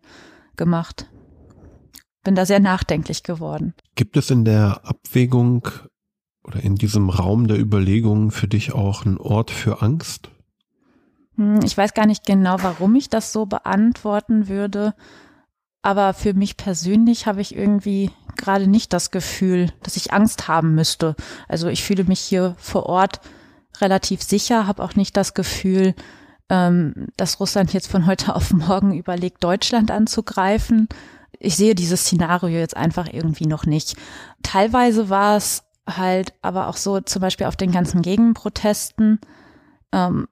gemacht. 0.56 1.10
Bin 2.22 2.34
da 2.34 2.46
sehr 2.46 2.60
nachdenklich 2.60 3.22
geworden. 3.22 3.74
Gibt 3.94 4.16
es 4.16 4.30
in 4.30 4.44
der 4.44 4.80
Abwägung 4.84 5.68
oder 6.42 6.60
in 6.62 6.76
diesem 6.76 7.10
Raum 7.10 7.46
der 7.46 7.58
Überlegungen 7.58 8.30
für 8.30 8.48
dich 8.48 8.72
auch 8.72 9.04
einen 9.04 9.18
Ort 9.18 9.50
für 9.50 9.82
Angst? 9.82 10.30
Hm, 11.36 11.60
ich 11.64 11.76
weiß 11.76 11.94
gar 11.94 12.06
nicht 12.06 12.26
genau, 12.26 12.56
warum 12.62 12.94
ich 12.94 13.08
das 13.08 13.32
so 13.32 13.46
beantworten 13.46 14.48
würde. 14.48 14.94
Aber 15.84 16.14
für 16.14 16.32
mich 16.32 16.56
persönlich 16.56 17.26
habe 17.26 17.42
ich 17.42 17.54
irgendwie 17.54 18.10
gerade 18.38 18.66
nicht 18.66 18.94
das 18.94 19.10
Gefühl, 19.10 19.70
dass 19.82 19.98
ich 19.98 20.14
Angst 20.14 20.48
haben 20.48 20.74
müsste. 20.74 21.14
Also 21.46 21.68
ich 21.68 21.84
fühle 21.84 22.04
mich 22.04 22.20
hier 22.20 22.56
vor 22.58 22.86
Ort 22.86 23.20
relativ 23.82 24.22
sicher, 24.22 24.66
habe 24.66 24.82
auch 24.82 24.94
nicht 24.94 25.14
das 25.14 25.34
Gefühl, 25.34 25.94
ähm, 26.48 27.08
dass 27.18 27.38
Russland 27.38 27.74
jetzt 27.74 27.90
von 27.90 28.06
heute 28.06 28.34
auf 28.34 28.50
morgen 28.50 28.94
überlegt, 28.94 29.44
Deutschland 29.44 29.90
anzugreifen. 29.90 30.88
Ich 31.38 31.56
sehe 31.56 31.74
dieses 31.74 32.00
Szenario 32.00 32.58
jetzt 32.58 32.78
einfach 32.78 33.12
irgendwie 33.12 33.46
noch 33.46 33.66
nicht. 33.66 33.94
Teilweise 34.42 35.10
war 35.10 35.36
es 35.36 35.64
halt 35.86 36.32
aber 36.40 36.68
auch 36.68 36.78
so, 36.78 37.02
zum 37.02 37.20
Beispiel 37.20 37.46
auf 37.46 37.56
den 37.56 37.72
ganzen 37.72 38.00
Gegenprotesten, 38.00 39.20
ähm, 39.92 40.28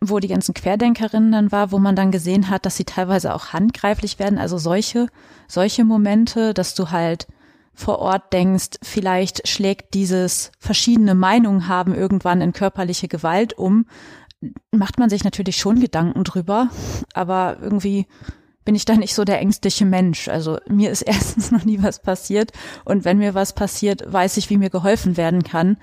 wo 0.00 0.18
die 0.18 0.28
ganzen 0.28 0.54
Querdenkerinnen 0.54 1.32
dann 1.32 1.52
war, 1.52 1.72
wo 1.72 1.78
man 1.78 1.94
dann 1.94 2.10
gesehen 2.10 2.48
hat, 2.48 2.64
dass 2.64 2.76
sie 2.76 2.84
teilweise 2.84 3.34
auch 3.34 3.52
handgreiflich 3.52 4.18
werden. 4.18 4.38
Also 4.38 4.56
solche, 4.56 5.08
solche 5.46 5.84
Momente, 5.84 6.54
dass 6.54 6.74
du 6.74 6.90
halt 6.90 7.26
vor 7.74 7.98
Ort 7.98 8.32
denkst, 8.32 8.78
vielleicht 8.82 9.46
schlägt 9.46 9.94
dieses 9.94 10.52
verschiedene 10.58 11.14
Meinungen 11.14 11.68
haben 11.68 11.94
irgendwann 11.94 12.40
in 12.40 12.52
körperliche 12.52 13.08
Gewalt 13.08 13.56
um, 13.56 13.86
macht 14.70 14.98
man 14.98 15.10
sich 15.10 15.22
natürlich 15.22 15.56
schon 15.56 15.80
Gedanken 15.80 16.24
drüber, 16.24 16.68
aber 17.12 17.58
irgendwie 17.60 18.06
bin 18.64 18.74
ich 18.74 18.84
da 18.84 18.94
nicht 18.96 19.14
so 19.14 19.24
der 19.24 19.38
ängstliche 19.40 19.84
Mensch. 19.84 20.28
Also 20.28 20.58
mir 20.68 20.90
ist 20.90 21.02
erstens 21.06 21.50
noch 21.50 21.64
nie 21.64 21.82
was 21.82 22.02
passiert 22.02 22.52
und 22.84 23.04
wenn 23.04 23.18
mir 23.18 23.34
was 23.34 23.54
passiert, 23.54 24.02
weiß 24.10 24.38
ich, 24.38 24.50
wie 24.50 24.58
mir 24.58 24.70
geholfen 24.70 25.16
werden 25.16 25.42
kann 25.42 25.76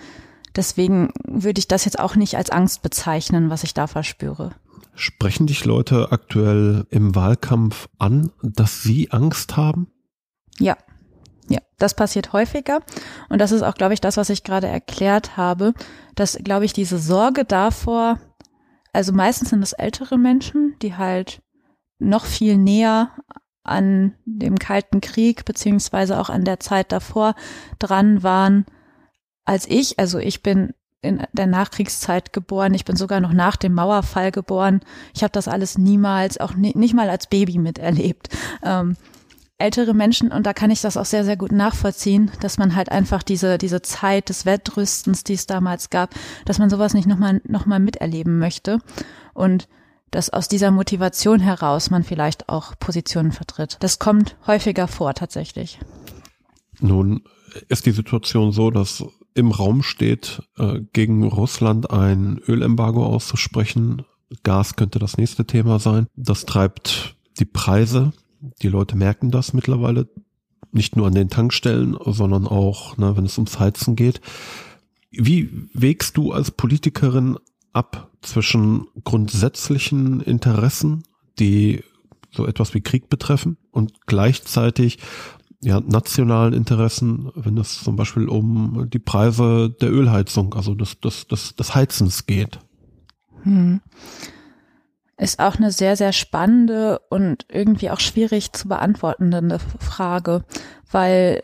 Deswegen 0.58 1.12
würde 1.24 1.60
ich 1.60 1.68
das 1.68 1.86
jetzt 1.86 2.00
auch 2.00 2.16
nicht 2.16 2.36
als 2.36 2.50
Angst 2.50 2.82
bezeichnen, 2.82 3.52
was 3.52 3.64
ich 3.64 3.76
da 3.76 3.86
verspüre. 3.86 4.56
Sprechen 4.96 5.46
dich 5.46 5.64
Leute 5.64 6.12
aktuell 6.12 6.88
im 6.90 7.14
Wahlkampf 7.14 7.88
an, 8.00 8.32
dass 8.42 8.82
sie 8.82 9.12
Angst 9.12 9.56
haben? 9.56 9.92
Ja. 10.58 10.76
Ja, 11.48 11.60
das 11.78 11.94
passiert 11.94 12.34
häufiger. 12.34 12.82
Und 13.30 13.40
das 13.40 13.52
ist 13.52 13.62
auch, 13.62 13.76
glaube 13.76 13.94
ich, 13.94 14.02
das, 14.02 14.18
was 14.18 14.32
ich 14.32 14.44
gerade 14.44 14.68
erklärt 14.68 15.38
habe, 15.38 15.74
dass, 16.16 16.38
glaube 16.44 16.66
ich, 16.66 16.74
diese 16.74 16.98
Sorge 16.98 17.46
davor, 17.46 18.20
also 18.92 19.14
meistens 19.14 19.52
sind 19.52 19.62
es 19.62 19.74
ältere 19.74 20.18
Menschen, 20.18 20.76
die 20.82 20.96
halt 20.96 21.42
noch 22.00 22.26
viel 22.26 22.58
näher 22.58 23.12
an 23.64 24.16
dem 24.26 24.58
Kalten 24.58 25.02
Krieg 25.02 25.46
beziehungsweise 25.46 26.20
auch 26.20 26.30
an 26.30 26.44
der 26.44 26.60
Zeit 26.60 26.92
davor 26.92 27.36
dran 27.80 28.24
waren 28.24 28.66
als 29.48 29.68
ich. 29.68 29.98
Also 29.98 30.20
ich 30.20 30.44
bin 30.44 30.74
in 31.02 31.24
der 31.32 31.48
Nachkriegszeit 31.48 32.34
geboren. 32.34 32.74
Ich 32.74 32.86
bin 32.86 32.96
sogar 32.96 33.20
noch 33.20 33.34
nach 33.34 33.56
dem 33.56 33.74
Mauerfall 33.74 34.32
geboren. 34.32 34.82
Ich 35.16 35.24
habe 35.24 35.32
das 35.32 35.48
alles 35.48 35.78
niemals, 35.78 36.40
auch 36.40 36.56
nie, 36.56 36.74
nicht 36.76 36.94
mal 36.94 37.10
als 37.10 37.28
Baby 37.28 37.58
miterlebt. 37.58 38.30
Ähm, 38.64 38.98
ältere 39.58 39.94
Menschen, 39.94 40.32
und 40.32 40.46
da 40.46 40.54
kann 40.54 40.70
ich 40.70 40.82
das 40.82 40.98
auch 40.98 41.06
sehr, 41.06 41.24
sehr 41.24 41.38
gut 41.38 41.52
nachvollziehen, 41.52 42.32
dass 42.42 42.58
man 42.58 42.76
halt 42.76 42.92
einfach 42.92 43.24
diese, 43.24 43.58
diese 43.58 43.82
Zeit 43.82 44.30
des 44.30 44.46
Wettrüstens, 44.46 45.24
die 45.24 45.34
es 45.34 45.48
damals 45.48 45.90
gab, 45.90 46.14
dass 46.46 46.60
man 46.60 46.70
sowas 46.70 46.94
nicht 46.94 47.08
nochmal 47.08 47.42
noch 47.46 47.66
mal 47.66 47.80
miterleben 47.80 48.38
möchte. 48.40 48.80
Und 49.34 49.68
dass 50.12 50.30
aus 50.30 50.48
dieser 50.48 50.72
Motivation 50.72 51.40
heraus 51.40 51.90
man 51.90 52.04
vielleicht 52.04 52.50
auch 52.50 52.74
Positionen 52.80 53.32
vertritt. 53.32 53.78
Das 53.82 54.00
kommt 54.00 54.36
häufiger 54.48 54.88
vor 54.88 55.14
tatsächlich. 55.14 55.80
Nun 56.80 57.24
ist 57.70 57.86
die 57.86 57.92
Situation 57.92 58.52
so, 58.52 58.72
dass 58.72 59.04
im 59.38 59.52
Raum 59.52 59.84
steht, 59.84 60.42
äh, 60.58 60.82
gegen 60.94 61.24
Russland 61.24 61.92
ein 61.92 62.40
Ölembargo 62.48 63.06
auszusprechen. 63.06 64.04
Gas 64.44 64.76
könnte 64.76 65.00
das 65.00 65.18
nächste 65.18 65.46
Thema 65.46 65.80
sein. 65.80 66.08
Das 66.16 66.46
treibt 66.46 67.16
die 67.40 67.46
Preise. 67.46 68.14
Die 68.62 68.68
Leute 68.68 68.98
merken 68.98 69.32
das 69.32 69.54
mittlerweile 69.54 70.10
nicht 70.72 70.96
nur 70.96 71.08
an 71.08 71.14
den 71.14 71.30
Tankstellen, 71.30 71.96
sondern 72.06 72.48
auch, 72.48 72.98
ne, 72.98 73.16
wenn 73.16 73.26
es 73.26 73.38
ums 73.38 73.60
Heizen 73.60 73.96
geht. 73.96 74.22
Wie 75.12 75.50
wägst 75.74 76.18
du 76.18 76.32
als 76.32 76.52
Politikerin 76.52 77.38
ab 77.74 78.12
zwischen 78.22 78.88
grundsätzlichen 79.04 80.22
Interessen, 80.22 81.04
die 81.40 81.84
so 82.32 82.46
etwas 82.46 82.74
wie 82.74 82.82
Krieg 82.82 83.08
betreffen 83.10 83.58
und 83.72 84.06
gleichzeitig 84.08 84.98
ja, 85.62 85.80
nationalen 85.80 86.54
Interessen, 86.54 87.32
wenn 87.36 87.58
es 87.58 87.84
zum 87.84 87.96
Beispiel 87.96 88.30
um 88.30 88.90
die 88.90 89.00
Preise 89.00 89.70
der 89.82 89.92
Ölheizung, 89.92 90.54
also 90.54 90.76
des, 90.76 91.00
des, 91.00 91.28
des, 91.28 91.56
des 91.56 91.76
Heizens 91.76 92.26
geht. 92.26 92.60
Hm. 93.44 93.82
Ist 95.18 95.40
auch 95.40 95.56
eine 95.56 95.72
sehr, 95.72 95.96
sehr 95.96 96.14
spannende 96.14 97.00
und 97.10 97.48
irgendwie 97.50 97.90
auch 97.90 98.00
schwierig 98.00 98.54
zu 98.54 98.68
beantwortende 98.68 99.58
Frage, 99.80 100.46
weil 100.92 101.42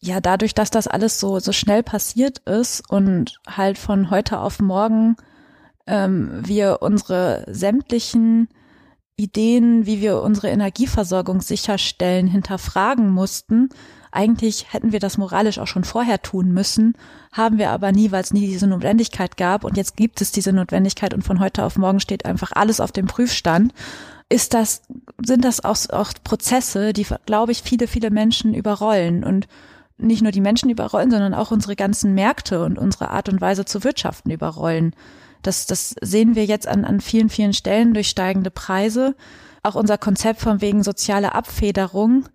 ja 0.00 0.20
dadurch, 0.20 0.54
dass 0.54 0.70
das 0.70 0.86
alles 0.86 1.20
so, 1.20 1.38
so 1.38 1.52
schnell 1.52 1.82
passiert 1.82 2.38
ist 2.40 2.88
und 2.90 3.40
halt 3.46 3.76
von 3.76 4.10
heute 4.10 4.38
auf 4.38 4.58
morgen 4.60 5.16
ähm, 5.86 6.40
wir 6.44 6.78
unsere 6.80 7.44
sämtlichen 7.48 8.48
Ideen, 9.16 9.86
wie 9.86 10.00
wir 10.00 10.22
unsere 10.22 10.48
Energieversorgung 10.48 11.40
sicherstellen, 11.40 12.26
hinterfragen 12.26 13.10
mussten. 13.10 13.68
Eigentlich 14.10 14.72
hätten 14.72 14.92
wir 14.92 15.00
das 15.00 15.18
moralisch 15.18 15.58
auch 15.58 15.66
schon 15.66 15.84
vorher 15.84 16.22
tun 16.22 16.52
müssen, 16.52 16.94
haben 17.32 17.58
wir 17.58 17.70
aber 17.70 17.92
nie, 17.92 18.12
weil 18.12 18.22
es 18.22 18.32
nie 18.32 18.46
diese 18.46 18.66
Notwendigkeit 18.66 19.36
gab. 19.36 19.64
Und 19.64 19.76
jetzt 19.76 19.96
gibt 19.96 20.20
es 20.20 20.32
diese 20.32 20.52
Notwendigkeit 20.52 21.14
und 21.14 21.22
von 21.22 21.40
heute 21.40 21.64
auf 21.64 21.76
morgen 21.76 22.00
steht 22.00 22.24
einfach 22.24 22.52
alles 22.52 22.80
auf 22.80 22.92
dem 22.92 23.06
Prüfstand. 23.06 23.72
Ist 24.28 24.54
das, 24.54 24.82
sind 25.24 25.44
das 25.44 25.64
auch, 25.64 25.76
auch 25.90 26.12
Prozesse, 26.24 26.92
die, 26.92 27.06
glaube 27.26 27.52
ich, 27.52 27.62
viele, 27.62 27.86
viele 27.86 28.10
Menschen 28.10 28.54
überrollen 28.54 29.22
und 29.22 29.46
nicht 29.96 30.22
nur 30.22 30.32
die 30.32 30.40
Menschen 30.40 30.70
überrollen, 30.70 31.10
sondern 31.10 31.34
auch 31.34 31.50
unsere 31.50 31.76
ganzen 31.76 32.14
Märkte 32.14 32.64
und 32.64 32.78
unsere 32.78 33.10
Art 33.10 33.28
und 33.28 33.40
Weise 33.40 33.64
zu 33.64 33.84
wirtschaften 33.84 34.30
überrollen. 34.30 34.94
Das, 35.44 35.66
das 35.66 35.94
sehen 36.00 36.34
wir 36.34 36.46
jetzt 36.46 36.66
an, 36.66 36.84
an 36.84 37.00
vielen, 37.00 37.28
vielen 37.28 37.52
Stellen 37.52 37.94
durch 37.94 38.08
steigende 38.08 38.50
Preise. 38.50 39.14
Auch 39.62 39.74
unser 39.76 39.98
Konzept 39.98 40.40
von 40.40 40.60
wegen 40.60 40.82
soziale 40.82 41.34
Abfederung, 41.34 42.28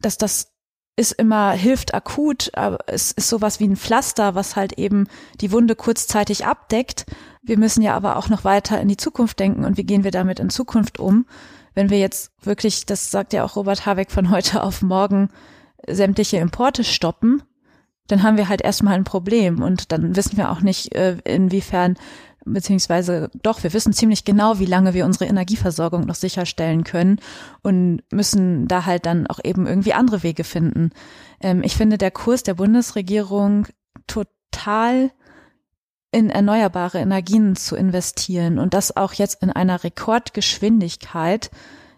dass 0.00 0.18
das 0.18 0.52
ist 0.98 1.12
immer, 1.12 1.52
hilft 1.52 1.94
akut, 1.94 2.50
aber 2.54 2.78
es 2.88 3.12
ist 3.12 3.28
sowas 3.28 3.60
wie 3.60 3.68
ein 3.68 3.76
Pflaster, 3.76 4.34
was 4.34 4.56
halt 4.56 4.72
eben 4.74 5.06
die 5.40 5.52
Wunde 5.52 5.76
kurzzeitig 5.76 6.44
abdeckt. 6.44 7.06
Wir 7.40 7.56
müssen 7.56 7.82
ja 7.82 7.94
aber 7.94 8.16
auch 8.16 8.28
noch 8.28 8.42
weiter 8.42 8.80
in 8.80 8.88
die 8.88 8.96
Zukunft 8.96 9.38
denken 9.38 9.64
und 9.64 9.76
wie 9.76 9.84
gehen 9.84 10.02
wir 10.02 10.10
damit 10.10 10.40
in 10.40 10.50
Zukunft 10.50 10.98
um? 10.98 11.26
Wenn 11.74 11.88
wir 11.88 12.00
jetzt 12.00 12.32
wirklich, 12.42 12.84
das 12.84 13.12
sagt 13.12 13.32
ja 13.32 13.44
auch 13.44 13.54
Robert 13.54 13.86
Habeck 13.86 14.10
von 14.10 14.30
heute 14.30 14.62
auf 14.62 14.82
morgen, 14.82 15.30
sämtliche 15.86 16.38
Importe 16.38 16.82
stoppen, 16.82 17.44
dann 18.08 18.22
haben 18.22 18.36
wir 18.36 18.48
halt 18.48 18.62
erstmal 18.62 18.94
ein 18.94 19.04
Problem 19.04 19.62
und 19.62 19.92
dann 19.92 20.16
wissen 20.16 20.36
wir 20.36 20.50
auch 20.50 20.60
nicht, 20.60 20.94
äh, 20.94 21.18
inwiefern, 21.24 21.96
beziehungsweise 22.44 23.30
doch, 23.42 23.62
wir 23.62 23.72
wissen 23.72 23.92
ziemlich 23.92 24.24
genau, 24.24 24.58
wie 24.58 24.66
lange 24.66 24.94
wir 24.94 25.04
unsere 25.04 25.26
Energieversorgung 25.26 26.06
noch 26.06 26.14
sicherstellen 26.14 26.84
können 26.84 27.20
und 27.62 28.02
müssen 28.10 28.66
da 28.66 28.86
halt 28.86 29.06
dann 29.06 29.26
auch 29.26 29.38
eben 29.44 29.66
irgendwie 29.66 29.92
andere 29.92 30.22
Wege 30.22 30.44
finden. 30.44 30.90
Ähm, 31.40 31.62
ich 31.62 31.76
finde 31.76 31.98
der 31.98 32.10
Kurs 32.10 32.42
der 32.42 32.54
Bundesregierung 32.54 33.66
total 34.06 35.10
in 36.10 36.30
erneuerbare 36.30 36.98
Energien 36.98 37.54
zu 37.54 37.76
investieren 37.76 38.58
und 38.58 38.72
das 38.72 38.96
auch 38.96 39.12
jetzt 39.12 39.42
in 39.42 39.50
einer 39.50 39.84
Rekordgeschwindigkeit, 39.84 41.50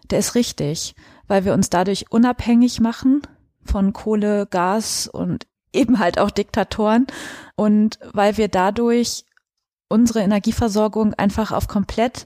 der 0.09 0.19
ist 0.19 0.35
richtig, 0.35 0.95
weil 1.27 1.45
wir 1.45 1.53
uns 1.53 1.69
dadurch 1.69 2.11
unabhängig 2.11 2.81
machen 2.81 3.21
von 3.63 3.93
Kohle, 3.93 4.47
Gas 4.47 5.07
und 5.07 5.47
eben 5.73 5.99
halt 5.99 6.19
auch 6.19 6.31
Diktatoren. 6.31 7.07
Und 7.55 7.99
weil 8.13 8.37
wir 8.37 8.47
dadurch 8.47 9.25
unsere 9.89 10.21
Energieversorgung 10.21 11.13
einfach 11.13 11.51
auf 11.51 11.67
komplett 11.67 12.25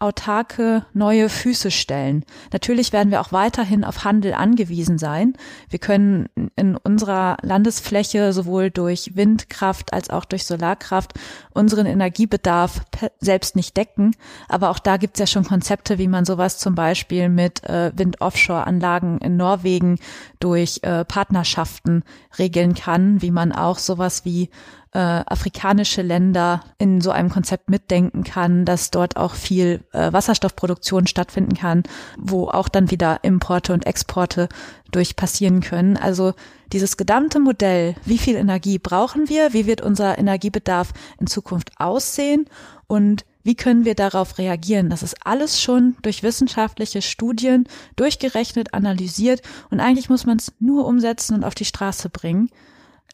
autarke 0.00 0.86
neue 0.94 1.28
Füße 1.28 1.70
stellen. 1.70 2.24
Natürlich 2.52 2.92
werden 2.92 3.10
wir 3.10 3.20
auch 3.20 3.32
weiterhin 3.32 3.84
auf 3.84 4.04
Handel 4.04 4.32
angewiesen 4.32 4.98
sein. 4.98 5.34
Wir 5.68 5.78
können 5.78 6.28
in 6.56 6.76
unserer 6.76 7.36
Landesfläche 7.42 8.32
sowohl 8.32 8.70
durch 8.70 9.14
Windkraft 9.14 9.92
als 9.92 10.10
auch 10.10 10.24
durch 10.24 10.46
Solarkraft 10.46 11.12
unseren 11.52 11.86
Energiebedarf 11.86 12.80
selbst 13.20 13.56
nicht 13.56 13.76
decken. 13.76 14.16
Aber 14.48 14.70
auch 14.70 14.78
da 14.78 14.96
gibt 14.96 15.16
es 15.16 15.20
ja 15.20 15.26
schon 15.26 15.44
Konzepte, 15.44 15.98
wie 15.98 16.08
man 16.08 16.24
sowas 16.24 16.58
zum 16.58 16.74
Beispiel 16.74 17.28
mit 17.28 17.62
äh, 17.64 17.92
Wind-Offshore-Anlagen 17.94 19.18
in 19.18 19.36
Norwegen 19.36 19.98
durch 20.40 20.80
äh, 20.82 21.04
Partnerschaften 21.04 22.04
regeln 22.38 22.74
kann, 22.74 23.20
wie 23.20 23.30
man 23.30 23.52
auch 23.52 23.78
sowas 23.78 24.24
wie 24.24 24.48
äh, 24.92 24.98
afrikanische 24.98 26.02
Länder 26.02 26.62
in 26.78 27.00
so 27.00 27.10
einem 27.10 27.30
Konzept 27.30 27.70
mitdenken 27.70 28.24
kann, 28.24 28.64
dass 28.64 28.90
dort 28.90 29.16
auch 29.16 29.34
viel 29.34 29.84
äh, 29.92 30.12
Wasserstoffproduktion 30.12 31.06
stattfinden 31.06 31.54
kann, 31.54 31.84
wo 32.18 32.48
auch 32.48 32.68
dann 32.68 32.90
wieder 32.90 33.20
Importe 33.22 33.72
und 33.72 33.86
Exporte 33.86 34.48
durch 34.90 35.14
passieren 35.14 35.60
können. 35.60 35.96
Also 35.96 36.34
dieses 36.72 36.96
gesamte 36.96 37.38
Modell, 37.38 37.94
wie 38.04 38.18
viel 38.18 38.34
Energie 38.34 38.78
brauchen 38.78 39.28
wir, 39.28 39.52
wie 39.52 39.66
wird 39.66 39.80
unser 39.80 40.18
Energiebedarf 40.18 40.92
in 41.20 41.28
Zukunft 41.28 41.70
aussehen 41.78 42.46
und 42.88 43.24
wie 43.44 43.54
können 43.54 43.84
wir 43.84 43.94
darauf 43.94 44.38
reagieren? 44.38 44.90
Das 44.90 45.02
ist 45.02 45.24
alles 45.24 45.62
schon 45.62 45.96
durch 46.02 46.22
wissenschaftliche 46.22 47.00
Studien 47.00 47.64
durchgerechnet, 47.94 48.74
analysiert 48.74 49.40
und 49.70 49.78
eigentlich 49.78 50.10
muss 50.10 50.26
man 50.26 50.38
es 50.38 50.52
nur 50.58 50.86
umsetzen 50.86 51.34
und 51.34 51.44
auf 51.44 51.54
die 51.54 51.64
Straße 51.64 52.10
bringen 52.10 52.50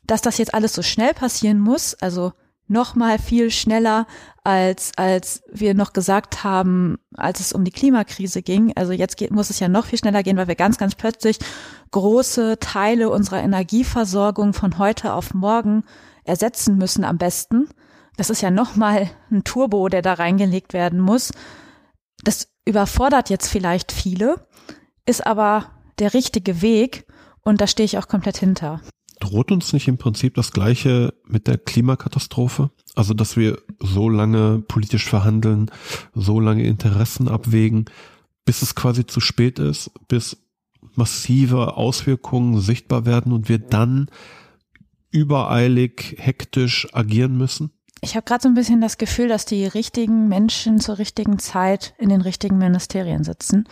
dass 0.05 0.23
das 0.23 0.39
jetzt 0.39 0.55
alles 0.55 0.75
so 0.75 0.83
schnell 0.83 1.15
passieren 1.15 1.59
muss, 1.61 1.95
also 1.95 2.33
noch 2.69 2.95
mal 2.95 3.19
viel 3.19 3.51
schneller 3.51 4.07
als 4.43 4.93
als 4.97 5.43
wir 5.53 5.75
noch 5.75 5.93
gesagt 5.93 6.45
haben, 6.45 6.99
als 7.15 7.41
es 7.41 7.53
um 7.53 7.65
die 7.65 7.71
Klimakrise 7.71 8.43
ging. 8.43 8.73
Also 8.77 8.93
jetzt 8.93 9.17
geht, 9.17 9.31
muss 9.31 9.51
es 9.51 9.61
ja 9.61 9.69
noch 9.69 9.87
viel 9.87 9.99
schneller 9.99 10.23
gehen, 10.23 10.37
weil 10.37 10.49
wir 10.49 10.57
ganz 10.57 10.79
ganz 10.79 10.95
plötzlich 10.95 11.39
große 11.93 12.59
Teile 12.59 13.11
unserer 13.11 13.43
Energieversorgung 13.43 14.53
von 14.53 14.79
heute 14.79 15.13
auf 15.13 15.35
morgen 15.35 15.85
ersetzen 16.25 16.77
müssen 16.77 17.05
am 17.05 17.19
besten. 17.19 17.69
Das 18.17 18.31
ist 18.31 18.41
ja 18.41 18.51
noch 18.51 18.77
mal 18.77 19.11
ein 19.31 19.45
Turbo, 19.45 19.89
der 19.89 20.03
da 20.03 20.15
reingelegt 20.15 20.73
werden 20.73 21.01
muss. 21.01 21.33
Das 22.25 22.49
überfordert 22.65 23.31
jetzt 23.31 23.49
vielleicht 23.49 23.93
viele, 23.93 24.47
ist 25.07 25.27
aber 25.27 25.71
der 25.99 26.15
richtige 26.15 26.63
Weg 26.63 27.07
und 27.43 27.61
da 27.61 27.67
stehe 27.67 27.85
ich 27.85 27.99
auch 27.99 28.09
komplett 28.09 28.39
hinter. 28.39 28.81
Droht 29.21 29.51
uns 29.51 29.73
nicht 29.73 29.89
im 29.89 29.97
Prinzip 29.97 30.35
das 30.35 30.53
Gleiche 30.53 31.15
mit 31.27 31.47
der 31.47 31.59
Klimakatastrophe? 31.59 32.71
Also, 32.95 33.15
dass 33.15 33.37
wir 33.37 33.59
so 33.81 34.09
lange 34.09 34.63
politisch 34.67 35.09
verhandeln, 35.09 35.71
so 36.15 36.39
lange 36.41 36.65
Interessen 36.65 37.29
abwägen, 37.29 37.87
bis 38.45 38.63
es 38.63 38.75
quasi 38.75 39.07
zu 39.07 39.21
spät 39.21 39.59
ist, 39.59 39.91
bis 40.09 40.37
massive 40.95 41.77
Auswirkungen 41.77 42.61
sichtbar 42.61 43.07
werden 43.07 43.33
und 43.33 43.49
wir 43.49 43.59
dann 43.59 44.11
übereilig, 45.11 46.17
hektisch 46.19 46.89
agieren 46.93 47.37
müssen? 47.37 47.71
Ich 48.03 48.15
habe 48.15 48.25
gerade 48.25 48.43
so 48.43 48.49
ein 48.49 48.55
bisschen 48.55 48.81
das 48.81 48.99
Gefühl, 48.99 49.29
dass 49.29 49.47
die 49.47 49.67
richtigen 49.67 50.29
Menschen 50.29 50.81
zur 50.81 50.99
richtigen 50.99 51.39
Zeit 51.39 51.95
in 51.99 52.11
den 52.11 52.21
richtigen 52.21 52.59
Ministerien 52.59 53.25
sitzen 53.25 53.67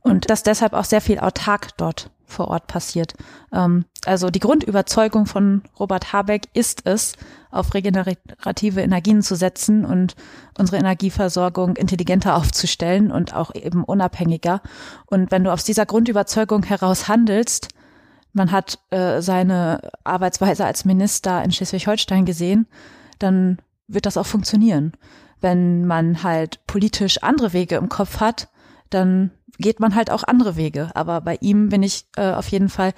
und 0.00 0.30
dass 0.30 0.42
deshalb 0.42 0.72
auch 0.72 0.84
sehr 0.84 1.00
viel 1.00 1.18
autark 1.18 1.76
dort 1.76 2.10
vor 2.26 2.48
Ort 2.48 2.66
passiert. 2.66 3.14
Ähm, 3.52 3.84
also 4.04 4.30
die 4.30 4.40
Grundüberzeugung 4.40 5.26
von 5.26 5.62
Robert 5.78 6.12
Habeck 6.12 6.48
ist 6.52 6.86
es, 6.86 7.14
auf 7.50 7.72
regenerative 7.72 8.80
Energien 8.80 9.22
zu 9.22 9.36
setzen 9.36 9.84
und 9.84 10.16
unsere 10.58 10.78
Energieversorgung 10.78 11.76
intelligenter 11.76 12.36
aufzustellen 12.36 13.12
und 13.12 13.34
auch 13.34 13.54
eben 13.54 13.84
unabhängiger. 13.84 14.60
Und 15.06 15.30
wenn 15.30 15.44
du 15.44 15.52
aus 15.52 15.64
dieser 15.64 15.86
Grundüberzeugung 15.86 16.64
heraus 16.64 17.08
handelst, 17.08 17.68
man 18.32 18.50
hat 18.50 18.80
äh, 18.90 19.22
seine 19.22 19.92
Arbeitsweise 20.02 20.64
als 20.64 20.84
Minister 20.84 21.42
in 21.44 21.52
Schleswig-Holstein 21.52 22.24
gesehen, 22.24 22.66
dann 23.20 23.58
wird 23.86 24.06
das 24.06 24.16
auch 24.16 24.26
funktionieren. 24.26 24.92
Wenn 25.40 25.86
man 25.86 26.22
halt 26.24 26.66
politisch 26.66 27.22
andere 27.22 27.52
Wege 27.52 27.76
im 27.76 27.88
Kopf 27.88 28.18
hat, 28.18 28.48
dann 28.90 29.30
geht 29.58 29.80
man 29.80 29.94
halt 29.94 30.10
auch 30.10 30.24
andere 30.24 30.56
Wege. 30.56 30.90
Aber 30.94 31.20
bei 31.20 31.38
ihm 31.40 31.68
bin 31.68 31.82
ich 31.82 32.06
äh, 32.16 32.32
auf 32.32 32.48
jeden 32.48 32.68
Fall 32.68 32.92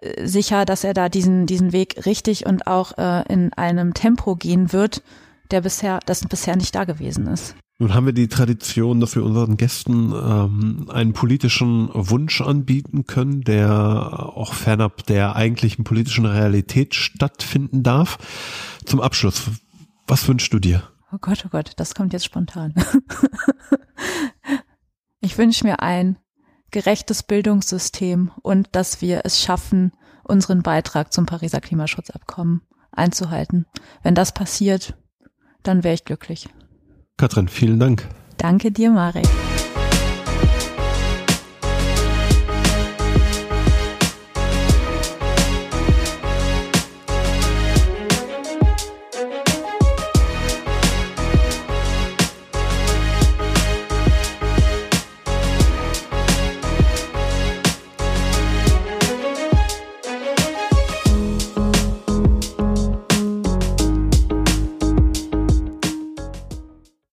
äh, 0.00 0.26
sicher, 0.26 0.64
dass 0.64 0.84
er 0.84 0.94
da 0.94 1.08
diesen, 1.08 1.46
diesen 1.46 1.72
Weg 1.72 2.06
richtig 2.06 2.46
und 2.46 2.66
auch 2.66 2.96
äh, 2.98 3.24
in 3.32 3.52
einem 3.54 3.94
Tempo 3.94 4.36
gehen 4.36 4.72
wird, 4.72 5.02
der 5.50 5.62
bisher, 5.62 6.00
das 6.06 6.26
bisher 6.26 6.56
nicht 6.56 6.74
da 6.74 6.84
gewesen 6.84 7.26
ist. 7.26 7.54
Nun 7.80 7.94
haben 7.94 8.04
wir 8.04 8.12
die 8.12 8.28
Tradition, 8.28 9.00
dass 9.00 9.14
wir 9.16 9.24
unseren 9.24 9.56
Gästen 9.56 10.12
ähm, 10.12 10.90
einen 10.90 11.14
politischen 11.14 11.88
Wunsch 11.94 12.42
anbieten 12.42 13.06
können, 13.06 13.40
der 13.40 14.34
auch 14.34 14.52
fernab 14.52 15.06
der 15.06 15.34
eigentlichen 15.34 15.82
politischen 15.82 16.26
Realität 16.26 16.94
stattfinden 16.94 17.82
darf. 17.82 18.18
Zum 18.84 19.00
Abschluss, 19.00 19.44
was 20.06 20.28
wünschst 20.28 20.52
du 20.52 20.58
dir? 20.58 20.82
Oh 21.10 21.16
Gott, 21.22 21.44
oh 21.46 21.48
Gott, 21.50 21.72
das 21.76 21.94
kommt 21.94 22.12
jetzt 22.12 22.26
spontan. 22.26 22.74
ich 25.20 25.38
wünsche 25.38 25.66
mir 25.66 25.80
ein 25.80 26.18
gerechtes 26.70 27.22
Bildungssystem 27.22 28.30
und 28.42 28.68
dass 28.72 29.00
wir 29.00 29.22
es 29.24 29.40
schaffen, 29.40 29.92
unseren 30.24 30.62
Beitrag 30.62 31.12
zum 31.12 31.26
Pariser 31.26 31.60
Klimaschutzabkommen 31.60 32.62
einzuhalten. 32.92 33.66
Wenn 34.02 34.14
das 34.14 34.32
passiert, 34.32 34.96
dann 35.62 35.84
wäre 35.84 35.94
ich 35.94 36.04
glücklich. 36.04 36.48
Katrin, 37.16 37.48
vielen 37.48 37.78
Dank. 37.78 38.08
Danke 38.38 38.72
dir, 38.72 38.90
Marek. 38.90 39.26